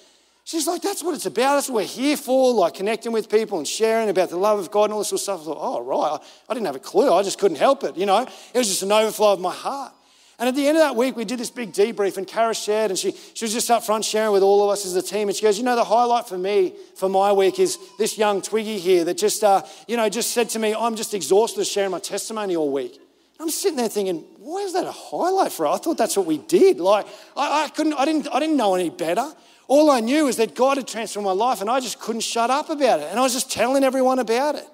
She's 0.44 0.66
like, 0.66 0.82
that's 0.82 1.02
what 1.02 1.14
it's 1.14 1.26
about. 1.26 1.54
That's 1.54 1.68
what 1.68 1.82
we're 1.82 1.88
here 1.88 2.16
for, 2.16 2.52
like 2.52 2.74
connecting 2.74 3.12
with 3.12 3.30
people 3.30 3.58
and 3.58 3.66
sharing 3.66 4.08
about 4.08 4.28
the 4.30 4.36
love 4.36 4.58
of 4.58 4.70
God 4.70 4.84
and 4.84 4.94
all 4.94 4.98
this 5.00 5.08
sort 5.08 5.20
of 5.20 5.22
stuff. 5.22 5.40
I 5.42 5.44
thought, 5.44 5.58
oh, 5.60 5.82
right. 5.82 6.18
I 6.48 6.54
didn't 6.54 6.66
have 6.66 6.76
a 6.76 6.80
clue. 6.80 7.12
I 7.12 7.22
just 7.22 7.38
couldn't 7.38 7.58
help 7.58 7.84
it, 7.84 7.96
you 7.96 8.06
know. 8.06 8.22
It 8.22 8.58
was 8.58 8.68
just 8.68 8.82
an 8.82 8.90
overflow 8.90 9.32
of 9.32 9.40
my 9.40 9.52
heart. 9.52 9.92
And 10.38 10.48
at 10.48 10.56
the 10.56 10.66
end 10.66 10.76
of 10.76 10.82
that 10.82 10.96
week, 10.96 11.14
we 11.14 11.24
did 11.24 11.38
this 11.38 11.50
big 11.50 11.72
debrief, 11.72 12.16
and 12.16 12.26
Karis 12.26 12.64
shared, 12.64 12.90
and 12.90 12.98
she, 12.98 13.12
she 13.34 13.44
was 13.44 13.52
just 13.52 13.70
up 13.70 13.84
front 13.84 14.04
sharing 14.04 14.32
with 14.32 14.42
all 14.42 14.64
of 14.64 14.70
us 14.70 14.84
as 14.84 14.96
a 14.96 15.02
team. 15.02 15.28
And 15.28 15.36
she 15.36 15.42
goes, 15.42 15.56
You 15.56 15.62
know, 15.62 15.76
the 15.76 15.84
highlight 15.84 16.26
for 16.26 16.36
me 16.36 16.74
for 16.96 17.08
my 17.08 17.32
week 17.32 17.60
is 17.60 17.78
this 17.96 18.18
young 18.18 18.42
Twiggy 18.42 18.78
here 18.78 19.04
that 19.04 19.18
just, 19.18 19.44
uh, 19.44 19.62
you 19.86 19.96
know, 19.96 20.08
just 20.08 20.32
said 20.32 20.48
to 20.50 20.58
me, 20.58 20.74
I'm 20.74 20.96
just 20.96 21.14
exhausted 21.14 21.64
sharing 21.64 21.92
my 21.92 22.00
testimony 22.00 22.56
all 22.56 22.72
week. 22.72 22.98
I'm 23.42 23.50
sitting 23.50 23.76
there 23.76 23.88
thinking, 23.88 24.24
why 24.38 24.60
is 24.60 24.72
that 24.74 24.86
a 24.86 24.92
highlight 24.92 25.50
for 25.50 25.66
her? 25.66 25.72
I 25.72 25.76
thought 25.76 25.98
that's 25.98 26.16
what 26.16 26.26
we 26.26 26.38
did. 26.38 26.78
Like, 26.78 27.06
I, 27.36 27.64
I 27.64 27.68
couldn't, 27.70 27.94
I 27.94 28.04
didn't, 28.04 28.28
I 28.32 28.38
didn't 28.38 28.56
know 28.56 28.76
any 28.76 28.88
better. 28.88 29.34
All 29.66 29.90
I 29.90 29.98
knew 29.98 30.26
was 30.26 30.36
that 30.36 30.54
God 30.54 30.76
had 30.76 30.86
transformed 30.86 31.26
my 31.26 31.32
life 31.32 31.60
and 31.60 31.68
I 31.68 31.80
just 31.80 31.98
couldn't 31.98 32.20
shut 32.20 32.50
up 32.50 32.70
about 32.70 33.00
it. 33.00 33.08
And 33.10 33.18
I 33.18 33.22
was 33.22 33.32
just 33.32 33.50
telling 33.50 33.82
everyone 33.82 34.20
about 34.20 34.54
it. 34.54 34.66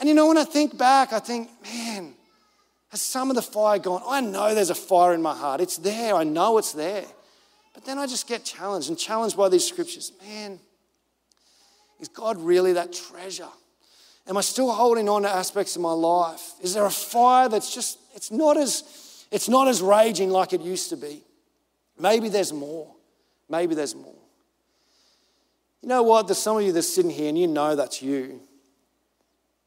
And 0.00 0.08
you 0.08 0.16
know, 0.16 0.26
when 0.26 0.36
I 0.36 0.42
think 0.42 0.76
back, 0.76 1.12
I 1.12 1.20
think, 1.20 1.48
man, 1.62 2.14
has 2.88 3.02
some 3.02 3.30
of 3.30 3.36
the 3.36 3.42
fire 3.42 3.78
gone? 3.78 4.02
I 4.04 4.20
know 4.20 4.52
there's 4.52 4.70
a 4.70 4.74
fire 4.74 5.14
in 5.14 5.22
my 5.22 5.34
heart. 5.34 5.60
It's 5.60 5.78
there. 5.78 6.16
I 6.16 6.24
know 6.24 6.58
it's 6.58 6.72
there. 6.72 7.04
But 7.72 7.84
then 7.84 7.98
I 7.98 8.06
just 8.06 8.26
get 8.26 8.44
challenged 8.44 8.88
and 8.88 8.98
challenged 8.98 9.36
by 9.36 9.48
these 9.48 9.64
scriptures. 9.64 10.10
Man, 10.26 10.58
is 12.00 12.08
God 12.08 12.36
really 12.38 12.72
that 12.72 12.92
treasure? 12.92 13.48
Am 14.28 14.36
I 14.36 14.40
still 14.40 14.72
holding 14.72 15.08
on 15.08 15.22
to 15.22 15.28
aspects 15.28 15.76
of 15.76 15.82
my 15.82 15.92
life? 15.92 16.52
Is 16.60 16.74
there 16.74 16.84
a 16.84 16.90
fire 16.90 17.48
that's 17.48 17.72
just, 17.72 17.98
it's 18.14 18.30
not 18.30 18.56
as, 18.56 19.26
it's 19.30 19.48
not 19.48 19.68
as 19.68 19.80
raging 19.80 20.30
like 20.30 20.52
it 20.52 20.60
used 20.60 20.90
to 20.90 20.96
be? 20.96 21.22
Maybe 21.98 22.28
there's 22.28 22.52
more. 22.52 22.92
Maybe 23.48 23.74
there's 23.74 23.94
more. 23.94 24.14
You 25.82 25.88
know 25.88 26.02
what? 26.02 26.26
There's 26.26 26.38
some 26.38 26.56
of 26.56 26.64
you 26.64 26.72
that's 26.72 26.92
sitting 26.92 27.10
here 27.10 27.28
and 27.28 27.38
you 27.38 27.46
know 27.46 27.76
that's 27.76 28.02
you. 28.02 28.40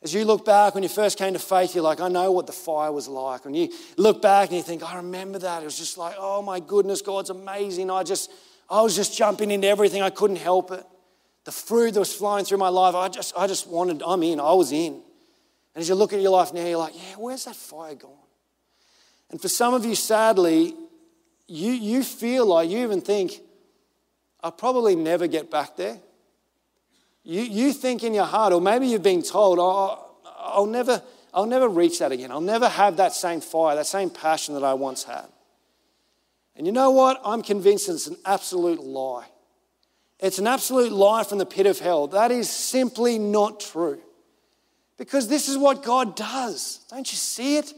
As 0.02 0.14
you 0.14 0.26
look 0.26 0.46
back 0.46 0.76
when 0.76 0.84
you 0.84 0.90
first 0.90 1.18
came 1.18 1.34
to 1.34 1.40
faith, 1.40 1.76
you're 1.76 1.84
like, 1.84 2.02
I 2.02 2.08
know 2.08 2.32
what 2.32 2.48
the 2.48 2.54
fire 2.54 2.92
was 2.92 3.08
like. 3.08 3.46
And 3.46 3.56
you 3.56 3.70
look 3.98 4.22
back 4.22 4.50
and 4.50 4.58
you 4.58 4.64
think, 4.64 4.84
I 4.84 4.98
remember 4.98 5.40
that. 5.40 5.62
It 5.62 5.66
was 5.66 5.78
just 5.78 5.98
like, 5.98 6.16
oh 6.18 6.42
my 6.42 6.60
goodness, 6.60 7.02
God's 7.02 7.30
amazing. 7.30 7.90
I 7.90 8.04
just, 8.04 8.32
I 8.70 8.82
was 8.82 8.96
just 8.96 9.18
jumping 9.18 9.52
into 9.52 9.68
everything. 9.68 10.02
I 10.02 10.10
couldn't 10.10 10.38
help 10.38 10.72
it. 10.72 10.86
The 11.50 11.54
fruit 11.54 11.96
that 11.96 12.00
was 12.00 12.14
flowing 12.14 12.46
through 12.46 12.60
my 12.60 12.70
life, 12.70 12.94
I 12.94 13.08
just, 13.08 13.34
I 13.36 13.48
just 13.48 13.66
wanted, 13.66 14.04
I'm 14.06 14.22
in, 14.22 14.40
I 14.40 14.54
was 14.54 14.72
in. 14.72 14.94
And 14.94 15.82
as 15.82 15.90
you 15.90 15.96
look 15.96 16.14
at 16.14 16.22
your 16.22 16.30
life 16.30 16.54
now, 16.54 16.64
you're 16.64 16.78
like, 16.78 16.94
yeah, 16.94 17.16
where's 17.18 17.46
that 17.46 17.56
fire 17.56 17.96
gone? 17.96 18.12
And 19.32 19.42
for 19.42 19.48
some 19.48 19.74
of 19.74 19.84
you, 19.84 19.96
sadly, 19.96 20.76
you, 21.48 21.72
you 21.72 22.04
feel 22.04 22.46
like, 22.46 22.70
you 22.70 22.84
even 22.84 23.02
think, 23.02 23.42
I'll 24.44 24.52
probably 24.52 24.96
never 24.96 25.26
get 25.26 25.50
back 25.50 25.76
there. 25.76 25.98
You, 27.24 27.42
you 27.42 27.74
think 27.74 28.04
in 28.04 28.14
your 28.14 28.26
heart, 28.26 28.54
or 28.54 28.62
maybe 28.62 28.86
you've 28.86 29.02
been 29.02 29.24
told, 29.24 29.58
oh, 29.58 29.64
oh 29.64 30.32
I'll 30.38 30.68
never, 30.68 31.02
I'll 31.34 31.48
never 31.48 31.68
reach 31.68 31.98
that 31.98 32.12
again. 32.12 32.32
I'll 32.32 32.42
never 32.42 32.70
have 32.70 32.98
that 32.98 33.14
same 33.14 33.42
fire, 33.42 33.76
that 33.76 33.88
same 33.88 34.12
passion 34.12 34.54
that 34.54 34.64
I 34.64 34.76
once 34.76 35.04
had. 35.04 35.26
And 36.56 36.68
you 36.68 36.74
know 36.74 36.92
what? 36.92 37.20
I'm 37.26 37.42
convinced 37.42 37.90
it's 37.90 38.06
an 38.06 38.18
absolute 38.24 38.84
lie. 38.84 39.26
It's 40.20 40.40
an 40.40 40.48
absolute 40.48 40.92
lie 40.92 41.24
from 41.24 41.38
the 41.38 41.46
pit 41.46 41.66
of 41.66 41.80
hell. 41.80 42.08
That 42.08 42.32
is 42.32 42.50
simply 42.50 43.18
not 43.18 43.60
true. 43.60 44.00
Because 44.98 45.30
this 45.30 45.48
is 45.48 45.58
what 45.58 45.82
God 45.82 46.16
does. 46.16 46.82
Don't 46.90 47.10
you 47.10 47.18
see 47.18 47.58
it? 47.58 47.74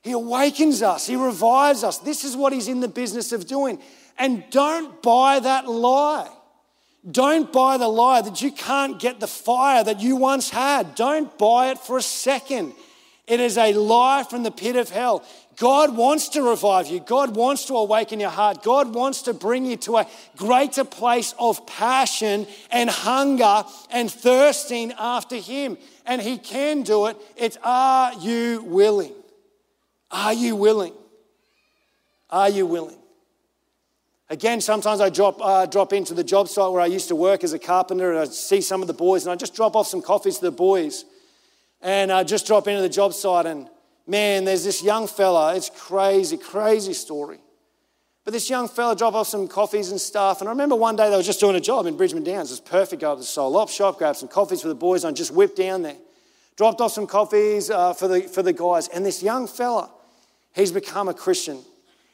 He 0.00 0.12
awakens 0.12 0.82
us, 0.82 1.06
He 1.06 1.16
revives 1.16 1.82
us. 1.84 1.98
This 1.98 2.24
is 2.24 2.36
what 2.36 2.52
He's 2.52 2.68
in 2.68 2.80
the 2.80 2.88
business 2.88 3.32
of 3.32 3.46
doing. 3.46 3.78
And 4.16 4.44
don't 4.50 5.02
buy 5.02 5.40
that 5.40 5.68
lie. 5.68 6.30
Don't 7.08 7.52
buy 7.52 7.76
the 7.76 7.88
lie 7.88 8.22
that 8.22 8.40
you 8.40 8.50
can't 8.50 8.98
get 8.98 9.20
the 9.20 9.26
fire 9.26 9.84
that 9.84 10.00
you 10.00 10.16
once 10.16 10.50
had. 10.50 10.94
Don't 10.94 11.36
buy 11.38 11.70
it 11.70 11.78
for 11.78 11.98
a 11.98 12.02
second. 12.02 12.72
It 13.26 13.40
is 13.40 13.58
a 13.58 13.72
lie 13.74 14.24
from 14.28 14.42
the 14.44 14.50
pit 14.50 14.76
of 14.76 14.90
hell. 14.90 15.24
God 15.56 15.96
wants 15.96 16.28
to 16.30 16.42
revive 16.42 16.88
you. 16.88 17.00
God 17.00 17.34
wants 17.34 17.64
to 17.66 17.74
awaken 17.76 18.20
your 18.20 18.30
heart. 18.30 18.62
God 18.62 18.94
wants 18.94 19.22
to 19.22 19.32
bring 19.32 19.64
you 19.64 19.76
to 19.78 19.96
a 19.96 20.06
greater 20.36 20.84
place 20.84 21.34
of 21.38 21.66
passion 21.66 22.46
and 22.70 22.90
hunger 22.90 23.64
and 23.90 24.10
thirsting 24.10 24.92
after 24.98 25.36
Him. 25.36 25.78
And 26.04 26.20
He 26.20 26.36
can 26.36 26.82
do 26.82 27.06
it. 27.06 27.16
It's 27.36 27.56
are 27.62 28.12
you 28.14 28.62
willing? 28.64 29.14
Are 30.10 30.34
you 30.34 30.56
willing? 30.56 30.92
Are 32.28 32.50
you 32.50 32.66
willing? 32.66 32.98
Again, 34.28 34.60
sometimes 34.60 35.00
I 35.00 35.08
drop, 35.08 35.38
uh, 35.40 35.66
drop 35.66 35.92
into 35.92 36.12
the 36.12 36.24
job 36.24 36.48
site 36.48 36.70
where 36.72 36.82
I 36.82 36.86
used 36.86 37.08
to 37.08 37.16
work 37.16 37.44
as 37.44 37.52
a 37.52 37.58
carpenter 37.58 38.10
and 38.10 38.18
I 38.18 38.24
see 38.24 38.60
some 38.60 38.82
of 38.82 38.88
the 38.88 38.94
boys 38.94 39.24
and 39.24 39.32
I 39.32 39.36
just 39.36 39.54
drop 39.54 39.76
off 39.76 39.86
some 39.86 40.02
coffees 40.02 40.38
to 40.38 40.46
the 40.46 40.50
boys 40.50 41.04
and 41.80 42.10
I 42.12 42.24
just 42.24 42.46
drop 42.46 42.66
into 42.66 42.82
the 42.82 42.88
job 42.88 43.14
site 43.14 43.46
and 43.46 43.68
man, 44.06 44.44
there's 44.44 44.64
this 44.64 44.82
young 44.82 45.06
fella. 45.06 45.56
It's 45.56 45.70
crazy, 45.70 46.36
crazy 46.36 46.92
story. 46.92 47.38
But 48.24 48.32
this 48.32 48.50
young 48.50 48.66
fella 48.66 48.96
dropped 48.96 49.14
off 49.14 49.28
some 49.28 49.46
coffees 49.46 49.92
and 49.92 50.00
stuff. 50.00 50.40
And 50.40 50.48
I 50.48 50.52
remember 50.52 50.74
one 50.74 50.96
day 50.96 51.08
they 51.08 51.16
were 51.16 51.22
just 51.22 51.38
doing 51.38 51.54
a 51.54 51.60
job 51.60 51.86
in 51.86 51.96
Bridgeman 51.96 52.24
Downs. 52.24 52.50
It 52.50 52.54
was 52.54 52.60
perfect. 52.60 53.02
Go 53.02 53.12
up 53.12 53.18
to 53.18 53.20
the 53.20 53.26
Soul 53.26 53.56
Op 53.56 53.68
shop, 53.68 53.98
grab 53.98 54.16
some 54.16 54.28
coffees 54.28 54.62
for 54.62 54.68
the 54.68 54.74
boys, 54.74 55.04
and 55.04 55.16
just 55.16 55.30
whipped 55.30 55.56
down 55.56 55.82
there. 55.82 55.96
Dropped 56.56 56.80
off 56.80 56.90
some 56.90 57.06
coffees 57.06 57.70
uh, 57.70 57.92
for, 57.92 58.08
the, 58.08 58.22
for 58.22 58.42
the 58.42 58.52
guys. 58.52 58.88
And 58.88 59.06
this 59.06 59.22
young 59.22 59.46
fella, 59.46 59.90
he's 60.54 60.72
become 60.72 61.08
a 61.08 61.14
Christian. 61.14 61.60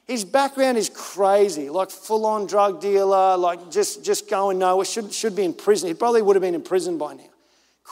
His 0.05 0.25
background 0.25 0.77
is 0.77 0.91
crazy, 0.91 1.71
like 1.71 1.91
full 1.91 2.27
on 2.27 2.47
drug 2.47 2.81
dealer, 2.81 3.37
like 3.39 3.71
just, 3.71 4.05
just 4.05 4.29
going 4.29 4.59
nowhere, 4.59 4.85
should, 4.85 5.15
should 5.15 5.35
be 5.35 5.45
in 5.45 5.55
prison. 5.55 5.89
He 5.89 5.95
probably 5.95 6.21
would 6.21 6.37
have 6.37 6.43
been 6.43 6.55
in 6.55 6.63
prison 6.63 6.99
by 6.99 7.15
now. 7.15 7.32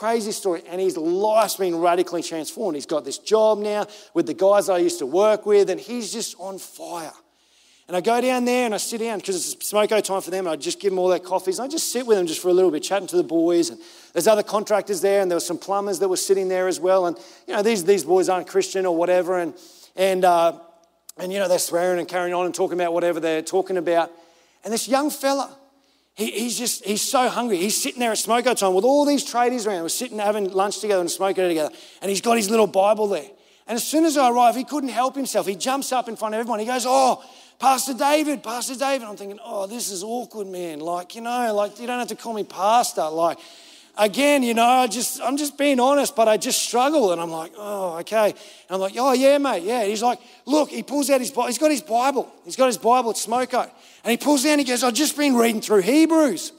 Crazy 0.01 0.33
story. 0.33 0.63
And 0.67 0.81
his 0.81 0.97
life's 0.97 1.57
been 1.57 1.77
radically 1.77 2.23
transformed. 2.23 2.75
He's 2.75 2.87
got 2.87 3.05
this 3.05 3.19
job 3.19 3.59
now 3.59 3.87
with 4.15 4.27
the 4.27 4.33
guys 4.33 4.71
I 4.71 4.79
used 4.79 4.99
to 5.01 5.05
work 5.05 5.45
with, 5.45 5.69
and 5.69 5.79
he's 5.79 6.11
just 6.11 6.37
on 6.41 6.57
fire. 6.57 7.13
And 7.87 7.95
I 7.95 8.01
go 8.01 8.19
down 8.19 8.47
there 8.47 8.65
and 8.65 8.75
I 8.75 8.79
sit 8.79 9.01
down 9.01 9.19
because 9.19 9.37
it's 9.37 9.71
smoko 9.71 10.03
time 10.03 10.23
for 10.23 10.31
them. 10.31 10.47
And 10.47 10.55
I 10.55 10.57
just 10.57 10.81
give 10.81 10.93
them 10.93 10.99
all 10.99 11.09
their 11.09 11.19
coffees. 11.19 11.59
And 11.59 11.67
I 11.67 11.69
just 11.69 11.93
sit 11.93 12.07
with 12.07 12.17
them 12.17 12.27
just 12.27 12.41
for 12.41 12.49
a 12.49 12.53
little 12.55 12.71
bit, 12.71 12.83
chatting 12.83 13.09
to 13.09 13.17
the 13.19 13.23
boys. 13.23 13.69
And 13.69 13.79
there's 14.15 14.27
other 14.27 14.43
contractors 14.43 15.03
there, 15.03 15.21
and 15.21 15.31
there 15.31 15.37
were 15.37 15.41
some 15.41 15.59
plumbers 15.59 15.99
that 15.99 16.09
were 16.09 16.17
sitting 16.17 16.49
there 16.49 16.67
as 16.67 16.81
well. 16.81 17.05
And, 17.05 17.19
you 17.47 17.55
know, 17.55 17.63
these, 17.63 17.85
these 17.85 18.05
boys 18.05 18.31
aren't 18.31 18.47
Christian 18.47 18.87
or 18.87 18.97
whatever. 18.97 19.39
And, 19.39 19.53
and, 19.97 20.25
uh, 20.25 20.61
and, 21.19 21.31
you 21.31 21.39
know, 21.39 21.47
they're 21.47 21.59
swearing 21.59 21.99
and 21.99 22.09
carrying 22.09 22.33
on 22.33 22.47
and 22.47 22.55
talking 22.55 22.81
about 22.81 22.95
whatever 22.95 23.21
they're 23.21 23.43
talking 23.43 23.77
about. 23.77 24.11
And 24.65 24.73
this 24.73 24.89
young 24.89 25.11
fella, 25.11 25.55
he, 26.15 26.31
he's 26.31 26.59
just, 26.59 26.85
he's 26.85 27.03
so 27.03 27.29
hungry. 27.29 27.57
He's 27.57 27.81
sitting 27.81 28.01
there 28.01 28.13
at 28.13 28.19
smoko 28.19 28.57
time 28.57 28.75
with 28.75 28.85
all 28.85 29.05
these 29.05 29.25
tradies 29.25 29.67
around. 29.67 29.83
We're 29.83 29.89
sitting 29.89 30.19
having 30.19 30.51
lunch 30.53 30.81
together 30.81 31.01
and 31.01 31.11
smoking 31.11 31.49
together. 31.49 31.71
And 32.03 32.09
he's 32.09 32.21
got 32.21 32.37
his 32.37 32.51
little 32.51 32.67
Bible 32.67 33.07
there. 33.09 33.29
And 33.67 33.77
as 33.77 33.87
soon 33.87 34.05
as 34.05 34.17
I 34.17 34.31
arrive, 34.31 34.57
he 34.57 34.65
couldn't 34.65 34.91
help 34.91 35.15
himself. 35.15 35.47
He 35.47 35.55
jumps 35.55 35.93
up 35.93 36.09
in 36.09 36.17
front 36.17 36.35
of 36.35 36.41
everyone. 36.41 36.59
He 36.59 36.67
goes, 36.67 36.85
Oh, 36.87 37.23
Pastor 37.61 37.93
David, 37.93 38.43
Pastor 38.43 38.75
David. 38.75 39.07
I'm 39.07 39.19
thinking, 39.19 39.39
oh, 39.45 39.67
this 39.67 39.91
is 39.91 40.03
awkward, 40.03 40.47
man. 40.47 40.81
Like, 40.81 41.15
you 41.15 41.21
know, 41.21 41.55
like 41.55 41.79
you 41.79 41.87
don't 41.87 41.99
have 41.99 42.09
to 42.09 42.17
call 42.17 42.33
me 42.33 42.43
pastor. 42.43 43.07
Like, 43.11 43.39
again, 43.99 44.43
you 44.43 44.55
know, 44.55 44.65
I 44.65 44.87
just 44.87 45.21
I'm 45.21 45.37
just 45.37 45.59
being 45.59 45.79
honest, 45.79 46.17
but 46.17 46.27
I 46.27 46.39
just 46.39 46.63
struggle. 46.63 47.13
And 47.13 47.21
I'm 47.21 47.31
like, 47.31 47.53
oh, 47.59 47.99
okay. 47.99 48.31
And 48.31 48.35
I'm 48.71 48.81
like, 48.81 48.95
oh 48.97 49.13
yeah, 49.13 49.37
mate, 49.37 49.63
yeah. 49.63 49.85
He's 49.85 50.03
like, 50.03 50.21
look, 50.47 50.71
he 50.71 50.83
pulls 50.83 51.11
out 51.11 51.21
his 51.21 51.31
Bible. 51.31 51.49
He's 51.49 51.59
got 51.59 51.71
his 51.71 51.83
Bible. 51.83 52.33
He's 52.47 52.57
got 52.57 52.67
his 52.67 52.79
Bible 52.79 53.11
at 53.11 53.17
Smoko. 53.17 53.71
And 54.05 54.11
he 54.11 54.17
pulls 54.17 54.45
down, 54.45 54.59
he 54.59 54.65
goes, 54.65 54.83
I've 54.83 54.95
just 54.95 55.17
been 55.17 55.35
reading 55.35 55.61
through 55.61 55.83
Hebrews. 55.83 56.53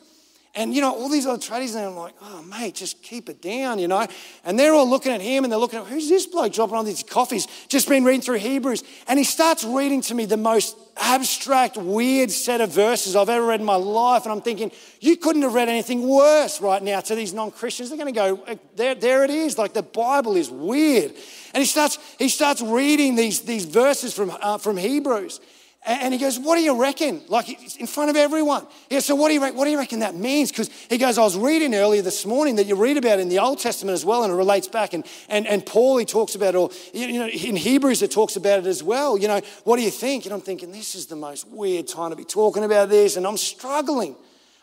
And, 0.53 0.75
you 0.75 0.81
know, 0.81 0.93
all 0.93 1.07
these 1.07 1.25
other 1.25 1.39
tradies, 1.39 1.75
and 1.75 1.85
I'm 1.85 1.95
like, 1.95 2.13
oh, 2.21 2.41
mate, 2.41 2.75
just 2.75 3.01
keep 3.01 3.29
it 3.29 3.41
down, 3.41 3.79
you 3.79 3.87
know. 3.87 4.05
And 4.43 4.59
they're 4.59 4.73
all 4.73 4.89
looking 4.89 5.13
at 5.13 5.21
him 5.21 5.45
and 5.45 5.51
they're 5.51 5.59
looking 5.59 5.79
at, 5.79 5.85
who's 5.85 6.09
this 6.09 6.25
bloke 6.25 6.51
dropping 6.51 6.75
on 6.75 6.83
these 6.83 7.03
coffees? 7.03 7.47
Just 7.69 7.87
been 7.87 8.03
reading 8.03 8.19
through 8.19 8.39
Hebrews. 8.39 8.83
And 9.07 9.17
he 9.17 9.23
starts 9.23 9.63
reading 9.63 10.01
to 10.01 10.13
me 10.13 10.25
the 10.25 10.35
most 10.35 10.75
abstract, 10.97 11.77
weird 11.77 12.31
set 12.31 12.59
of 12.59 12.69
verses 12.69 13.15
I've 13.15 13.29
ever 13.29 13.45
read 13.45 13.61
in 13.61 13.65
my 13.65 13.75
life. 13.75 14.23
And 14.23 14.33
I'm 14.33 14.41
thinking, 14.41 14.73
you 14.99 15.15
couldn't 15.15 15.43
have 15.43 15.53
read 15.53 15.69
anything 15.69 16.05
worse 16.05 16.59
right 16.59 16.83
now 16.83 16.99
to 16.99 17.15
these 17.15 17.33
non 17.33 17.51
Christians. 17.51 17.87
They're 17.87 17.97
going 17.97 18.13
to 18.13 18.19
go, 18.19 18.43
uh, 18.45 18.55
there, 18.75 18.95
there 18.95 19.23
it 19.23 19.29
is. 19.29 19.57
Like 19.57 19.71
the 19.71 19.83
Bible 19.83 20.35
is 20.35 20.49
weird. 20.49 21.13
And 21.53 21.61
he 21.61 21.65
starts, 21.65 21.97
he 22.19 22.27
starts 22.27 22.61
reading 22.61 23.15
these, 23.15 23.39
these 23.43 23.63
verses 23.63 24.13
from, 24.13 24.31
uh, 24.41 24.57
from 24.57 24.75
Hebrews. 24.75 25.39
And 25.83 26.13
he 26.13 26.19
goes, 26.19 26.37
What 26.37 26.57
do 26.57 26.61
you 26.61 26.79
reckon? 26.79 27.23
Like 27.27 27.79
in 27.79 27.87
front 27.87 28.11
of 28.11 28.15
everyone. 28.15 28.67
Yeah, 28.91 28.99
so 28.99 29.15
what 29.15 29.29
do 29.29 29.33
you, 29.33 29.41
what 29.41 29.65
do 29.65 29.71
you 29.71 29.79
reckon 29.79 29.99
that 29.99 30.13
means? 30.13 30.51
Because 30.51 30.69
he 30.89 30.99
goes, 30.99 31.17
I 31.17 31.23
was 31.23 31.35
reading 31.35 31.73
earlier 31.73 32.03
this 32.03 32.23
morning 32.23 32.57
that 32.57 32.67
you 32.67 32.75
read 32.75 32.97
about 32.97 33.19
in 33.19 33.29
the 33.29 33.39
Old 33.39 33.57
Testament 33.57 33.95
as 33.95 34.05
well, 34.05 34.23
and 34.23 34.31
it 34.31 34.35
relates 34.35 34.67
back. 34.67 34.93
And, 34.93 35.03
and, 35.27 35.47
and 35.47 35.65
Paul, 35.65 35.97
he 35.97 36.05
talks 36.05 36.35
about 36.35 36.53
it, 36.53 36.57
or 36.57 36.69
you 36.93 37.19
know, 37.19 37.27
in 37.27 37.55
Hebrews, 37.55 38.03
it 38.03 38.11
talks 38.11 38.35
about 38.35 38.59
it 38.59 38.67
as 38.67 38.83
well. 38.83 39.17
You 39.17 39.27
know, 39.27 39.41
what 39.63 39.77
do 39.77 39.81
you 39.81 39.89
think? 39.89 40.25
And 40.25 40.33
I'm 40.35 40.41
thinking, 40.41 40.71
This 40.71 40.93
is 40.93 41.07
the 41.07 41.15
most 41.15 41.47
weird 41.47 41.87
time 41.87 42.11
to 42.11 42.15
be 42.15 42.25
talking 42.25 42.63
about 42.63 42.89
this, 42.89 43.17
and 43.17 43.25
I'm 43.25 43.37
struggling. 43.37 44.15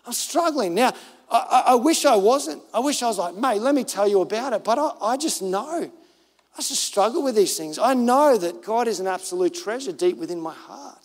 I'm 0.07 0.13
struggling. 0.13 0.77
Now, 0.77 0.93
I, 1.29 1.65
I 1.67 1.75
wish 1.75 2.05
I 2.05 2.15
wasn't. 2.15 2.63
I 2.73 2.79
wish 2.79 3.03
I 3.03 3.09
was 3.09 3.19
like, 3.19 3.35
Mate, 3.35 3.61
let 3.61 3.75
me 3.75 3.83
tell 3.83 4.07
you 4.07 4.21
about 4.21 4.53
it. 4.53 4.63
But 4.63 4.79
I, 4.79 4.93
I 5.03 5.17
just 5.17 5.43
know. 5.43 5.91
I 6.59 6.63
just 6.63 6.85
struggle 6.85 7.23
with 7.23 7.37
these 7.37 7.57
things. 7.57 7.79
I 7.79 7.95
know 7.95 8.37
that 8.37 8.63
God 8.63 8.89
is 8.89 8.99
an 8.99 9.07
absolute 9.07 9.55
treasure 9.55 9.93
deep 9.93 10.17
within 10.17 10.41
my 10.41 10.55
heart. 10.55 10.98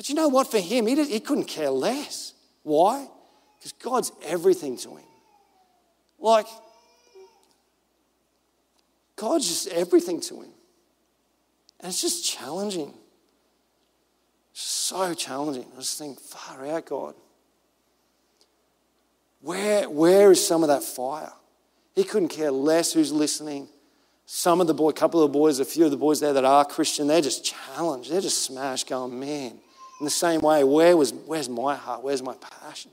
But 0.00 0.08
you 0.08 0.14
know 0.14 0.28
what? 0.28 0.50
For 0.50 0.58
him, 0.58 0.86
he, 0.86 0.94
did, 0.94 1.08
he 1.08 1.20
couldn't 1.20 1.44
care 1.44 1.68
less. 1.68 2.32
Why? 2.62 3.06
Because 3.58 3.72
God's 3.72 4.12
everything 4.24 4.78
to 4.78 4.96
him. 4.96 5.04
Like, 6.18 6.46
God's 9.14 9.46
just 9.46 9.68
everything 9.68 10.22
to 10.22 10.36
him. 10.36 10.52
And 11.80 11.90
it's 11.90 12.00
just 12.00 12.24
challenging. 12.24 12.94
It's 14.52 14.62
so 14.62 15.12
challenging. 15.12 15.66
I 15.74 15.80
just 15.80 15.98
think, 15.98 16.18
far 16.18 16.66
out, 16.66 16.86
God. 16.86 17.14
Where, 19.42 19.86
where 19.86 20.32
is 20.32 20.46
some 20.46 20.62
of 20.62 20.70
that 20.70 20.82
fire? 20.82 21.34
He 21.94 22.04
couldn't 22.04 22.28
care 22.28 22.50
less 22.50 22.94
who's 22.94 23.12
listening. 23.12 23.68
Some 24.24 24.62
of 24.62 24.66
the 24.66 24.72
boy, 24.72 24.88
a 24.88 24.94
couple 24.94 25.22
of 25.22 25.30
the 25.30 25.38
boys, 25.38 25.60
a 25.60 25.64
few 25.66 25.84
of 25.84 25.90
the 25.90 25.98
boys 25.98 26.20
there 26.20 26.32
that 26.32 26.46
are 26.46 26.64
Christian, 26.64 27.06
they're 27.06 27.20
just 27.20 27.44
challenged. 27.44 28.10
They're 28.10 28.22
just 28.22 28.44
smashed, 28.44 28.88
going, 28.88 29.20
man, 29.20 29.58
in 30.00 30.04
the 30.04 30.10
same 30.10 30.40
way, 30.40 30.64
where 30.64 30.96
was, 30.96 31.12
where's 31.12 31.48
my 31.48 31.76
heart? 31.76 32.02
Where's 32.02 32.22
my 32.22 32.34
passion? 32.34 32.90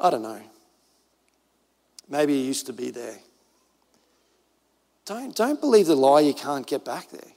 I 0.00 0.10
don't 0.10 0.22
know. 0.22 0.40
Maybe 2.08 2.34
you 2.34 2.40
used 2.40 2.66
to 2.66 2.72
be 2.72 2.90
there. 2.90 3.18
Don't, 5.04 5.36
don't 5.36 5.60
believe 5.60 5.86
the 5.86 5.94
lie 5.94 6.20
you 6.20 6.32
can't 6.32 6.66
get 6.66 6.84
back 6.84 7.10
there. 7.10 7.32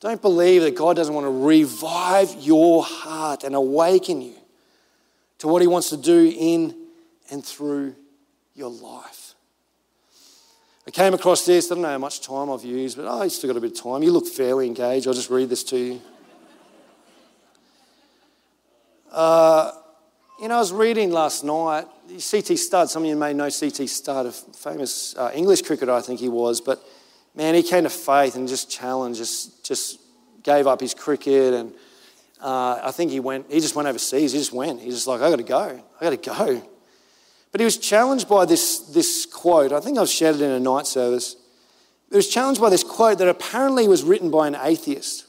Don't 0.00 0.20
believe 0.20 0.62
that 0.62 0.74
God 0.74 0.96
doesn't 0.96 1.14
want 1.14 1.26
to 1.26 1.44
revive 1.44 2.34
your 2.40 2.82
heart 2.82 3.44
and 3.44 3.54
awaken 3.54 4.22
you 4.22 4.34
to 5.38 5.48
what 5.48 5.60
He 5.60 5.68
wants 5.68 5.90
to 5.90 5.96
do 5.96 6.34
in 6.36 6.74
and 7.30 7.44
through 7.44 7.94
your 8.54 8.70
life. 8.70 9.34
I 10.86 10.90
came 10.90 11.14
across 11.14 11.46
this. 11.46 11.70
I 11.70 11.74
don't 11.74 11.82
know 11.82 11.90
how 11.90 11.98
much 11.98 12.22
time 12.22 12.50
I've 12.50 12.64
used, 12.64 12.96
but 12.96 13.06
I 13.06 13.28
still 13.28 13.48
got 13.48 13.58
a 13.58 13.60
bit 13.60 13.78
of 13.78 13.82
time. 13.82 14.02
You 14.02 14.12
look 14.12 14.26
fairly 14.26 14.66
engaged. 14.66 15.06
I'll 15.06 15.14
just 15.14 15.30
read 15.30 15.48
this 15.48 15.62
to 15.64 15.76
you. 15.76 16.00
Uh, 19.12 19.72
you 20.40 20.48
know, 20.48 20.56
I 20.56 20.58
was 20.58 20.72
reading 20.72 21.12
last 21.12 21.44
night, 21.44 21.84
C.T. 22.16 22.56
Studd, 22.56 22.88
some 22.88 23.02
of 23.02 23.08
you 23.10 23.14
may 23.14 23.34
know 23.34 23.50
C.T. 23.50 23.86
Studd, 23.86 24.24
a 24.24 24.32
famous 24.32 25.14
uh, 25.18 25.30
English 25.34 25.60
cricketer, 25.62 25.92
I 25.92 26.00
think 26.00 26.18
he 26.18 26.30
was, 26.30 26.62
but 26.62 26.82
man, 27.34 27.54
he 27.54 27.62
came 27.62 27.84
to 27.84 27.90
faith 27.90 28.36
and 28.36 28.48
just 28.48 28.70
challenged, 28.70 29.18
just, 29.18 29.66
just 29.66 30.00
gave 30.42 30.66
up 30.66 30.80
his 30.80 30.94
cricket 30.94 31.52
and 31.52 31.74
uh, 32.40 32.80
I 32.82 32.90
think 32.90 33.10
he 33.10 33.20
went, 33.20 33.52
he 33.52 33.60
just 33.60 33.76
went 33.76 33.86
overseas, 33.86 34.32
he 34.32 34.38
just 34.38 34.52
went. 34.52 34.80
He's 34.80 34.94
just 34.94 35.06
like, 35.06 35.20
I 35.20 35.28
gotta 35.28 35.42
go, 35.42 35.84
I 36.00 36.04
gotta 36.04 36.16
go. 36.16 36.62
But 37.52 37.60
he 37.60 37.66
was 37.66 37.76
challenged 37.76 38.30
by 38.30 38.46
this, 38.46 38.78
this 38.78 39.26
quote, 39.26 39.72
I 39.72 39.80
think 39.80 39.98
I've 39.98 40.08
shared 40.08 40.36
it 40.36 40.42
in 40.42 40.52
a 40.52 40.58
night 40.58 40.86
service. 40.86 41.36
He 42.08 42.16
was 42.16 42.28
challenged 42.28 42.62
by 42.62 42.70
this 42.70 42.82
quote 42.82 43.18
that 43.18 43.28
apparently 43.28 43.86
was 43.86 44.04
written 44.04 44.30
by 44.30 44.46
an 44.46 44.56
atheist. 44.56 45.26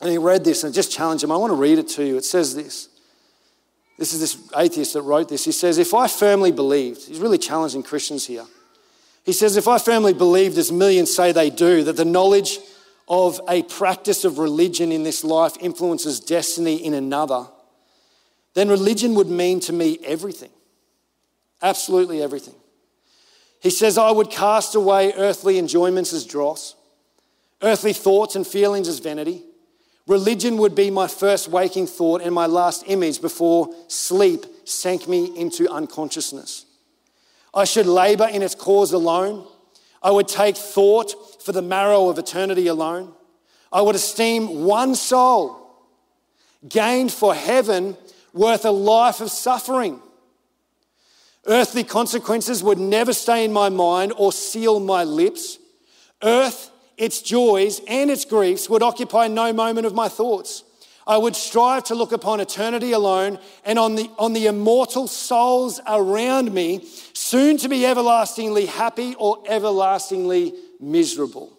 And 0.00 0.10
he 0.10 0.18
read 0.18 0.44
this 0.44 0.64
and 0.64 0.74
just 0.74 0.92
challenged 0.92 1.24
him. 1.24 1.32
I 1.32 1.36
want 1.36 1.50
to 1.50 1.56
read 1.56 1.78
it 1.78 1.88
to 1.90 2.04
you. 2.04 2.16
It 2.16 2.24
says 2.24 2.54
this. 2.54 2.88
This 3.98 4.12
is 4.12 4.20
this 4.20 4.50
atheist 4.54 4.92
that 4.92 5.02
wrote 5.02 5.28
this. 5.28 5.44
He 5.44 5.52
says, 5.52 5.78
If 5.78 5.94
I 5.94 6.06
firmly 6.06 6.52
believed, 6.52 7.06
he's 7.06 7.18
really 7.18 7.38
challenging 7.38 7.82
Christians 7.82 8.26
here. 8.26 8.44
He 9.24 9.32
says, 9.32 9.56
If 9.56 9.68
I 9.68 9.78
firmly 9.78 10.12
believed, 10.12 10.58
as 10.58 10.70
millions 10.70 11.14
say 11.14 11.32
they 11.32 11.48
do, 11.48 11.82
that 11.84 11.96
the 11.96 12.04
knowledge 12.04 12.58
of 13.08 13.40
a 13.48 13.62
practice 13.62 14.24
of 14.24 14.38
religion 14.38 14.92
in 14.92 15.02
this 15.02 15.24
life 15.24 15.56
influences 15.60 16.20
destiny 16.20 16.84
in 16.84 16.92
another, 16.92 17.46
then 18.54 18.68
religion 18.68 19.14
would 19.14 19.28
mean 19.28 19.60
to 19.60 19.72
me 19.72 19.98
everything. 20.04 20.50
Absolutely 21.62 22.22
everything. 22.22 22.54
He 23.60 23.70
says, 23.70 23.96
I 23.96 24.10
would 24.10 24.30
cast 24.30 24.74
away 24.74 25.12
earthly 25.16 25.58
enjoyments 25.58 26.12
as 26.12 26.24
dross, 26.24 26.74
earthly 27.62 27.92
thoughts 27.92 28.36
and 28.36 28.46
feelings 28.46 28.88
as 28.88 28.98
vanity. 28.98 29.42
Religion 30.06 30.56
would 30.58 30.74
be 30.74 30.90
my 30.90 31.08
first 31.08 31.48
waking 31.48 31.86
thought 31.86 32.22
and 32.22 32.34
my 32.34 32.46
last 32.46 32.84
image 32.86 33.20
before 33.20 33.74
sleep 33.88 34.46
sank 34.64 35.08
me 35.08 35.36
into 35.36 35.68
unconsciousness. 35.68 36.64
I 37.52 37.64
should 37.64 37.86
labor 37.86 38.28
in 38.28 38.42
its 38.42 38.54
cause 38.54 38.92
alone. 38.92 39.46
I 40.02 40.10
would 40.10 40.28
take 40.28 40.56
thought 40.56 41.42
for 41.42 41.52
the 41.52 41.62
marrow 41.62 42.08
of 42.08 42.18
eternity 42.18 42.68
alone. 42.68 43.14
I 43.72 43.80
would 43.80 43.96
esteem 43.96 44.64
one 44.64 44.94
soul 44.94 45.62
gained 46.68 47.12
for 47.12 47.34
heaven 47.34 47.96
worth 48.32 48.64
a 48.64 48.70
life 48.70 49.20
of 49.20 49.30
suffering. 49.30 50.00
Earthly 51.46 51.84
consequences 51.84 52.62
would 52.62 52.78
never 52.78 53.12
stay 53.12 53.44
in 53.44 53.52
my 53.52 53.68
mind 53.68 54.12
or 54.16 54.32
seal 54.32 54.80
my 54.80 55.04
lips. 55.04 55.58
Earth 56.22 56.70
its 56.96 57.20
joys, 57.22 57.80
and 57.86 58.10
its 58.10 58.24
griefs 58.24 58.68
would 58.68 58.82
occupy 58.82 59.28
no 59.28 59.52
moment 59.52 59.86
of 59.86 59.94
my 59.94 60.08
thoughts. 60.08 60.64
I 61.06 61.18
would 61.18 61.36
strive 61.36 61.84
to 61.84 61.94
look 61.94 62.10
upon 62.10 62.40
eternity 62.40 62.92
alone 62.92 63.38
and 63.64 63.78
on 63.78 63.94
the, 63.94 64.10
on 64.18 64.32
the 64.32 64.46
immortal 64.46 65.06
souls 65.06 65.80
around 65.86 66.52
me, 66.52 66.84
soon 67.12 67.58
to 67.58 67.68
be 67.68 67.86
everlastingly 67.86 68.66
happy 68.66 69.14
or 69.16 69.42
everlastingly 69.46 70.54
miserable. 70.80 71.56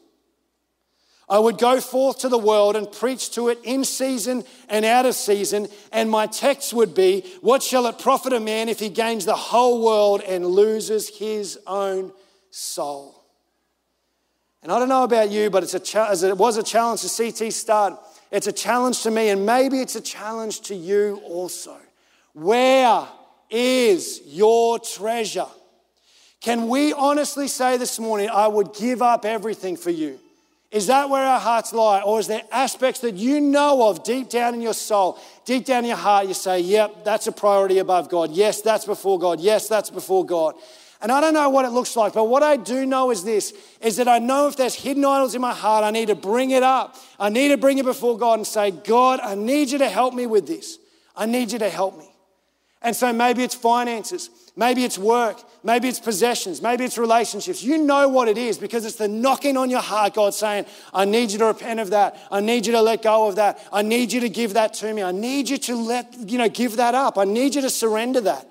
I 1.29 1.39
would 1.39 1.57
go 1.57 1.81
forth 1.81 2.19
to 2.19 2.29
the 2.29 2.37
world 2.37 2.75
and 2.75 2.89
preach 2.89 3.31
to 3.31 3.49
it 3.49 3.59
in 3.63 3.83
season 3.83 4.45
and 4.69 4.85
out 4.85 5.05
of 5.05 5.13
season, 5.13 5.67
and 5.91 6.09
my 6.09 6.25
text 6.25 6.73
would 6.73 6.93
be 6.93 7.25
What 7.41 7.63
shall 7.63 7.87
it 7.87 7.99
profit 7.99 8.33
a 8.33 8.39
man 8.39 8.69
if 8.69 8.79
he 8.79 8.89
gains 8.89 9.25
the 9.25 9.35
whole 9.35 9.83
world 9.83 10.21
and 10.21 10.45
loses 10.45 11.09
his 11.17 11.59
own 11.67 12.13
soul? 12.49 13.16
And 14.63 14.71
I 14.71 14.79
don't 14.79 14.89
know 14.89 15.03
about 15.03 15.29
you, 15.29 15.49
but 15.49 15.63
it's 15.63 15.73
a 15.73 15.79
cha- 15.79 16.09
as 16.09 16.23
it 16.23 16.37
was 16.37 16.57
a 16.57 16.63
challenge 16.63 17.01
to 17.01 17.09
CT 17.09 17.53
Studd, 17.53 17.97
it's 18.31 18.47
a 18.47 18.51
challenge 18.51 19.03
to 19.03 19.11
me, 19.11 19.29
and 19.29 19.45
maybe 19.45 19.79
it's 19.79 19.95
a 19.95 20.01
challenge 20.01 20.61
to 20.61 20.75
you 20.75 21.21
also. 21.23 21.77
Where 22.33 23.07
is 23.49 24.21
your 24.25 24.79
treasure? 24.79 25.47
Can 26.41 26.67
we 26.67 26.93
honestly 26.93 27.47
say 27.47 27.77
this 27.77 27.99
morning, 27.99 28.29
I 28.29 28.47
would 28.47 28.73
give 28.73 29.01
up 29.01 29.25
everything 29.25 29.77
for 29.77 29.89
you? 29.89 30.19
Is 30.69 30.87
that 30.87 31.09
where 31.09 31.23
our 31.23 31.39
hearts 31.39 31.71
lie? 31.71 32.01
Or 32.01 32.19
is 32.19 32.27
there 32.27 32.43
aspects 32.51 32.99
that 33.01 33.15
you 33.15 33.39
know 33.39 33.89
of 33.89 34.03
deep 34.03 34.29
down 34.29 34.53
in 34.53 34.61
your 34.61 34.73
soul, 34.73 35.17
deep 35.45 35.65
down 35.65 35.85
in 35.85 35.89
your 35.89 35.97
heart, 35.97 36.27
you 36.27 36.33
say, 36.33 36.59
yep, 36.59 37.05
that's 37.05 37.27
a 37.27 37.31
priority 37.31 37.79
above 37.79 38.09
God. 38.09 38.31
Yes, 38.31 38.61
that's 38.61 38.85
before 38.85 39.17
God. 39.17 39.39
Yes, 39.39 39.69
that's 39.69 39.89
before 39.89 40.25
God. 40.25 40.55
And 41.01 41.11
I 41.11 41.21
don't 41.21 41.33
know 41.33 41.49
what 41.49 41.65
it 41.65 41.69
looks 41.69 41.95
like, 41.95 42.13
but 42.13 42.23
what 42.23 42.41
I 42.41 42.55
do 42.57 42.85
know 42.85 43.11
is 43.11 43.23
this 43.23 43.53
is 43.81 43.97
that 43.97 44.07
I 44.07 44.17
know 44.17 44.47
if 44.47 44.55
there's 44.55 44.73
hidden 44.73 45.05
idols 45.05 45.35
in 45.35 45.41
my 45.41 45.53
heart, 45.53 45.83
I 45.83 45.91
need 45.91 46.07
to 46.07 46.15
bring 46.15 46.51
it 46.51 46.63
up. 46.63 46.95
I 47.19 47.29
need 47.29 47.49
to 47.49 47.57
bring 47.57 47.77
it 47.77 47.85
before 47.85 48.17
God 48.17 48.39
and 48.39 48.47
say, 48.47 48.71
God, 48.71 49.19
I 49.21 49.35
need 49.35 49.69
you 49.69 49.77
to 49.77 49.89
help 49.89 50.13
me 50.13 50.25
with 50.25 50.47
this. 50.47 50.79
I 51.15 51.27
need 51.27 51.51
you 51.51 51.59
to 51.59 51.69
help 51.69 51.97
me. 51.97 52.09
And 52.81 52.95
so 52.95 53.11
maybe 53.11 53.43
it's 53.43 53.55
finances. 53.55 54.29
Maybe 54.55 54.83
it's 54.83 54.97
work. 54.97 55.41
Maybe 55.63 55.87
it's 55.87 55.99
possessions. 55.99 56.61
Maybe 56.61 56.83
it's 56.83 56.97
relationships. 56.97 57.63
You 57.63 57.77
know 57.77 58.07
what 58.07 58.27
it 58.27 58.37
is 58.37 58.57
because 58.57 58.85
it's 58.85 58.95
the 58.95 59.07
knocking 59.07 59.57
on 59.57 59.69
your 59.69 59.81
heart, 59.81 60.15
God 60.15 60.33
saying, 60.33 60.65
I 60.93 61.05
need 61.05 61.31
you 61.31 61.37
to 61.39 61.45
repent 61.45 61.79
of 61.79 61.91
that. 61.91 62.17
I 62.31 62.39
need 62.39 62.65
you 62.65 62.71
to 62.73 62.81
let 62.81 63.03
go 63.03 63.27
of 63.27 63.35
that. 63.35 63.63
I 63.71 63.81
need 63.81 64.11
you 64.11 64.21
to 64.21 64.29
give 64.29 64.53
that 64.53 64.73
to 64.75 64.93
me. 64.93 65.03
I 65.03 65.11
need 65.11 65.49
you 65.49 65.57
to 65.57 65.75
let, 65.75 66.13
you 66.27 66.37
know, 66.37 66.49
give 66.49 66.77
that 66.77 66.95
up. 66.95 67.17
I 67.17 67.25
need 67.25 67.55
you 67.55 67.61
to 67.61 67.69
surrender 67.69 68.21
that. 68.21 68.46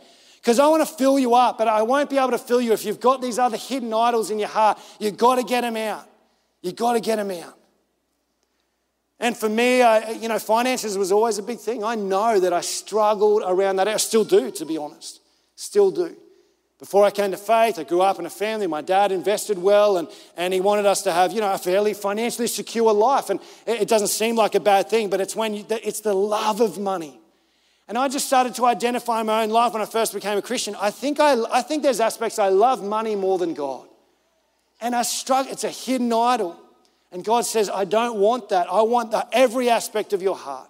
Because 0.47 0.61
I 0.61 0.69
want 0.69 0.87
to 0.89 0.95
fill 0.95 1.19
you 1.19 1.35
up, 1.35 1.59
but 1.59 1.67
I 1.67 1.83
won't 1.83 2.09
be 2.09 2.19
able 2.19 2.31
to 2.31 2.39
fill 2.39 2.61
you 2.61 2.73
if 2.73 2.85
you've 2.85 3.01
got 3.01 3.21
these 3.21 3.37
other 3.37 3.57
hidden 3.57 3.93
idols 3.93 4.31
in 4.31 4.39
your 4.39 4.47
heart. 4.47 4.79
You've 5.01 5.17
got 5.17 5.35
to 5.35 5.43
get 5.43 5.63
them 5.63 5.77
out. 5.77 6.09
You've 6.63 6.77
got 6.77 6.93
to 6.93 7.01
get 7.01 7.17
them 7.17 7.33
out. 7.33 7.59
And 9.19 9.37
for 9.37 9.49
me, 9.49 9.83
I, 9.83 10.13
you 10.13 10.29
know, 10.29 10.39
finances 10.39 10.97
was 10.97 11.11
always 11.11 11.39
a 11.39 11.43
big 11.43 11.59
thing. 11.59 11.83
I 11.83 11.97
know 11.97 12.39
that 12.39 12.53
I 12.53 12.61
struggled 12.61 13.43
around 13.45 13.75
that. 13.77 13.89
I 13.89 13.97
still 13.97 14.23
do, 14.23 14.53
to 14.53 14.65
be 14.65 14.79
honest. 14.79 15.21
Still 15.57 15.91
do. 15.91 16.17
Before 16.79 17.05
I 17.05 17.11
came 17.11 17.33
to 17.33 17.37
faith, 17.37 17.81
I 17.81 17.83
grew 17.83 18.03
up 18.03 18.21
in 18.21 18.27
a 18.27 18.31
family. 18.31 18.69
My 18.69 18.83
dad 18.83 19.11
invested 19.11 19.59
well, 19.59 19.97
and, 19.97 20.07
and 20.37 20.55
he 20.55 20.61
wanted 20.61 20.87
us 20.87 21.03
to 21.03 21.13
have, 21.13 21.33
you 21.33 21.41
know, 21.41 21.53
a 21.53 21.59
fairly 21.59 21.93
financially 21.93 22.47
secure 22.47 22.93
life. 22.93 23.31
And 23.31 23.41
it, 23.67 23.83
it 23.83 23.89
doesn't 23.89 24.11
seem 24.11 24.37
like 24.37 24.55
a 24.55 24.61
bad 24.61 24.89
thing, 24.89 25.11
but 25.11 25.21
it's 25.21 25.35
when 25.35 25.55
you, 25.55 25.67
it's 25.71 26.03
the 26.03 26.15
love 26.15 26.61
of 26.61 26.79
money. 26.79 27.19
And 27.89 27.97
I 27.97 28.09
just 28.09 28.27
started 28.27 28.55
to 28.57 28.67
identify 28.67 29.23
my 29.23 29.45
own 29.45 29.51
life 29.51 29.73
when 29.73 29.83
I 29.83 29.87
first 29.87 30.13
became 30.13 30.37
a 30.37 30.43
Christian. 30.43 30.75
I 30.81 30.91
think, 30.91 31.21
I, 31.21 31.37
I 31.53 31.63
think 31.63 31.83
there's 31.83 32.01
aspects 32.01 32.39
I 32.39 32.49
love 32.49 32.83
money 32.83 33.15
more 33.15 33.39
than 33.39 33.55
God. 33.55 33.87
And 34.81 34.95
I 34.95 35.03
struggle, 35.03 35.53
it's 35.53 35.65
a 35.65 35.71
hidden 35.71 36.13
idol. 36.13 36.61
And 37.13 37.25
God 37.25 37.47
says, 37.47 37.71
I 37.71 37.85
don't 37.85 38.19
want 38.19 38.49
that. 38.49 38.67
I 38.71 38.83
want 38.83 39.15
every 39.33 39.71
aspect 39.71 40.13
of 40.13 40.21
your 40.21 40.37
heart. 40.37 40.69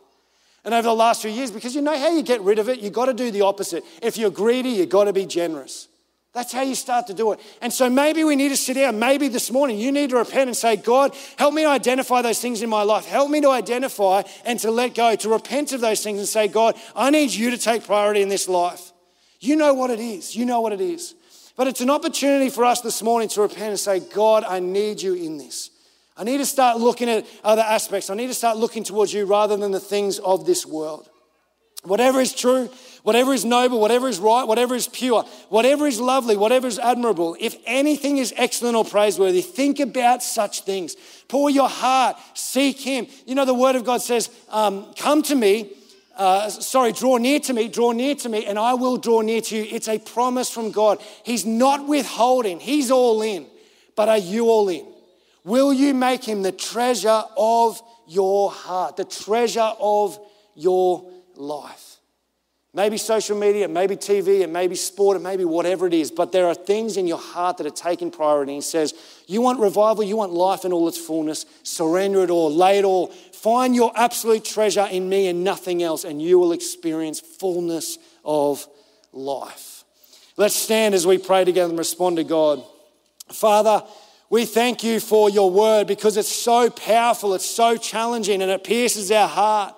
And 0.64 0.74
over 0.74 0.82
the 0.82 0.94
last 0.94 1.22
few 1.22 1.30
years, 1.30 1.50
because 1.50 1.74
you 1.74 1.80
know 1.80 1.96
how 1.96 2.10
you 2.10 2.22
get 2.22 2.40
rid 2.42 2.58
of 2.58 2.68
it, 2.68 2.80
you've 2.80 2.92
got 2.92 3.06
to 3.06 3.14
do 3.14 3.30
the 3.30 3.42
opposite. 3.42 3.84
If 4.02 4.18
you're 4.18 4.30
greedy, 4.30 4.70
you've 4.70 4.88
got 4.88 5.04
to 5.04 5.12
be 5.12 5.24
generous. 5.24 5.88
That's 6.36 6.52
how 6.52 6.60
you 6.60 6.74
start 6.74 7.06
to 7.06 7.14
do 7.14 7.32
it. 7.32 7.40
And 7.62 7.72
so 7.72 7.88
maybe 7.88 8.22
we 8.22 8.36
need 8.36 8.50
to 8.50 8.58
sit 8.58 8.74
down. 8.74 8.98
Maybe 8.98 9.28
this 9.28 9.50
morning 9.50 9.78
you 9.78 9.90
need 9.90 10.10
to 10.10 10.18
repent 10.18 10.48
and 10.48 10.54
say, 10.54 10.76
God, 10.76 11.16
help 11.38 11.54
me 11.54 11.64
identify 11.64 12.20
those 12.20 12.40
things 12.40 12.60
in 12.60 12.68
my 12.68 12.82
life. 12.82 13.06
Help 13.06 13.30
me 13.30 13.40
to 13.40 13.48
identify 13.48 14.22
and 14.44 14.60
to 14.60 14.70
let 14.70 14.94
go, 14.94 15.16
to 15.16 15.30
repent 15.30 15.72
of 15.72 15.80
those 15.80 16.02
things 16.02 16.18
and 16.18 16.28
say, 16.28 16.46
God, 16.46 16.74
I 16.94 17.08
need 17.08 17.30
you 17.30 17.52
to 17.52 17.56
take 17.56 17.86
priority 17.86 18.20
in 18.20 18.28
this 18.28 18.50
life. 18.50 18.92
You 19.40 19.56
know 19.56 19.72
what 19.72 19.88
it 19.88 19.98
is. 19.98 20.36
You 20.36 20.44
know 20.44 20.60
what 20.60 20.74
it 20.74 20.82
is. 20.82 21.14
But 21.56 21.68
it's 21.68 21.80
an 21.80 21.88
opportunity 21.88 22.50
for 22.50 22.66
us 22.66 22.82
this 22.82 23.02
morning 23.02 23.30
to 23.30 23.40
repent 23.40 23.70
and 23.70 23.80
say, 23.80 24.00
God, 24.00 24.44
I 24.44 24.60
need 24.60 25.00
you 25.00 25.14
in 25.14 25.38
this. 25.38 25.70
I 26.18 26.24
need 26.24 26.36
to 26.36 26.46
start 26.46 26.76
looking 26.78 27.08
at 27.08 27.24
other 27.44 27.62
aspects. 27.62 28.10
I 28.10 28.14
need 28.14 28.26
to 28.26 28.34
start 28.34 28.58
looking 28.58 28.84
towards 28.84 29.10
you 29.10 29.24
rather 29.24 29.56
than 29.56 29.72
the 29.72 29.80
things 29.80 30.18
of 30.18 30.44
this 30.44 30.66
world. 30.66 31.08
Whatever 31.86 32.20
is 32.20 32.34
true, 32.34 32.68
whatever 33.06 33.32
is 33.32 33.44
noble, 33.44 33.78
whatever 33.78 34.08
is 34.08 34.18
right, 34.18 34.42
whatever 34.42 34.74
is 34.74 34.88
pure, 34.88 35.22
whatever 35.48 35.86
is 35.86 36.00
lovely, 36.00 36.36
whatever 36.36 36.66
is 36.66 36.76
admirable, 36.80 37.36
if 37.38 37.54
anything 37.64 38.18
is 38.18 38.34
excellent 38.36 38.74
or 38.74 38.84
praiseworthy, 38.84 39.42
think 39.42 39.78
about 39.78 40.24
such 40.24 40.62
things. 40.62 40.96
Pour 41.28 41.48
your 41.48 41.68
heart, 41.68 42.16
seek 42.34 42.80
Him. 42.80 43.06
You 43.24 43.36
know, 43.36 43.44
the 43.44 43.54
Word 43.54 43.76
of 43.76 43.84
God 43.84 44.02
says, 44.02 44.28
um, 44.50 44.92
Come 44.94 45.22
to 45.22 45.36
me, 45.36 45.70
uh, 46.16 46.50
sorry, 46.50 46.90
draw 46.90 47.16
near 47.18 47.38
to 47.38 47.52
me, 47.52 47.68
draw 47.68 47.92
near 47.92 48.16
to 48.16 48.28
me, 48.28 48.44
and 48.44 48.58
I 48.58 48.74
will 48.74 48.96
draw 48.96 49.20
near 49.20 49.40
to 49.40 49.56
you. 49.56 49.68
It's 49.70 49.86
a 49.86 50.00
promise 50.00 50.50
from 50.50 50.72
God. 50.72 51.00
He's 51.24 51.46
not 51.46 51.86
withholding, 51.86 52.58
He's 52.58 52.90
all 52.90 53.22
in. 53.22 53.46
But 53.94 54.08
are 54.08 54.18
you 54.18 54.46
all 54.48 54.68
in? 54.68 54.84
Will 55.44 55.72
you 55.72 55.94
make 55.94 56.24
him 56.24 56.42
the 56.42 56.50
treasure 56.50 57.22
of 57.38 57.80
your 58.08 58.50
heart, 58.50 58.96
the 58.96 59.04
treasure 59.04 59.72
of 59.78 60.18
your 60.56 61.08
life? 61.36 61.85
Maybe 62.76 62.98
social 62.98 63.38
media, 63.38 63.68
maybe 63.68 63.96
TV, 63.96 64.44
and 64.44 64.52
maybe 64.52 64.74
sport, 64.74 65.16
and 65.16 65.24
maybe 65.24 65.46
whatever 65.46 65.86
it 65.86 65.94
is, 65.94 66.10
but 66.10 66.30
there 66.30 66.46
are 66.46 66.54
things 66.54 66.98
in 66.98 67.06
your 67.06 67.16
heart 67.16 67.56
that 67.56 67.66
are 67.66 67.70
taking 67.70 68.10
priority. 68.10 68.56
He 68.56 68.60
says, 68.60 68.92
You 69.26 69.40
want 69.40 69.60
revival, 69.60 70.04
you 70.04 70.18
want 70.18 70.32
life 70.32 70.66
in 70.66 70.74
all 70.74 70.86
its 70.86 70.98
fullness, 70.98 71.46
surrender 71.62 72.22
it 72.22 72.28
all, 72.28 72.54
lay 72.54 72.76
it 72.76 72.84
all. 72.84 73.06
Find 73.06 73.74
your 73.74 73.92
absolute 73.96 74.44
treasure 74.44 74.86
in 74.90 75.08
me 75.08 75.26
and 75.28 75.42
nothing 75.42 75.82
else, 75.82 76.04
and 76.04 76.20
you 76.20 76.38
will 76.38 76.52
experience 76.52 77.18
fullness 77.18 77.96
of 78.26 78.68
life. 79.10 79.84
Let's 80.36 80.54
stand 80.54 80.94
as 80.94 81.06
we 81.06 81.16
pray 81.16 81.46
together 81.46 81.70
and 81.70 81.78
respond 81.78 82.18
to 82.18 82.24
God. 82.24 82.62
Father, 83.32 83.84
we 84.28 84.44
thank 84.44 84.84
you 84.84 85.00
for 85.00 85.30
your 85.30 85.50
word 85.50 85.86
because 85.86 86.18
it's 86.18 86.28
so 86.28 86.68
powerful, 86.68 87.32
it's 87.32 87.46
so 87.46 87.78
challenging, 87.78 88.42
and 88.42 88.50
it 88.50 88.64
pierces 88.64 89.10
our 89.10 89.28
heart. 89.28 89.75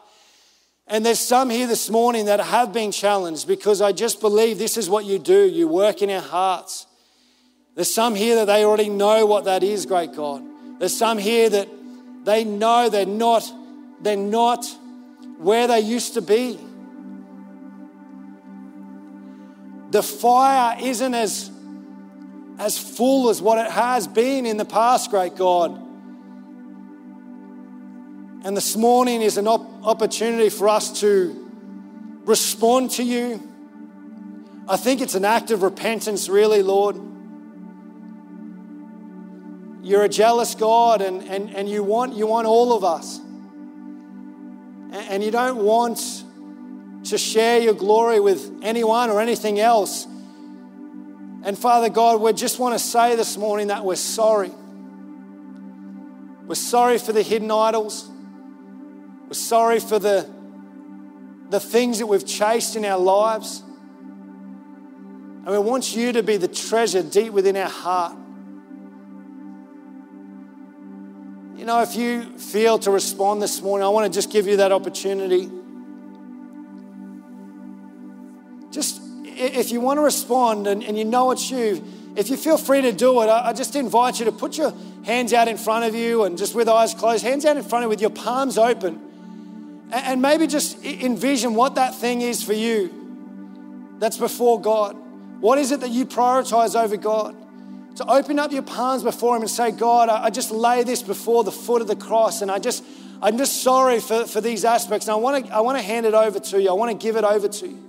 And 0.88 1.04
there's 1.04 1.20
some 1.20 1.50
here 1.50 1.66
this 1.66 1.90
morning 1.90 2.26
that 2.26 2.40
have 2.40 2.72
been 2.72 2.92
challenged 2.92 3.46
because 3.46 3.82
I 3.82 3.92
just 3.92 4.20
believe 4.20 4.58
this 4.58 4.76
is 4.76 4.88
what 4.88 5.04
you 5.04 5.18
do. 5.18 5.46
You 5.46 5.68
work 5.68 6.00
in 6.00 6.10
our 6.10 6.22
hearts. 6.22 6.86
There's 7.74 7.92
some 7.92 8.14
here 8.14 8.36
that 8.36 8.46
they 8.46 8.64
already 8.64 8.88
know 8.88 9.26
what 9.26 9.44
that 9.44 9.62
is, 9.62 9.84
great 9.84 10.14
God. 10.14 10.42
There's 10.78 10.96
some 10.96 11.18
here 11.18 11.50
that 11.50 11.68
they 12.24 12.44
know 12.44 12.88
they're 12.88 13.06
not, 13.06 13.50
they're 14.00 14.16
not 14.16 14.64
where 15.38 15.66
they 15.66 15.80
used 15.80 16.14
to 16.14 16.22
be. 16.22 16.58
The 19.90 20.02
fire 20.02 20.76
isn't 20.80 21.14
as 21.14 21.50
as 22.58 22.76
full 22.76 23.30
as 23.30 23.40
what 23.40 23.64
it 23.64 23.70
has 23.70 24.06
been 24.08 24.44
in 24.44 24.56
the 24.56 24.64
past, 24.64 25.10
great 25.10 25.36
God. 25.36 25.80
And 28.44 28.56
this 28.56 28.76
morning 28.76 29.22
is 29.22 29.36
an 29.36 29.48
op- 29.48 29.84
opportunity 29.84 30.48
for 30.48 30.68
us 30.68 31.00
to 31.00 31.50
respond 32.24 32.92
to 32.92 33.02
you. 33.02 33.42
I 34.68 34.76
think 34.76 35.00
it's 35.00 35.16
an 35.16 35.24
act 35.24 35.50
of 35.50 35.62
repentance, 35.62 36.28
really, 36.28 36.62
Lord. 36.62 36.96
You're 39.82 40.04
a 40.04 40.08
jealous 40.08 40.54
God 40.54 41.02
and, 41.02 41.22
and, 41.22 41.54
and 41.54 41.68
you, 41.68 41.82
want, 41.82 42.14
you 42.14 42.26
want 42.26 42.46
all 42.46 42.74
of 42.74 42.84
us. 42.84 43.18
And, 43.18 44.94
and 44.94 45.24
you 45.24 45.30
don't 45.32 45.64
want 45.64 45.98
to 47.04 47.18
share 47.18 47.58
your 47.58 47.74
glory 47.74 48.20
with 48.20 48.60
anyone 48.62 49.10
or 49.10 49.20
anything 49.20 49.58
else. 49.58 50.06
And 51.42 51.58
Father 51.58 51.88
God, 51.88 52.20
we 52.20 52.32
just 52.34 52.58
want 52.58 52.74
to 52.74 52.78
say 52.78 53.16
this 53.16 53.36
morning 53.36 53.68
that 53.68 53.84
we're 53.84 53.96
sorry. 53.96 54.52
We're 56.46 56.54
sorry 56.54 56.98
for 56.98 57.12
the 57.12 57.22
hidden 57.22 57.50
idols. 57.50 58.08
We're 59.28 59.34
sorry 59.34 59.78
for 59.78 59.98
the, 59.98 60.26
the 61.50 61.60
things 61.60 61.98
that 61.98 62.06
we've 62.06 62.26
chased 62.26 62.76
in 62.76 62.86
our 62.86 62.98
lives. 62.98 63.62
And 65.44 65.46
we 65.46 65.58
want 65.58 65.94
you 65.94 66.12
to 66.12 66.22
be 66.22 66.38
the 66.38 66.48
treasure 66.48 67.02
deep 67.02 67.34
within 67.34 67.54
our 67.58 67.68
heart. 67.68 68.16
You 71.56 71.66
know, 71.66 71.82
if 71.82 71.94
you 71.94 72.38
feel 72.38 72.78
to 72.78 72.90
respond 72.90 73.42
this 73.42 73.60
morning, 73.60 73.84
I 73.84 73.90
want 73.90 74.10
to 74.10 74.16
just 74.16 74.32
give 74.32 74.46
you 74.46 74.56
that 74.58 74.72
opportunity. 74.72 75.50
Just 78.70 79.02
if 79.24 79.70
you 79.70 79.82
want 79.82 79.98
to 79.98 80.02
respond 80.02 80.66
and, 80.66 80.82
and 80.82 80.96
you 80.96 81.04
know 81.04 81.32
it's 81.32 81.50
you, 81.50 81.84
if 82.16 82.30
you 82.30 82.38
feel 82.38 82.56
free 82.56 82.80
to 82.80 82.92
do 82.92 83.20
it, 83.20 83.26
I, 83.26 83.48
I 83.48 83.52
just 83.52 83.76
invite 83.76 84.20
you 84.20 84.24
to 84.24 84.32
put 84.32 84.56
your 84.56 84.72
hands 85.04 85.34
out 85.34 85.48
in 85.48 85.58
front 85.58 85.84
of 85.84 85.94
you 85.94 86.24
and 86.24 86.38
just 86.38 86.54
with 86.54 86.66
eyes 86.66 86.94
closed, 86.94 87.24
hands 87.24 87.44
out 87.44 87.58
in 87.58 87.62
front 87.62 87.84
of 87.84 87.88
you 87.88 87.90
with 87.90 88.00
your 88.00 88.10
palms 88.10 88.56
open. 88.56 89.07
And, 89.90 90.20
maybe 90.20 90.46
just 90.46 90.84
envision 90.84 91.54
what 91.54 91.76
that 91.76 91.94
thing 91.94 92.20
is 92.20 92.42
for 92.42 92.52
you 92.52 93.96
that's 93.98 94.18
before 94.18 94.60
God. 94.60 94.96
What 95.40 95.58
is 95.58 95.72
it 95.72 95.80
that 95.80 95.90
you 95.90 96.04
prioritize 96.04 96.80
over 96.80 96.96
God? 96.96 97.34
To 97.96 98.06
open 98.06 98.38
up 98.38 98.52
your 98.52 98.62
palms 98.62 99.02
before 99.02 99.34
Him 99.34 99.42
and 99.42 99.50
say, 99.50 99.70
God, 99.70 100.08
I, 100.08 100.24
I 100.24 100.30
just 100.30 100.50
lay 100.50 100.84
this 100.84 101.02
before 101.02 101.42
the 101.42 101.52
foot 101.52 101.80
of 101.80 101.88
the 101.88 101.96
cross 101.96 102.42
and 102.42 102.50
I 102.50 102.58
just, 102.58 102.84
I'm 103.20 103.38
just 103.38 103.62
sorry 103.62 104.00
for, 104.00 104.26
for 104.26 104.40
these 104.40 104.64
aspects. 104.64 105.06
And 105.06 105.12
I 105.12 105.16
want 105.16 105.46
to 105.46 105.54
I 105.54 105.60
want 105.60 105.78
to 105.78 105.82
hand 105.82 106.06
it 106.06 106.14
over 106.14 106.38
to 106.38 106.62
you. 106.62 106.70
I 106.70 106.74
want 106.74 106.92
to 106.92 107.04
give 107.04 107.16
it 107.16 107.24
over 107.24 107.48
to 107.48 107.66
you. 107.66 107.88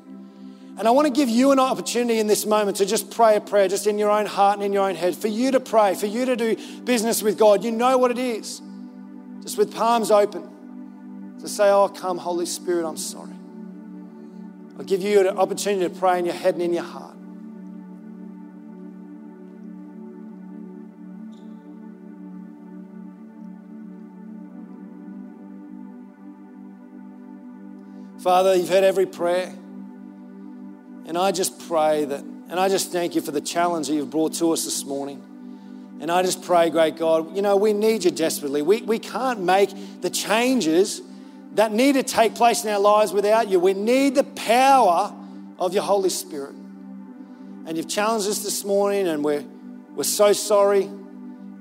And 0.80 0.88
I 0.88 0.92
want 0.92 1.08
to 1.08 1.14
give 1.14 1.28
you 1.28 1.52
an 1.52 1.60
opportunity 1.60 2.20
in 2.20 2.28
this 2.28 2.46
moment 2.46 2.78
to 2.78 2.86
just 2.86 3.12
pray 3.12 3.36
a 3.36 3.42
prayer, 3.42 3.68
just 3.68 3.86
in 3.86 4.00
your 4.00 4.10
own 4.10 4.26
heart 4.26 4.56
and 4.56 4.66
in 4.66 4.72
your 4.72 4.88
own 4.88 4.96
head, 4.96 5.14
for 5.14 5.28
you 5.28 5.52
to 5.52 5.60
pray, 5.60 5.94
for 5.94 6.06
you 6.06 6.24
to 6.24 6.38
do 6.38 6.56
business 6.86 7.22
with 7.22 7.38
God. 7.38 7.66
You 7.66 7.72
know 7.72 7.98
what 7.98 8.12
it 8.12 8.18
is. 8.18 8.62
Just 9.42 9.58
with 9.58 9.76
palms 9.76 10.10
open, 10.10 10.50
to 11.40 11.48
say, 11.48 11.70
Oh, 11.70 11.90
come, 11.90 12.18
Holy 12.18 12.46
Spirit, 12.46 12.88
I'm 12.88 12.98
sorry. 12.98 13.34
I'll 14.78 14.86
give 14.86 15.02
you 15.02 15.20
an 15.28 15.38
opportunity 15.38 15.88
to 15.88 16.00
pray 16.00 16.20
in 16.20 16.26
your 16.26 16.34
head 16.34 16.54
and 16.54 16.64
in 16.64 16.74
your 16.74 16.84
heart. 16.84 17.16
Father, 28.22 28.56
you've 28.56 28.70
heard 28.70 28.84
every 28.84 29.06
prayer. 29.06 29.54
And 31.06 31.18
I 31.18 31.32
just 31.32 31.68
pray 31.68 32.06
that, 32.06 32.20
and 32.22 32.60
I 32.60 32.70
just 32.70 32.92
thank 32.92 33.16
you 33.16 33.22
for 33.22 33.32
the 33.32 33.42
challenge 33.42 33.88
that 33.88 33.96
you've 33.96 34.12
brought 34.12 34.34
to 34.36 34.52
us 34.52 34.66
this 34.66 34.86
morning. 34.86 35.26
And 36.02 36.12
I 36.12 36.22
just 36.22 36.44
pray, 36.44 36.70
great 36.70 36.98
God, 36.98 37.36
you 37.36 37.42
know, 37.42 37.58
we 37.58 37.74
need 37.74 38.04
you 38.04 38.12
desperately. 38.12 38.62
We, 38.62 38.82
we 38.84 39.00
can't 39.00 39.42
make 39.42 40.02
the 40.02 40.10
changes 40.10 41.02
that 41.60 41.74
need 41.74 41.96
to 41.96 42.04
take 42.04 42.36
place 42.36 42.64
in 42.64 42.70
our 42.70 42.80
lives 42.80 43.12
without 43.12 43.50
you. 43.50 43.60
We 43.60 43.74
need 43.74 44.16
the 44.16 44.24
power 44.24 45.14
of 45.60 45.74
your 45.74 45.84
Holy 45.84 46.10
Spirit. 46.10 46.56
And 46.56 47.76
you've 47.76 47.90
challenged 47.90 48.30
us 48.30 48.40
this 48.40 48.64
morning, 48.64 49.10
and 49.10 49.26
we're, 49.26 49.44
we're 49.94 50.06
so 50.06 50.32
sorry. 50.32 50.90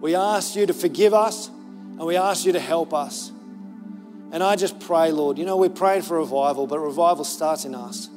We 0.00 0.14
ask 0.14 0.54
you 0.54 0.66
to 0.66 0.72
forgive 0.72 1.14
us, 1.14 1.48
and 1.48 1.98
we 2.06 2.16
ask 2.16 2.46
you 2.46 2.52
to 2.52 2.60
help 2.60 2.94
us. 2.94 3.32
And 4.30 4.40
I 4.40 4.54
just 4.54 4.78
pray, 4.78 5.10
Lord, 5.10 5.36
you 5.36 5.44
know, 5.44 5.56
we're 5.56 5.68
praying 5.68 6.02
for 6.02 6.18
revival, 6.18 6.68
but 6.68 6.78
revival 6.78 7.24
starts 7.24 7.64
in 7.64 7.74
us. 7.74 8.08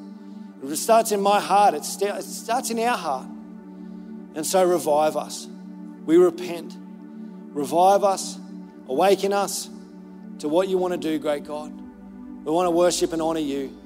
It 0.63 0.75
starts 0.75 1.11
in 1.11 1.19
my 1.19 1.39
heart, 1.39 1.73
it 1.73 1.83
starts 1.83 2.69
in 2.69 2.77
our 2.77 2.95
heart. 2.95 3.25
And 4.35 4.45
so 4.45 4.63
revive 4.63 5.17
us. 5.17 5.47
We 6.05 6.17
repent. 6.17 6.77
Revive 7.55 8.03
us, 8.03 8.37
awaken 8.87 9.33
us 9.33 9.67
to 10.41 10.49
what 10.49 10.67
you 10.67 10.77
want 10.79 10.91
to 10.91 10.97
do, 10.97 11.19
great 11.19 11.43
God. 11.43 11.71
We 12.43 12.51
want 12.51 12.65
to 12.65 12.71
worship 12.71 13.13
and 13.13 13.21
honor 13.21 13.39
you. 13.39 13.77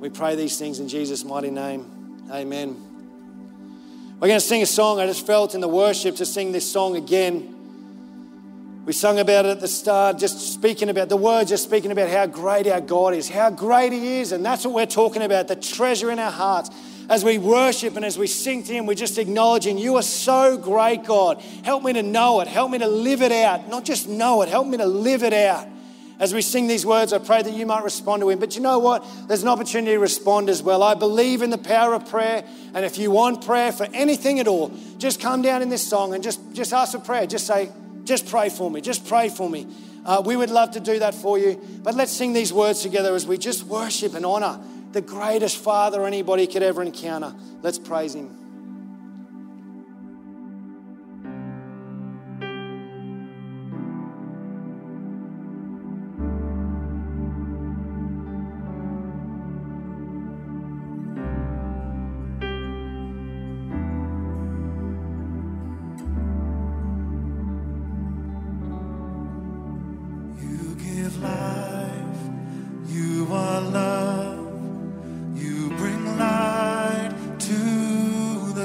We 0.00 0.10
pray 0.10 0.34
these 0.34 0.58
things 0.58 0.80
in 0.80 0.88
Jesus' 0.88 1.24
mighty 1.24 1.50
name. 1.50 2.26
Amen. 2.28 4.16
We're 4.18 4.26
going 4.26 4.40
to 4.40 4.44
sing 4.44 4.62
a 4.62 4.66
song. 4.66 4.98
I 4.98 5.06
just 5.06 5.24
felt 5.24 5.54
in 5.54 5.60
the 5.60 5.68
worship 5.68 6.16
to 6.16 6.26
sing 6.26 6.50
this 6.50 6.68
song 6.68 6.96
again. 6.96 8.82
We 8.84 8.92
sung 8.92 9.20
about 9.20 9.46
it 9.46 9.50
at 9.50 9.60
the 9.60 9.68
start, 9.68 10.18
just 10.18 10.52
speaking 10.52 10.88
about 10.88 11.08
the 11.08 11.16
words, 11.16 11.50
just 11.50 11.62
speaking 11.62 11.92
about 11.92 12.08
how 12.08 12.26
great 12.26 12.66
our 12.66 12.80
God 12.80 13.14
is, 13.14 13.28
how 13.28 13.50
great 13.50 13.92
He 13.92 14.18
is. 14.18 14.32
And 14.32 14.44
that's 14.44 14.64
what 14.64 14.74
we're 14.74 14.86
talking 14.86 15.22
about 15.22 15.46
the 15.46 15.54
treasure 15.54 16.10
in 16.10 16.18
our 16.18 16.32
hearts. 16.32 16.70
As 17.08 17.24
we 17.24 17.38
worship 17.38 17.94
and 17.94 18.04
as 18.04 18.18
we 18.18 18.26
sing 18.26 18.64
to 18.64 18.72
Him, 18.72 18.86
we're 18.86 18.94
just 18.94 19.18
acknowledging, 19.18 19.78
You 19.78 19.94
are 19.98 20.02
so 20.02 20.56
great, 20.56 21.04
God. 21.04 21.40
Help 21.62 21.84
me 21.84 21.92
to 21.92 22.02
know 22.02 22.40
it. 22.40 22.48
Help 22.48 22.72
me 22.72 22.78
to 22.78 22.88
live 22.88 23.22
it 23.22 23.30
out. 23.30 23.68
Not 23.68 23.84
just 23.84 24.08
know 24.08 24.42
it, 24.42 24.48
help 24.48 24.66
me 24.66 24.78
to 24.78 24.86
live 24.86 25.22
it 25.22 25.32
out. 25.32 25.68
As 26.22 26.32
we 26.32 26.40
sing 26.40 26.68
these 26.68 26.86
words, 26.86 27.12
I 27.12 27.18
pray 27.18 27.42
that 27.42 27.52
you 27.52 27.66
might 27.66 27.82
respond 27.82 28.22
to 28.22 28.30
Him. 28.30 28.38
But 28.38 28.54
you 28.54 28.62
know 28.62 28.78
what? 28.78 29.04
There's 29.26 29.42
an 29.42 29.48
opportunity 29.48 29.94
to 29.94 29.98
respond 29.98 30.48
as 30.48 30.62
well. 30.62 30.80
I 30.84 30.94
believe 30.94 31.42
in 31.42 31.50
the 31.50 31.58
power 31.58 31.94
of 31.94 32.08
prayer. 32.08 32.44
And 32.74 32.84
if 32.84 32.96
you 32.96 33.10
want 33.10 33.44
prayer 33.44 33.72
for 33.72 33.88
anything 33.92 34.38
at 34.38 34.46
all, 34.46 34.68
just 34.98 35.20
come 35.20 35.42
down 35.42 35.62
in 35.62 35.68
this 35.68 35.84
song 35.84 36.14
and 36.14 36.22
just, 36.22 36.40
just 36.54 36.72
ask 36.72 36.92
for 36.92 37.00
prayer. 37.00 37.26
Just 37.26 37.48
say, 37.48 37.72
just 38.04 38.28
pray 38.28 38.50
for 38.50 38.70
me. 38.70 38.80
Just 38.80 39.04
pray 39.04 39.30
for 39.30 39.50
me. 39.50 39.66
Uh, 40.06 40.22
we 40.24 40.36
would 40.36 40.50
love 40.50 40.70
to 40.70 40.80
do 40.80 41.00
that 41.00 41.12
for 41.12 41.40
you. 41.40 41.60
But 41.82 41.96
let's 41.96 42.12
sing 42.12 42.34
these 42.34 42.52
words 42.52 42.82
together 42.82 43.16
as 43.16 43.26
we 43.26 43.36
just 43.36 43.64
worship 43.64 44.14
and 44.14 44.24
honor 44.24 44.60
the 44.92 45.00
greatest 45.00 45.56
Father 45.56 46.06
anybody 46.06 46.46
could 46.46 46.62
ever 46.62 46.82
encounter. 46.82 47.34
Let's 47.62 47.80
praise 47.80 48.14
Him. 48.14 48.41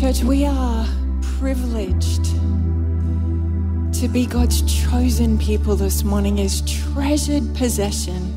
Church, 0.00 0.22
we 0.22 0.44
are 0.44 0.86
privileged 1.22 2.26
to 3.98 4.08
be 4.12 4.26
God's 4.26 4.60
chosen 4.84 5.38
people 5.38 5.74
this 5.74 6.04
morning, 6.04 6.36
His 6.36 6.60
treasured 6.60 7.54
possession. 7.54 8.34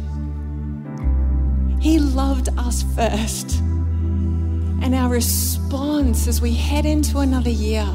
He 1.81 1.99
loved 1.99 2.47
us 2.57 2.83
first. 2.95 3.59
And 3.59 4.95
our 4.95 5.09
response 5.09 6.29
as 6.29 6.39
we 6.39 6.53
head 6.53 6.85
into 6.85 7.17
another 7.19 7.49
year, 7.49 7.89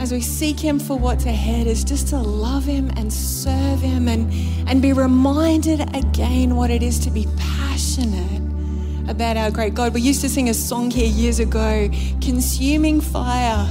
as 0.00 0.10
we 0.10 0.22
seek 0.22 0.58
Him 0.58 0.80
for 0.80 0.98
what's 0.98 1.24
ahead, 1.24 1.68
is 1.68 1.84
just 1.84 2.08
to 2.08 2.18
love 2.18 2.64
Him 2.64 2.90
and 2.96 3.12
serve 3.12 3.80
Him 3.80 4.08
and, 4.08 4.32
and 4.68 4.82
be 4.82 4.92
reminded 4.92 5.82
again 5.94 6.56
what 6.56 6.70
it 6.70 6.82
is 6.82 6.98
to 6.98 7.10
be 7.12 7.28
passionate 7.36 8.39
about 9.10 9.36
our 9.36 9.50
great 9.50 9.74
God. 9.74 9.92
We 9.92 10.00
used 10.00 10.20
to 10.20 10.28
sing 10.28 10.48
a 10.48 10.54
song 10.54 10.90
here 10.90 11.08
years 11.08 11.40
ago 11.40 11.90
consuming 12.22 13.00
fire, 13.00 13.66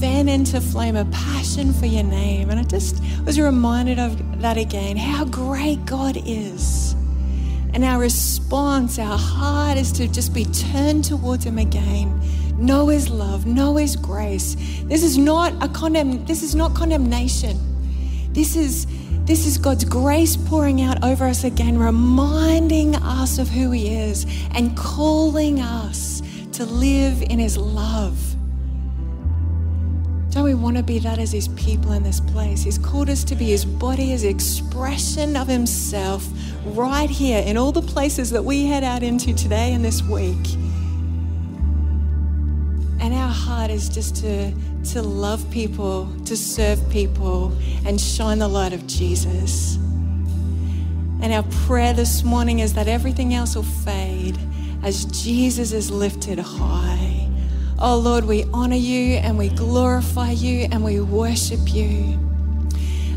fan 0.00 0.26
into 0.28 0.58
flame, 0.60 0.96
a 0.96 1.04
passion 1.06 1.72
for 1.74 1.84
your 1.84 2.02
name. 2.02 2.48
And 2.48 2.58
I 2.58 2.62
just 2.62 3.02
was 3.26 3.38
reminded 3.38 3.98
of 3.98 4.40
that 4.40 4.56
again 4.56 4.96
how 4.96 5.26
great 5.26 5.84
God 5.84 6.16
is. 6.16 6.94
And 7.74 7.84
our 7.84 8.00
response, 8.00 8.98
our 8.98 9.18
heart 9.18 9.76
is 9.76 9.92
to 9.92 10.08
just 10.08 10.32
be 10.32 10.46
turned 10.46 11.04
towards 11.04 11.44
Him 11.44 11.58
again. 11.58 12.20
Know 12.56 12.88
His 12.88 13.10
love, 13.10 13.44
know 13.44 13.76
His 13.76 13.96
grace. 13.96 14.56
This 14.84 15.02
is 15.02 15.18
not 15.18 15.52
a 15.62 15.68
condemn. 15.68 16.24
This 16.24 16.42
is 16.42 16.54
not 16.54 16.74
condemnation. 16.74 17.58
This 18.32 18.56
is 18.56 18.86
this 19.24 19.46
is 19.46 19.56
God's 19.56 19.84
grace 19.84 20.36
pouring 20.36 20.82
out 20.82 21.02
over 21.02 21.24
us 21.24 21.44
again, 21.44 21.78
reminding 21.78 22.94
us 22.96 23.38
of 23.38 23.48
who 23.48 23.70
He 23.70 23.94
is 23.94 24.26
and 24.52 24.76
calling 24.76 25.60
us 25.60 26.22
to 26.52 26.66
live 26.66 27.22
in 27.22 27.38
His 27.38 27.56
love. 27.56 28.18
Don't 30.30 30.44
we 30.44 30.54
want 30.54 30.76
to 30.76 30.82
be 30.82 30.98
that 30.98 31.18
as 31.18 31.32
His 31.32 31.48
people 31.48 31.92
in 31.92 32.02
this 32.02 32.20
place? 32.20 32.64
He's 32.64 32.76
called 32.76 33.08
us 33.08 33.24
to 33.24 33.34
be 33.34 33.46
His 33.46 33.64
body, 33.64 34.06
His 34.06 34.24
expression 34.24 35.36
of 35.36 35.48
Himself, 35.48 36.26
right 36.64 37.08
here 37.08 37.42
in 37.46 37.56
all 37.56 37.72
the 37.72 37.82
places 37.82 38.30
that 38.30 38.44
we 38.44 38.66
head 38.66 38.84
out 38.84 39.02
into 39.02 39.32
today 39.32 39.72
and 39.72 39.82
this 39.84 40.02
week. 40.02 40.54
And 43.00 43.14
our 43.14 43.28
heart 43.28 43.70
is 43.70 43.88
just 43.88 44.16
to, 44.16 44.52
to 44.92 45.02
love 45.02 45.50
people, 45.50 46.12
to 46.24 46.36
serve 46.36 46.88
people, 46.90 47.52
and 47.86 48.00
shine 48.00 48.38
the 48.38 48.48
light 48.48 48.72
of 48.72 48.86
Jesus. 48.86 49.76
And 51.20 51.32
our 51.32 51.44
prayer 51.66 51.92
this 51.92 52.22
morning 52.22 52.58
is 52.58 52.74
that 52.74 52.86
everything 52.86 53.34
else 53.34 53.56
will 53.56 53.62
fade 53.62 54.38
as 54.82 55.06
Jesus 55.06 55.72
is 55.72 55.90
lifted 55.90 56.38
high. 56.38 57.28
Oh 57.78 57.98
Lord, 57.98 58.24
we 58.24 58.44
honor 58.52 58.76
you 58.76 59.16
and 59.16 59.38
we 59.38 59.48
glorify 59.48 60.30
you 60.30 60.68
and 60.70 60.84
we 60.84 61.00
worship 61.00 61.74
you. 61.74 62.18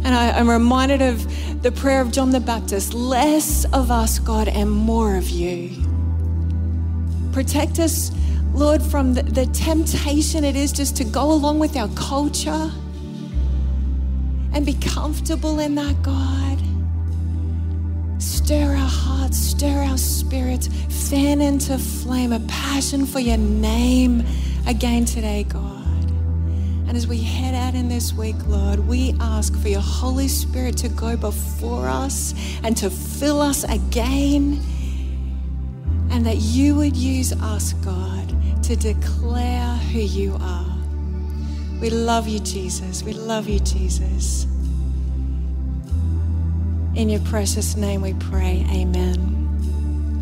And 0.04 0.16
I, 0.16 0.32
I'm 0.32 0.50
reminded 0.50 1.02
of 1.02 1.62
the 1.62 1.72
prayer 1.72 2.02
of 2.02 2.12
John 2.12 2.32
the 2.32 2.40
Baptist 2.40 2.94
less 2.94 3.66
of 3.66 3.92
us, 3.92 4.20
God, 4.20 4.48
and 4.48 4.72
more 4.72 5.16
of 5.16 5.30
you. 5.30 5.72
Protect 7.34 7.80
us, 7.80 8.12
Lord, 8.58 8.82
from 8.82 9.14
the, 9.14 9.22
the 9.22 9.46
temptation 9.46 10.44
it 10.44 10.56
is 10.56 10.72
just 10.72 10.98
to 10.98 11.04
go 11.04 11.32
along 11.32 11.60
with 11.60 11.78
our 11.78 11.90
culture 11.90 12.72
and 14.52 14.66
be 14.66 14.74
comfortable 14.74 15.60
in 15.60 15.76
that, 15.76 16.02
God. 16.02 16.58
Stir 18.20 18.72
our 18.72 18.90
hearts, 18.90 19.38
stir 19.38 19.84
our 19.84 19.98
spirits, 19.98 20.70
fan 21.10 21.40
into 21.40 21.78
flame 21.78 22.34
a 22.34 22.40
passion 22.48 23.06
for 23.06 23.20
your 23.20 23.38
name 23.38 24.26
again 24.66 25.06
today, 25.06 25.44
God. 25.44 26.10
And 26.88 26.98
as 26.98 27.06
we 27.06 27.22
head 27.22 27.54
out 27.54 27.76
in 27.76 27.90
this 27.90 28.12
week, 28.14 28.38
Lord, 28.48 28.80
we 28.80 29.14
ask 29.20 29.56
for 29.60 29.68
your 29.68 29.82
Holy 29.82 30.28
Spirit 30.28 30.78
to 30.78 30.90
go 30.90 31.16
before 31.16 31.88
us 31.88 32.34
and 32.64 32.76
to 32.78 32.90
fill 32.90 33.40
us 33.40 33.66
again. 33.66 34.60
And 36.10 36.26
that 36.26 36.38
you 36.38 36.74
would 36.74 36.98
use 36.98 37.34
us, 37.34 37.74
God, 37.74 38.27
to 38.68 38.76
declare 38.76 39.76
who 39.76 40.00
you 40.00 40.38
are. 40.42 40.78
We 41.80 41.90
love 41.90 42.28
you, 42.28 42.42
Jesus. 42.42 43.02
We 43.02 43.14
love 43.14 43.48
you, 43.48 43.62
Jesus. 43.62 44.46
In 46.94 47.08
your 47.08 47.22
precious 47.22 47.78
name 47.78 48.02
we 48.02 48.14
pray. 48.16 48.66
Amen. 48.70 50.20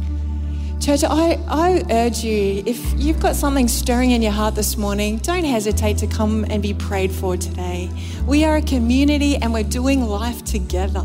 Church, 0.80 1.04
I, 1.04 1.40
I 1.48 1.84
urge 1.90 2.24
you, 2.24 2.62
if 2.68 2.94
you've 2.96 3.20
got 3.20 3.36
something 3.36 3.68
stirring 3.68 4.12
in 4.12 4.22
your 4.22 4.32
heart 4.32 4.54
this 4.54 4.78
morning, 4.78 5.18
don't 5.18 5.44
hesitate 5.44 5.98
to 5.98 6.08
come 6.08 6.46
and 6.48 6.62
be 6.62 6.76
prayed 6.76 7.12
for 7.12 7.36
today. 7.38 7.90
We 8.28 8.46
are 8.46 8.58
a 8.58 8.62
community 8.62 9.38
and 9.38 9.54
we're 9.54 9.64
doing 9.64 10.06
life 10.06 10.44
together. 10.46 11.04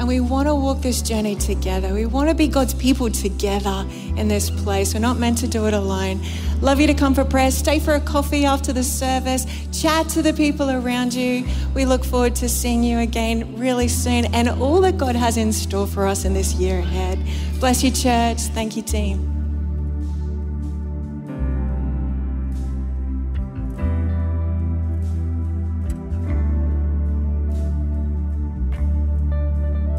And 0.00 0.08
we 0.08 0.18
want 0.18 0.48
to 0.48 0.54
walk 0.54 0.80
this 0.80 1.02
journey 1.02 1.36
together. 1.36 1.92
We 1.92 2.06
want 2.06 2.30
to 2.30 2.34
be 2.34 2.48
God's 2.48 2.72
people 2.72 3.10
together 3.10 3.86
in 4.16 4.28
this 4.28 4.48
place. 4.48 4.94
We're 4.94 5.00
not 5.00 5.18
meant 5.18 5.36
to 5.38 5.46
do 5.46 5.66
it 5.66 5.74
alone. 5.74 6.22
Love 6.62 6.80
you 6.80 6.86
to 6.86 6.94
come 6.94 7.14
for 7.14 7.22
prayer. 7.22 7.50
Stay 7.50 7.78
for 7.78 7.92
a 7.92 8.00
coffee 8.00 8.46
after 8.46 8.72
the 8.72 8.82
service. 8.82 9.44
Chat 9.78 10.08
to 10.08 10.22
the 10.22 10.32
people 10.32 10.70
around 10.70 11.12
you. 11.12 11.46
We 11.74 11.84
look 11.84 12.02
forward 12.02 12.34
to 12.36 12.48
seeing 12.48 12.82
you 12.82 13.00
again 13.00 13.58
really 13.58 13.88
soon 13.88 14.34
and 14.34 14.48
all 14.48 14.80
that 14.80 14.96
God 14.96 15.16
has 15.16 15.36
in 15.36 15.52
store 15.52 15.86
for 15.86 16.06
us 16.06 16.24
in 16.24 16.32
this 16.32 16.54
year 16.54 16.78
ahead. 16.78 17.22
Bless 17.58 17.84
you, 17.84 17.90
church. 17.90 18.38
Thank 18.54 18.78
you, 18.78 18.82
team. 18.82 19.29